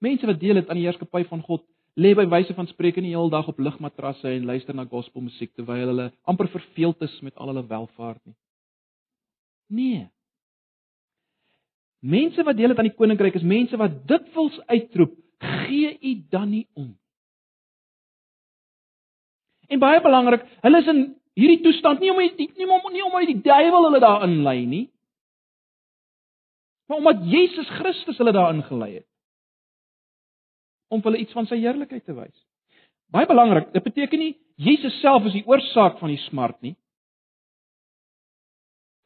Mense 0.00 0.26
wat 0.26 0.40
deel 0.40 0.56
het 0.56 0.68
aan 0.68 0.80
die 0.80 0.86
heerskappy 0.86 1.24
van 1.28 1.42
God, 1.44 1.66
lê 1.98 2.14
by 2.14 2.26
wyse 2.30 2.54
van 2.54 2.68
spreek 2.70 3.00
in 3.00 3.08
die 3.08 3.14
hele 3.16 3.30
dag 3.30 3.48
op 3.48 3.58
ligmatrasse 3.58 4.28
en 4.28 4.46
luister 4.46 4.74
na 4.74 4.84
gospelmusiek 4.84 5.52
terwyl 5.54 5.90
hulle 5.90 6.10
amper 6.28 6.48
verveeld 6.52 7.02
is 7.02 7.16
met 7.20 7.36
al 7.36 7.52
hulle 7.52 7.66
welvaart 7.66 8.22
nie. 8.26 8.36
Nee. 9.70 10.06
Mense 12.00 12.42
wat 12.42 12.56
deel 12.56 12.72
het 12.72 12.78
aan 12.78 12.88
die 12.88 12.96
koninkryk 12.96 13.36
is 13.38 13.46
mense 13.46 13.76
wat 13.76 14.00
dikwels 14.08 14.56
uitroep, 14.66 15.14
gee 15.40 15.96
u 16.00 16.14
dan 16.30 16.50
nie 16.50 16.66
om. 16.74 16.94
En 19.70 19.78
baie 19.78 20.00
belangrik, 20.02 20.46
hulle 20.64 20.80
is 20.82 20.88
in 20.90 21.02
hierdie 21.38 21.60
toestand 21.62 22.00
nie 22.00 22.10
om 22.10 22.18
nie, 22.18 22.32
nie 22.38 22.66
om 22.66 22.88
nie 22.92 23.04
om 23.04 23.18
die 23.26 23.38
duiwel 23.44 23.86
hulle 23.86 24.00
daarin 24.02 24.40
lei 24.46 24.64
nie. 24.66 24.86
Maar 26.88 26.98
omdat 26.98 27.22
Jesus 27.30 27.68
Christus 27.78 28.18
hulle 28.18 28.34
daarin 28.34 28.64
gelei 28.66 28.94
het 28.94 29.06
om 30.90 31.02
hulle 31.04 31.22
iets 31.22 31.34
van 31.36 31.46
sy 31.46 31.60
heerlikheid 31.62 32.04
te 32.04 32.14
wys. 32.16 32.34
Baie 33.14 33.26
belangrik, 33.26 33.72
dit 33.74 33.84
beteken 33.84 34.22
nie 34.22 34.34
Jesus 34.60 34.98
self 35.00 35.24
is 35.30 35.38
die 35.38 35.46
oorsaak 35.48 35.98
van 36.02 36.12
die 36.12 36.20
smart 36.26 36.58
nie. 36.62 36.74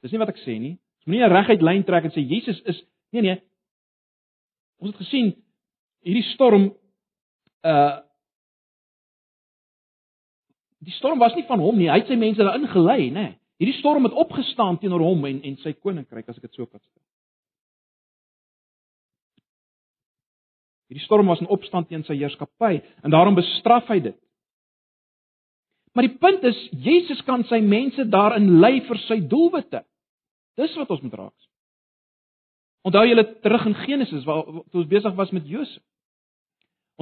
Dis 0.03 0.13
nie 0.13 0.21
wat 0.21 0.33
ek 0.33 0.41
sê 0.43 0.57
nie. 0.59 0.75
Ons 1.01 1.07
moenie 1.09 1.25
'n 1.25 1.33
reguit 1.33 1.63
lyn 1.63 1.85
trek 1.85 2.05
en 2.05 2.11
sê 2.11 2.25
Jesus 2.25 2.61
is 2.67 2.83
nee 3.13 3.23
nee. 3.23 3.39
Ons 4.81 4.91
het 4.93 5.07
gesien 5.07 5.35
hierdie 6.03 6.27
storm 6.35 6.73
uh 7.65 8.01
die 10.85 10.93
storm 10.99 11.19
was 11.19 11.35
nie 11.35 11.47
van 11.49 11.61
hom 11.61 11.79
nie. 11.79 11.89
Hy 11.89 11.99
het 12.03 12.11
sy 12.11 12.17
mense 12.17 12.45
daarin 12.45 12.69
gelei, 12.69 13.09
nê. 13.09 13.13
Nee. 13.13 13.39
Hierdie 13.63 13.79
storm 13.79 14.05
het 14.05 14.13
opgestaan 14.13 14.79
teenoor 14.79 15.01
hom 15.01 15.25
en 15.25 15.43
en 15.43 15.57
sy 15.63 15.73
koninkryk, 15.73 16.29
as 16.29 16.37
ek 16.37 16.43
dit 16.49 16.55
so 16.59 16.67
kan 16.67 16.81
sê. 16.81 17.01
Hierdie 20.95 21.09
storm 21.09 21.27
was 21.27 21.41
in 21.43 21.51
opstand 21.51 21.89
teen 21.91 22.05
sy 22.07 22.15
heerskappy 22.15 22.77
en 23.03 23.11
daarom 23.11 23.35
bestraf 23.35 23.89
hy 23.91 23.97
dit. 23.99 24.15
Maar 25.91 26.07
die 26.07 26.19
punt 26.23 26.45
is 26.47 26.59
Jesus 26.71 27.23
kan 27.27 27.43
sy 27.51 27.59
mense 27.59 28.05
daarin 28.11 28.61
lei 28.63 28.77
vir 28.87 29.01
sy 29.09 29.17
doelwitte. 29.27 29.81
Dis 30.55 30.77
wat 30.79 30.93
ons 30.95 31.03
moet 31.03 31.17
raak. 31.19 31.35
Onthou 32.87 33.03
julle 33.09 33.25
terug 33.43 33.67
in 33.67 33.75
Genesis 33.83 34.23
waar 34.29 34.45
toe 34.47 34.85
ons 34.85 34.91
besig 34.91 35.19
was 35.19 35.33
met 35.35 35.49
Josef. 35.51 35.83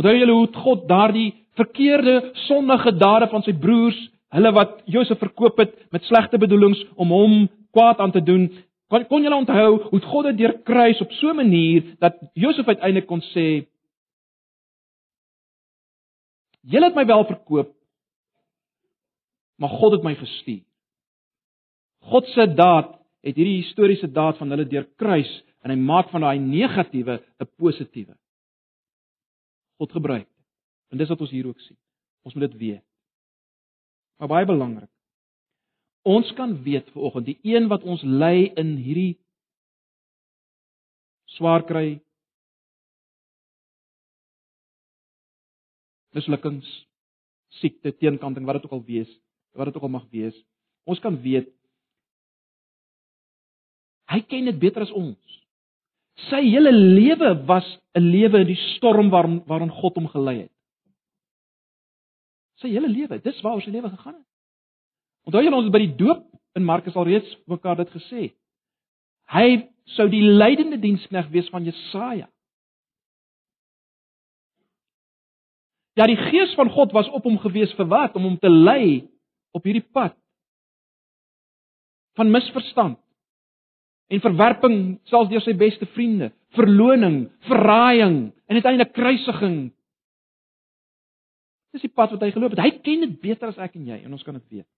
Onthou 0.00 0.14
julle 0.16 0.38
hoe 0.38 0.48
God 0.64 0.86
daardie 0.88 1.28
verkeerde 1.60 2.32
sondige 2.46 2.94
dade 2.96 3.28
van 3.28 3.44
sy 3.44 3.52
broers, 3.52 3.98
hulle 4.32 4.52
wat 4.56 4.78
Josef 4.88 5.20
verkoop 5.20 5.60
het 5.60 5.74
met 5.92 6.08
slegte 6.08 6.40
bedoelings 6.40 6.80
om 6.96 7.12
hom 7.12 7.34
kwaad 7.76 8.00
aan 8.00 8.16
te 8.16 8.24
doen, 8.24 8.48
kon 8.88 9.04
kon 9.10 9.24
julle 9.24 9.36
onthou 9.36 9.68
hoe 9.90 10.00
God 10.06 10.30
dit 10.30 10.40
deurkruis 10.46 11.04
op 11.04 11.12
so 11.12 11.28
'n 11.28 11.36
manier 11.36 11.96
dat 12.00 12.16
Josef 12.32 12.68
uiteindelik 12.68 13.06
kon 13.06 13.20
sê 13.36 13.66
Julle 16.62 16.90
het 16.90 16.98
my 16.98 17.04
wel 17.06 17.24
verkoop, 17.26 17.72
maar 19.58 19.70
God 19.70 19.96
het 19.96 20.04
my 20.06 20.14
gestuur. 20.18 20.62
God 22.10 22.26
se 22.34 22.46
daad 22.54 22.94
het 23.22 23.38
hierdie 23.38 23.60
historiese 23.62 24.10
daad 24.10 24.38
van 24.38 24.50
hulle 24.50 24.66
deurkruis 24.66 25.30
en 25.62 25.70
hy 25.70 25.78
maak 25.78 26.10
van 26.10 26.24
daai 26.26 26.38
negatiewe 26.42 27.20
'n 27.22 27.50
positiewe. 27.58 28.16
God 29.78 29.92
gebruik. 29.92 30.28
En 30.90 30.98
dis 30.98 31.08
wat 31.08 31.20
ons 31.20 31.30
hier 31.30 31.46
ook 31.46 31.60
sien. 31.60 31.78
Ons 32.22 32.34
moet 32.34 32.50
dit 32.50 32.58
weet. 32.58 32.84
Maar 34.18 34.28
baie 34.28 34.46
belangrik. 34.46 34.90
Ons 36.02 36.32
kan 36.32 36.62
weet 36.62 36.90
vanoggend 36.90 37.26
die 37.26 37.38
een 37.42 37.68
wat 37.68 37.82
ons 37.82 38.02
lei 38.02 38.52
in 38.54 38.76
hierdie 38.76 39.18
swaar 41.24 41.64
kry 41.66 42.00
mislukkings, 46.16 46.68
siekte, 47.60 47.92
teenkanting, 47.92 48.46
wat 48.46 48.60
dit 48.60 48.68
ook 48.68 48.78
al 48.78 48.84
wees, 48.86 49.10
wat 49.56 49.70
dit 49.70 49.76
ook 49.76 49.88
al 49.88 49.96
mag 49.96 50.06
wees. 50.10 50.36
Ons 50.88 51.00
kan 51.00 51.16
weet 51.22 51.50
hy 54.12 54.20
ken 54.28 54.48
dit 54.50 54.58
beter 54.60 54.84
as 54.84 54.92
ons. 54.92 55.38
Sy 56.28 56.42
hele 56.44 56.72
lewe 56.72 57.30
was 57.48 57.64
'n 57.96 58.04
lewe 58.04 58.40
in 58.40 58.46
die 58.46 58.60
storm 58.76 59.08
waarin 59.10 59.40
waarin 59.46 59.70
God 59.70 59.94
hom 59.96 60.08
gelei 60.08 60.36
het. 60.42 60.52
Sy 62.60 62.68
hele 62.68 62.88
lewe, 62.88 63.18
dis 63.18 63.40
waaroor 63.40 63.62
sy 63.62 63.70
lewe 63.70 63.88
gegaan 63.88 64.14
het. 64.14 64.28
Onthou 65.26 65.42
julle 65.42 65.56
ons 65.56 65.70
by 65.70 65.78
die 65.78 65.96
doop 65.96 66.26
in 66.54 66.64
Markus 66.64 66.96
alreeds 66.96 67.36
mekaar 67.46 67.76
dit 67.76 67.90
gesê. 67.90 68.32
Hy 69.32 69.68
sou 69.96 70.08
die 70.08 70.22
lydende 70.22 70.78
dienskneg 70.78 71.30
wees 71.30 71.48
van 71.48 71.64
Jesaja. 71.64 72.28
Ja, 75.98 76.06
die 76.08 76.16
gees 76.16 76.54
van 76.56 76.70
God 76.72 76.92
was 76.96 77.10
op 77.12 77.26
hom 77.28 77.38
gewees 77.42 77.72
vir 77.76 77.88
wat? 77.90 78.16
Om 78.16 78.30
hom 78.30 78.38
te 78.40 78.50
lei 78.50 79.08
op 79.52 79.66
hierdie 79.68 79.84
pad 79.84 80.16
van 82.16 82.30
misverstand 82.32 82.98
en 84.12 84.20
verwerping 84.20 84.78
selfs 85.08 85.30
deur 85.30 85.40
sy 85.40 85.54
beste 85.56 85.86
vriende, 85.94 86.28
verloning, 86.56 87.30
verraaiing 87.48 88.18
en 88.28 88.58
uiteindelik 88.58 88.92
kruisiging. 88.92 89.56
Dis 91.72 91.86
die 91.86 91.92
pad 91.92 92.12
wat 92.12 92.24
hy 92.26 92.32
geloop 92.34 92.52
het. 92.52 92.60
Hy 92.60 92.72
ken 92.84 93.06
dit 93.06 93.14
beter 93.22 93.48
as 93.48 93.60
ek 93.60 93.78
en 93.80 93.88
jy 93.88 94.02
en 94.02 94.12
ons 94.12 94.24
kan 94.26 94.36
dit 94.36 94.58
weet. 94.58 94.68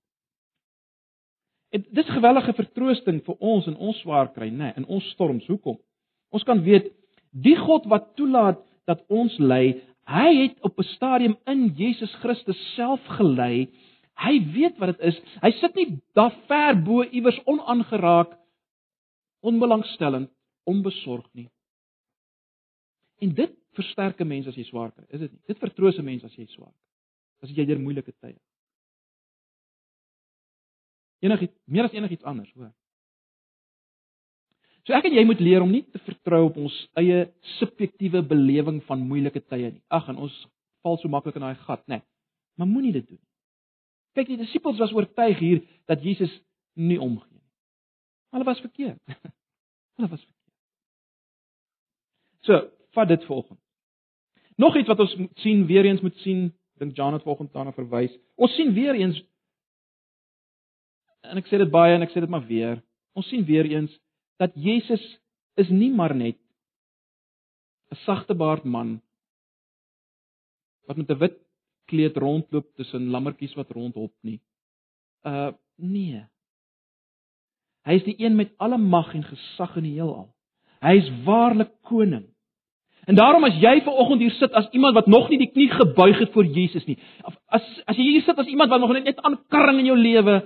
En 1.74 1.82
dis 1.98 2.12
gewellige 2.14 2.54
vertroosting 2.54 3.18
vir 3.26 3.40
ons 3.42 3.66
in 3.66 3.74
ons 3.74 3.98
swaar 4.04 4.30
kry, 4.30 4.46
nê, 4.52 4.68
nee, 4.68 4.76
in 4.78 4.86
ons 4.86 5.08
storms. 5.16 5.46
Hoekom? 5.50 5.80
Ons 6.34 6.46
kan 6.46 6.62
weet 6.62 6.92
die 7.34 7.56
God 7.58 7.88
wat 7.90 8.12
toelaat 8.18 8.60
dat 8.86 9.02
ons 9.10 9.34
ly, 9.42 9.80
hy 10.11 10.28
het 10.42 10.61
op 10.61 10.78
'n 10.78 10.88
stadium 10.94 11.36
in 11.46 11.74
Jesus 11.76 12.14
Christus 12.14 12.74
self 12.74 13.00
gelei. 13.16 13.68
Hy 14.14 14.52
weet 14.52 14.78
wat 14.78 14.96
dit 14.96 15.07
is. 15.07 15.20
Hy 15.42 15.50
sit 15.50 15.74
nie 15.74 16.00
daar 16.14 16.34
ver 16.46 16.82
bo 16.82 17.02
iewers 17.02 17.40
onaangeraak 17.44 18.38
onbelangstellend, 19.40 20.30
onbesorg 20.64 21.26
nie. 21.32 21.50
En 23.20 23.34
dit 23.34 23.52
versterk 23.72 24.20
'n 24.20 24.26
mens 24.26 24.46
as 24.46 24.57
jy 24.57 24.64
swaar 24.64 24.92
kry, 24.92 25.05
is 25.09 25.20
dit 25.20 25.32
nie? 25.32 25.40
Dit 25.46 25.59
vertroos 25.59 25.98
'n 25.98 26.05
mens 26.05 26.24
as 26.24 26.34
jy 26.36 26.46
swaar 26.46 26.72
kry. 26.72 26.88
As 27.42 27.50
jy 27.50 27.66
deur 27.66 27.80
moeilike 27.80 28.12
tye. 28.20 28.38
Enigiets 31.20 31.59
meer 31.64 31.84
as 31.84 31.92
enigiets 31.92 32.24
anders, 32.24 32.52
hoor. 32.52 32.72
So 34.85 34.93
ek 34.97 35.07
en 35.09 35.16
jy 35.16 35.24
moet 35.24 35.41
leer 35.41 35.64
om 35.64 35.70
nie 35.72 35.85
te 35.89 36.01
vertrou 36.05 36.43
op 36.51 36.59
ons 36.61 36.74
eie 37.01 37.24
subjektiewe 37.57 38.20
belewing 38.28 38.82
van 38.89 39.07
moeilike 39.09 39.41
tye 39.49 39.70
nie. 39.72 39.82
Ag, 39.89 40.11
en 40.12 40.20
ons 40.26 40.35
val 40.85 40.99
so 41.01 41.09
maklik 41.09 41.39
in 41.41 41.47
daai 41.47 41.61
gat, 41.64 41.80
né? 41.89 42.03
Nee, 42.03 42.07
maar 42.61 42.68
moenie 42.68 42.93
dit 42.93 43.07
doen 43.09 43.18
nie. 43.18 43.30
Kyk, 44.14 44.28
die 44.30 44.43
disippels 44.45 44.78
was 44.78 44.93
oortuig 44.95 45.41
hier 45.41 45.62
dat 45.91 46.05
Jesus 46.05 46.32
nie 46.78 47.01
omgee 47.01 47.32
nie. 47.32 47.43
Hulle 48.37 48.47
was 48.47 48.61
verkeerd. 48.62 49.01
Hulle 49.97 50.11
was 50.11 50.20
verkeerd. 50.20 50.41
So, 52.45 52.61
vat 52.95 53.09
dit 53.09 53.24
volgens. 53.24 53.61
Nog 54.61 54.76
iets 54.76 54.89
wat 54.89 55.01
ons 55.01 55.16
moet 55.16 55.39
sien, 55.43 55.64
weer 55.66 55.89
eens 55.89 56.01
moet 56.05 56.16
sien, 56.22 56.53
dink 56.78 56.97
Jan 56.97 57.16
het 57.16 57.22
volgens 57.22 57.51
daarna 57.51 57.72
verwys. 57.72 58.12
Ons 58.37 58.55
sien 58.55 58.72
weer 58.74 58.95
eens 58.95 59.22
en 61.24 61.41
ek 61.41 61.49
sê 61.49 61.57
dit 61.57 61.70
baie 61.72 61.95
en 61.97 62.05
ek 62.05 62.12
sê 62.12 62.20
dit 62.20 62.30
maar 62.30 62.45
weer. 62.45 62.82
Ons 63.16 63.30
sien 63.32 63.43
weer 63.49 63.64
eens 63.70 63.93
dat 64.37 64.55
Jesus 64.55 65.03
is 65.55 65.68
nie 65.68 65.91
maar 65.95 66.14
net 66.14 66.39
'n 67.91 67.97
sagtebaard 68.05 68.64
man 68.64 69.01
wat 70.87 70.97
met 70.97 71.11
'n 71.11 71.18
wit 71.18 71.39
kleed 71.85 72.16
rondloop 72.16 72.74
tussen 72.74 73.11
lammetjies 73.11 73.55
wat 73.55 73.70
rondhop 73.70 74.12
nie. 74.20 74.41
Uh 75.22 75.53
nee. 75.76 76.24
Hy 77.85 77.93
is 77.93 78.05
die 78.05 78.16
een 78.18 78.37
met 78.37 78.53
alle 78.57 78.78
mag 78.78 79.14
en 79.14 79.24
gesag 79.24 79.76
in 79.76 79.82
die 79.82 79.97
heelal. 79.99 80.28
Hy 80.80 80.97
is 80.97 81.11
waarlik 81.24 81.72
koning. 81.82 82.24
En 83.05 83.14
daarom 83.14 83.45
as 83.45 83.57
jy 83.61 83.80
ver 83.85 83.93
oggend 83.93 84.22
hier 84.24 84.32
sit 84.39 84.53
as 84.53 84.68
iemand 84.72 84.95
wat 84.95 85.07
nog 85.07 85.28
nie 85.28 85.39
die 85.39 85.51
knie 85.53 85.68
gebuig 85.68 86.18
het 86.18 86.32
voor 86.32 86.47
Jesus 86.47 86.87
nie, 86.89 86.97
as 87.53 87.64
as 87.85 87.97
jy 87.97 88.07
hier 88.14 88.24
sit 88.24 88.39
as 88.39 88.49
iemand 88.49 88.72
wat 88.72 88.80
nog 88.80 88.93
net 88.97 89.20
aan 89.20 89.37
karring 89.53 89.82
in 89.82 89.91
jou 89.93 89.99
lewe 89.99 90.39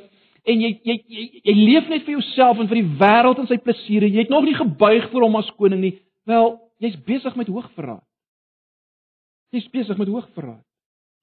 en 0.45 0.63
jy 0.63 0.71
jy 0.85 0.97
jy, 1.09 1.25
jy 1.45 1.55
leef 1.57 1.89
net 1.89 2.05
vir 2.07 2.19
jouself 2.19 2.61
en 2.61 2.69
vir 2.71 2.83
die 2.83 2.97
wêreld 3.01 3.41
en 3.43 3.49
sy 3.51 3.59
plesiere, 3.63 4.09
jy 4.09 4.25
het 4.25 4.33
nog 4.33 4.47
nie 4.47 4.57
gebuig 4.59 5.11
voor 5.13 5.27
hom 5.27 5.39
as 5.41 5.51
koning 5.57 5.83
nie, 5.83 5.95
wel, 6.29 6.57
jy's 6.83 6.97
besig 7.07 7.37
met 7.37 7.51
hoogverraad. 7.51 8.05
Jy's 9.55 9.69
besig 9.73 9.99
met 9.99 10.11
hoogverraad. 10.13 10.65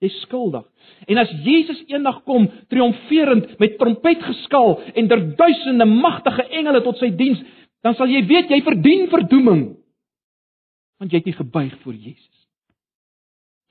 Jy's 0.04 0.16
skuldig. 0.26 0.66
En 1.08 1.20
as 1.22 1.32
Jesus 1.46 1.84
eendag 1.88 2.24
kom 2.28 2.48
triomferend 2.72 3.54
met 3.62 3.78
trompetgeskal 3.80 4.80
en 4.94 5.08
der 5.12 5.24
duisende 5.38 5.88
magtige 5.88 6.48
engele 6.50 6.82
tot 6.84 7.00
sy 7.00 7.12
diens, 7.16 7.42
dan 7.86 7.96
sal 7.96 8.10
jy 8.12 8.24
weet 8.28 8.52
jy 8.52 8.60
verdien 8.66 9.08
verdoeming. 9.12 9.64
Want 11.00 11.14
jy 11.14 11.22
het 11.22 11.30
nie 11.30 11.38
gebuig 11.38 11.78
voor 11.84 11.96
Jesus. 11.96 12.44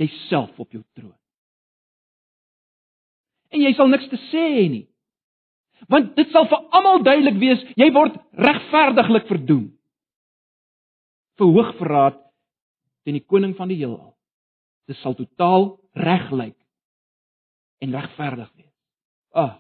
Jyself 0.01 0.57
op 0.59 0.71
jou 0.73 0.83
troon. 0.97 1.17
En 3.55 3.63
jy 3.63 3.71
sal 3.77 3.91
niks 3.91 4.09
te 4.11 4.19
sê 4.31 4.49
hê 4.57 4.65
nie. 4.71 4.87
Want 5.91 6.15
dit 6.17 6.31
sal 6.33 6.47
vir 6.49 6.61
almal 6.77 7.03
duidelik 7.05 7.39
wees, 7.41 7.63
jy 7.77 7.89
word 7.93 8.17
regverdiglik 8.41 9.27
verdoem. 9.29 9.65
Vir 11.39 11.55
hoogverraad 11.57 12.21
teen 13.05 13.19
die 13.19 13.27
koning 13.27 13.55
van 13.59 13.69
die 13.73 13.79
heelal. 13.81 14.15
Dit 14.89 15.01
sal 15.01 15.17
totaal 15.19 15.75
reg 15.99 16.31
lyk 16.33 16.57
en 17.85 17.95
regverdig 17.95 18.51
wees. 18.57 18.73
Ag. 19.35 19.59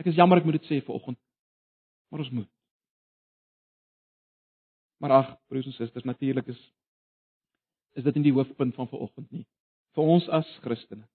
Ek 0.00 0.08
is 0.10 0.16
jammer 0.16 0.40
ek 0.40 0.46
moet 0.48 0.58
dit 0.60 0.68
sê 0.68 0.80
vanoggend. 0.84 1.18
Maar 2.10 2.22
ons 2.24 2.32
moet. 2.38 2.50
Maar 5.02 5.14
ag, 5.18 5.34
broers 5.50 5.66
en 5.68 5.76
susters, 5.76 6.08
natuurlik 6.08 6.48
is 6.52 6.60
is 7.96 8.04
dit 8.04 8.18
nie 8.18 8.26
die 8.28 8.36
hoofpunt 8.36 8.74
van 8.76 8.88
vanoggend 8.90 9.30
nie. 9.32 9.46
Vir 9.96 10.08
ons 10.16 10.26
as 10.28 10.48
Christene. 10.60 11.06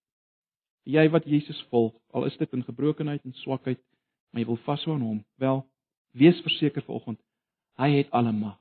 Jy 0.83 1.09
wat 1.13 1.27
Jesus 1.29 1.59
volg, 1.69 1.93
al 2.11 2.25
is 2.25 2.37
dit 2.37 2.53
in 2.53 2.63
gebrokenheid 2.65 3.23
en 3.25 3.35
swakheid, 3.43 3.79
maar 4.31 4.41
jy 4.41 4.47
wil 4.49 4.59
vashou 4.65 4.95
aan 4.95 5.05
hom, 5.05 5.19
wel, 5.41 5.61
wees 6.17 6.39
verseker 6.41 6.83
vanoggend, 6.87 7.19
hy 7.79 7.89
het 7.99 8.11
alle 8.15 8.33
mag. 8.33 8.57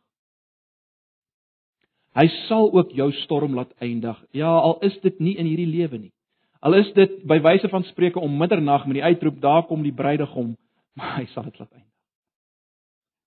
Hy 2.19 2.27
sal 2.49 2.73
ook 2.75 2.91
jou 2.93 3.09
storm 3.23 3.55
laat 3.55 3.71
eindig. 3.79 4.19
Ja, 4.35 4.51
al 4.51 4.81
is 4.87 4.97
dit 5.05 5.21
nie 5.23 5.37
in 5.39 5.47
hierdie 5.47 5.69
lewe 5.71 5.99
nie. 5.99 6.13
Al 6.61 6.75
is 6.81 6.91
dit 6.97 7.21
by 7.29 7.39
wyse 7.41 7.71
van 7.71 7.87
spreuke 7.89 8.21
om 8.21 8.35
middernag 8.37 8.85
met 8.87 8.99
die 8.99 9.05
uitroep 9.05 9.39
daar 9.41 9.63
kom 9.69 9.85
die 9.87 9.95
bruidegom, 9.95 10.57
maar 10.99 11.17
hy 11.21 11.29
sal 11.33 11.47
dit 11.47 11.59
laat 11.63 11.71
eindig. 11.73 11.89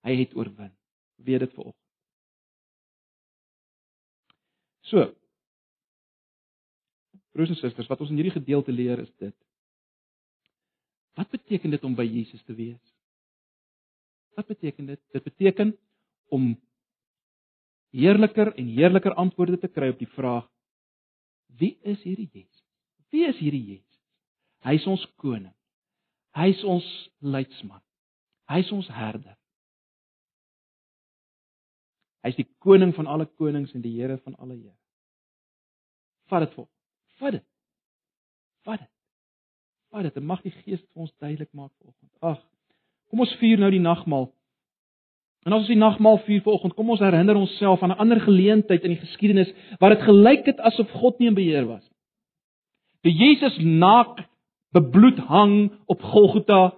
Hy 0.04 0.18
het 0.20 0.36
oorwin. 0.36 0.74
Weet 1.24 1.48
dit 1.48 1.54
vanoggend. 1.56 1.80
So. 4.84 5.14
Broers 7.34 7.50
en 7.50 7.58
susters, 7.58 7.90
wat 7.90 8.02
ons 8.04 8.12
in 8.14 8.20
hierdie 8.20 8.36
gedeelte 8.36 8.72
leer 8.72 9.02
is 9.02 9.12
dit. 9.22 9.36
Wat 11.18 11.30
beteken 11.34 11.74
dit 11.74 11.84
om 11.84 11.96
by 11.98 12.06
Jesus 12.06 12.42
te 12.46 12.54
wees? 12.58 12.82
Wat 14.38 14.48
beteken 14.50 14.86
dit? 14.86 15.02
Dit 15.14 15.24
beteken 15.24 15.76
om 16.34 16.54
heerliker 17.94 18.54
en 18.58 18.70
heerliker 18.74 19.14
antwoorde 19.14 19.60
te 19.62 19.70
kry 19.70 19.92
op 19.94 20.02
die 20.02 20.10
vraag: 20.16 20.48
Wie 21.58 21.78
is 21.82 22.02
hierdie 22.02 22.30
Jesus? 22.32 22.64
Wie 23.14 23.28
is 23.30 23.38
hierdie 23.38 23.64
Jesus? 23.66 24.02
Hy 24.66 24.78
is 24.80 24.88
ons 24.90 25.06
koning. 25.22 25.54
Hy 26.34 26.50
is 26.50 26.64
ons 26.66 26.86
leidsman. 27.22 27.82
Hy 28.50 28.64
is 28.64 28.72
ons 28.74 28.90
herder. 28.90 29.36
Hy 32.24 32.32
is 32.32 32.40
die 32.40 32.48
koning 32.64 32.94
van 32.96 33.10
alle 33.12 33.28
konings 33.28 33.74
en 33.76 33.84
die 33.84 33.94
Here 34.00 34.18
van 34.24 34.38
alle 34.40 34.56
Here. 34.56 34.78
Vat 36.32 36.48
dit 36.48 36.56
vir. 36.58 36.73
Vat 37.24 37.32
dit. 37.32 37.44
Vat 38.68 38.80
dit. 38.80 38.90
Vat 39.92 40.04
dit. 40.04 40.24
Mag 40.24 40.42
die 40.44 40.52
Gees 40.52 40.82
vir 40.82 41.06
ons 41.06 41.14
duidelik 41.24 41.52
maak 41.56 41.72
vanoggend. 41.80 42.12
Ag. 42.20 42.42
Kom 43.12 43.24
ons 43.24 43.36
vier 43.40 43.62
nou 43.62 43.70
die 43.72 43.84
nagmaal. 43.84 44.28
En 45.44 45.56
as 45.56 45.64
ons 45.64 45.72
die 45.72 45.80
nagmaal 45.80 46.20
vier 46.26 46.44
vanoggend, 46.44 46.76
kom 46.76 46.92
ons 46.92 47.04
herinner 47.04 47.40
onsself 47.40 47.84
aan 47.84 47.94
'n 47.96 48.02
ander 48.04 48.20
geleentheid 48.20 48.84
in 48.84 48.96
die 48.96 49.04
geskiedenis 49.06 49.54
waar 49.80 49.96
dit 49.96 50.04
gelyk 50.04 50.46
het 50.46 50.60
asof 50.60 50.92
God 50.92 51.20
nie 51.20 51.28
in 51.28 51.40
beheer 51.40 51.68
was. 51.68 51.84
Die 53.04 53.14
Jesus 53.14 53.58
naak 53.58 54.24
bebloed 54.72 55.20
hang 55.20 55.72
op 55.86 56.02
Golgotha. 56.02 56.74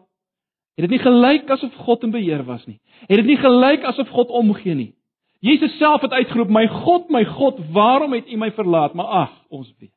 Het 0.75 0.89
dit 0.89 0.89
nie 0.89 1.05
gelyk 1.05 1.49
asof 1.49 1.73
God 1.73 2.03
in 2.03 2.11
beheer 2.11 2.43
was 2.43 2.65
nie? 2.65 2.79
Het 3.07 3.17
dit 3.17 3.25
nie 3.25 3.37
gelyk 3.37 3.83
asof 3.83 4.09
God 4.09 4.29
omgee 4.29 4.75
nie? 4.75 4.93
Jesus 5.39 5.77
self 5.77 6.01
het 6.01 6.11
uitgeroep: 6.11 6.49
"My 6.49 6.67
God, 6.67 7.09
my 7.09 7.25
God, 7.25 7.59
waarom 7.71 8.13
het 8.13 8.27
U 8.27 8.37
my 8.37 8.51
verlaat?" 8.51 8.93
Maar 8.93 9.05
ag, 9.05 9.45
ons 9.49 9.73
weet. 9.79 9.93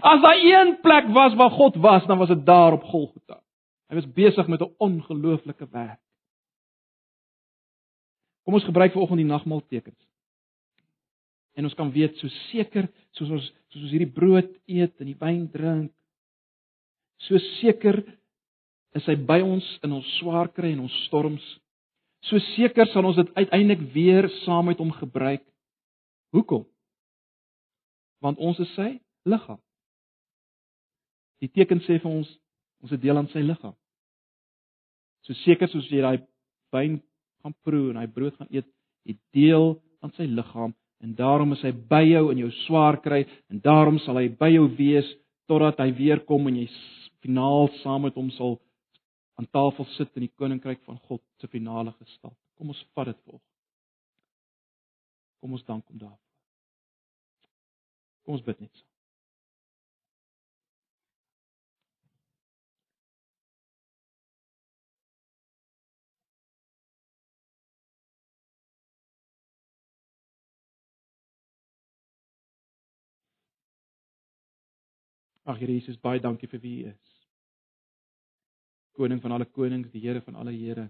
As 0.00 0.20
daar 0.22 0.38
een 0.38 0.78
plek 0.80 1.08
was 1.14 1.34
waar 1.34 1.50
God 1.50 1.76
was, 1.76 2.06
dan 2.06 2.18
was 2.18 2.28
dit 2.28 2.46
daar 2.46 2.72
op 2.72 2.82
Golgotha. 2.82 3.40
Hy 3.88 3.94
was 3.94 4.12
besig 4.12 4.46
met 4.46 4.60
'n 4.60 4.74
ongelooflike 4.78 5.68
werk. 5.70 6.00
Kom 8.44 8.54
ons 8.54 8.64
gebruik 8.64 8.92
vanoggend 8.92 9.18
die 9.18 9.26
nagmaal 9.26 9.62
tekens. 9.66 10.06
En 11.54 11.64
ons 11.64 11.74
kan 11.74 11.92
weet 11.92 12.16
so 12.16 12.28
seker 12.28 12.88
soos 13.10 13.30
ons 13.30 13.52
soos 13.68 13.82
ons 13.82 13.90
hierdie 13.90 14.12
brood 14.12 14.50
eet 14.66 15.00
en 15.00 15.06
die 15.06 15.18
wyn 15.18 15.50
drink, 15.50 15.92
so 17.16 17.38
seker 17.38 18.18
is 18.92 19.06
hy 19.06 19.16
by 19.16 19.40
ons 19.40 19.78
in 19.82 19.92
ons 19.92 20.16
swaar 20.18 20.48
kry 20.48 20.72
en 20.72 20.80
ons 20.80 21.04
storms 21.04 21.60
So 22.26 22.40
seker 22.54 22.88
sal 22.90 23.06
ons 23.06 23.18
dit 23.18 23.30
uiteindelik 23.36 23.84
weer 23.94 24.28
saam 24.42 24.66
met 24.70 24.80
hom 24.82 24.90
gebruik. 24.92 25.44
Hoekom? 26.34 26.66
Want 28.24 28.40
ons 28.42 28.58
is 28.58 28.72
sy 28.74 28.96
liggaam. 29.28 29.60
Die 31.42 31.50
teken 31.52 31.82
sê 31.86 31.98
vir 32.02 32.10
ons 32.10 32.30
ons 32.82 32.92
het 32.94 33.02
deel 33.02 33.18
aan 33.18 33.28
sy 33.32 33.42
liggaam. 33.42 33.74
So 35.26 35.34
seker 35.42 35.68
soos 35.70 35.88
jy 35.90 36.02
daai 36.04 36.22
wyn 36.74 37.00
gaan 37.42 37.54
proe 37.66 37.90
en 37.90 37.98
hy 37.98 38.06
brood 38.06 38.36
gaan 38.38 38.50
eet, 38.54 38.68
jy 39.08 39.16
deel 39.34 39.72
aan 40.04 40.14
sy 40.16 40.28
liggaam 40.30 40.74
en 41.02 41.14
daarom 41.18 41.54
is 41.54 41.62
hy 41.66 41.72
by 41.90 42.02
jou 42.06 42.24
in 42.32 42.42
jou 42.44 42.50
swaar 42.64 43.00
kry 43.02 43.24
en 43.50 43.60
daarom 43.62 43.98
sal 44.04 44.18
hy 44.18 44.28
by 44.40 44.50
jou 44.54 44.66
wees 44.78 45.10
totdat 45.50 45.78
hy 45.82 45.90
weer 45.98 46.22
kom 46.28 46.46
en 46.50 46.58
jy 46.62 46.66
finaal 47.24 47.70
saam 47.82 48.06
met 48.06 48.18
hom 48.18 48.30
sal 48.36 48.58
aan 49.38 49.46
tafel 49.54 49.86
sit 49.94 50.10
in 50.18 50.26
die 50.26 50.34
koninkryk 50.34 50.82
van 50.86 50.98
God 51.06 51.22
se 51.40 51.50
finale 51.50 51.94
gestal. 52.00 52.34
Kom 52.58 52.74
ons 52.74 52.82
vat 52.94 53.12
dit 53.12 53.20
volg. 53.26 53.42
Kom 55.38 55.54
ons 55.54 55.66
dank 55.66 55.86
hom 55.86 56.02
daarvoor. 56.02 56.26
Kom 58.26 58.38
ons 58.38 58.46
bid 58.46 58.66
net 58.66 58.74
so. 58.74 58.87
Ag 75.48 75.62
Here 75.62 75.72
Jesus, 75.72 75.96
baie 76.00 76.20
dankie 76.20 76.50
vir 76.50 76.60
wie 76.62 76.76
U 76.84 76.90
is 76.92 77.18
koning 78.98 79.22
van 79.22 79.36
alle 79.36 79.46
konings, 79.46 79.90
die 79.94 80.02
Here 80.02 80.22
van 80.26 80.34
alle 80.34 80.52
Here. 80.52 80.88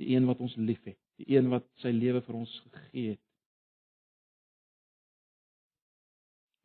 Die 0.00 0.12
een 0.12 0.26
wat 0.28 0.40
ons 0.44 0.56
liefhet, 0.60 0.98
die 1.20 1.36
een 1.36 1.48
wat 1.52 1.68
sy 1.80 1.92
lewe 1.94 2.20
vir 2.26 2.40
ons 2.42 2.52
gegee 2.66 3.14
het. 3.14 3.22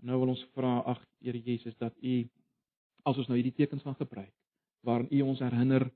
Nou 0.07 0.20
wil 0.22 0.34
ons 0.36 0.43
vra 0.55 0.80
ag 0.93 0.99
Here 1.24 1.39
Jesus 1.45 1.78
dat 1.80 1.95
U 2.03 2.18
as 3.07 3.22
ons 3.22 3.30
nou 3.32 3.38
hierdie 3.39 3.55
tekens 3.55 3.86
gaan 3.88 3.97
gebruik 3.97 4.34
waarin 4.86 5.09
U 5.11 5.22
ons 5.32 5.41
herinner 5.43 5.88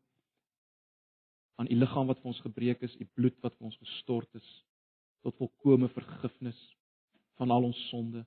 aan 1.59 1.69
U 1.69 1.75
liggaam 1.77 2.09
wat 2.09 2.19
vir 2.23 2.31
ons 2.31 2.43
gebreek 2.43 2.81
is, 2.87 2.95
U 2.97 3.05
bloed 3.15 3.37
wat 3.43 3.55
vir 3.57 3.67
ons 3.69 3.79
gestort 3.83 4.39
is 4.39 4.47
tot 5.21 5.37
volkomme 5.37 5.91
vergifnis 5.93 6.59
van 7.37 7.51
al 7.53 7.67
ons 7.67 7.81
sonde. 7.91 8.23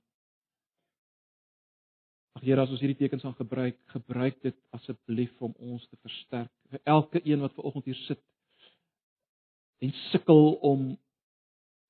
Ag 2.35 2.43
Here, 2.43 2.59
as 2.61 2.71
ons 2.73 2.81
hierdie 2.83 2.99
tekens 2.99 3.23
gaan 3.23 3.37
gebruik, 3.37 3.77
gebruik 3.93 4.41
dit 4.43 4.55
asseblief 4.75 5.31
om 5.43 5.53
ons 5.55 5.83
te 5.87 5.97
versterk. 6.03 6.51
Vir 6.73 6.81
elke 6.91 7.21
een 7.23 7.39
wat 7.39 7.55
ver 7.55 7.69
oggend 7.69 7.87
hier 7.87 7.99
sit 8.03 8.21
en 9.83 9.91
sukkel 10.09 10.55
om 10.65 10.85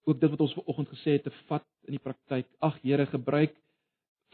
ook 0.05 0.19
dit 0.21 0.29
wat 0.29 0.41
ons 0.45 0.53
ver 0.53 0.69
oggend 0.69 0.91
gesê 0.93 1.17
het 1.17 1.25
te 1.25 1.33
vat 1.49 1.65
in 1.89 1.97
die 1.97 2.01
praktyk. 2.01 2.49
Ag 2.61 2.77
Here, 2.83 3.07
gebruik 3.09 3.55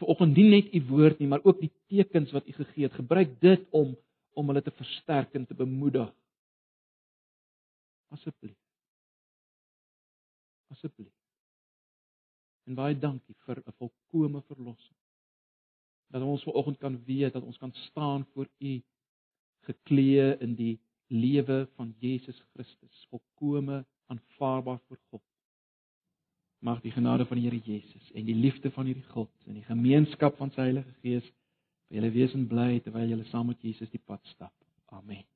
ver 0.00 0.12
oggend 0.12 0.36
nie 0.36 0.48
net 0.50 0.72
u 0.76 0.82
woord 0.90 1.20
nie, 1.20 1.30
maar 1.32 1.44
ook 1.48 1.60
die 1.62 1.72
tekens 1.88 2.32
wat 2.36 2.48
u 2.48 2.56
gegee 2.60 2.88
het. 2.88 3.00
Gebruik 3.00 3.38
dit 3.40 3.68
om 3.70 3.96
om 4.32 4.48
hulle 4.48 4.62
te 4.64 4.72
versterk 4.72 5.34
en 5.36 5.44
te 5.44 5.54
bemoedig. 5.54 6.08
Asseblief. 8.16 8.56
Asseblief. 10.72 11.12
En 12.64 12.76
baie 12.76 12.96
dankie 12.96 13.36
vir 13.44 13.60
'n 13.60 13.76
volkomme 13.76 14.40
verlossing 14.48 15.01
dat 16.12 16.22
ons 16.22 16.42
vanoggend 16.42 16.78
kan 16.78 16.98
weet 17.04 17.32
dat 17.32 17.42
ons 17.42 17.58
kan 17.58 17.72
staan 17.72 18.26
voor 18.32 18.48
U 18.58 18.80
geklee 19.68 20.36
in 20.38 20.54
die 20.54 20.80
lewe 21.06 21.68
van 21.74 21.94
Jesus 21.98 22.42
Christus, 22.52 23.06
volkome 23.08 23.84
aanvaarbaar 24.06 24.80
voor 24.86 24.98
God. 25.10 25.22
Mag 26.58 26.80
die 26.80 26.92
genade 26.92 27.26
van 27.26 27.36
die 27.36 27.48
Here 27.48 27.60
Jesus 27.64 28.12
en 28.12 28.24
die 28.24 28.34
liefde 28.34 28.70
van 28.70 28.86
hierdie 28.86 29.08
God 29.10 29.32
en 29.46 29.58
die 29.58 29.66
gemeenskap 29.66 30.36
van 30.36 30.52
sy 30.54 30.68
Heilige 30.68 30.94
Gees 31.02 31.26
vir 31.88 32.00
julle 32.00 32.14
wees 32.14 32.38
en 32.38 32.48
bly 32.48 32.80
terwyl 32.84 33.10
julle 33.16 33.28
saam 33.32 33.50
met 33.52 33.64
Jesus 33.64 33.90
die 33.90 34.02
pad 34.04 34.24
stap. 34.34 34.54
Amen. 34.92 35.31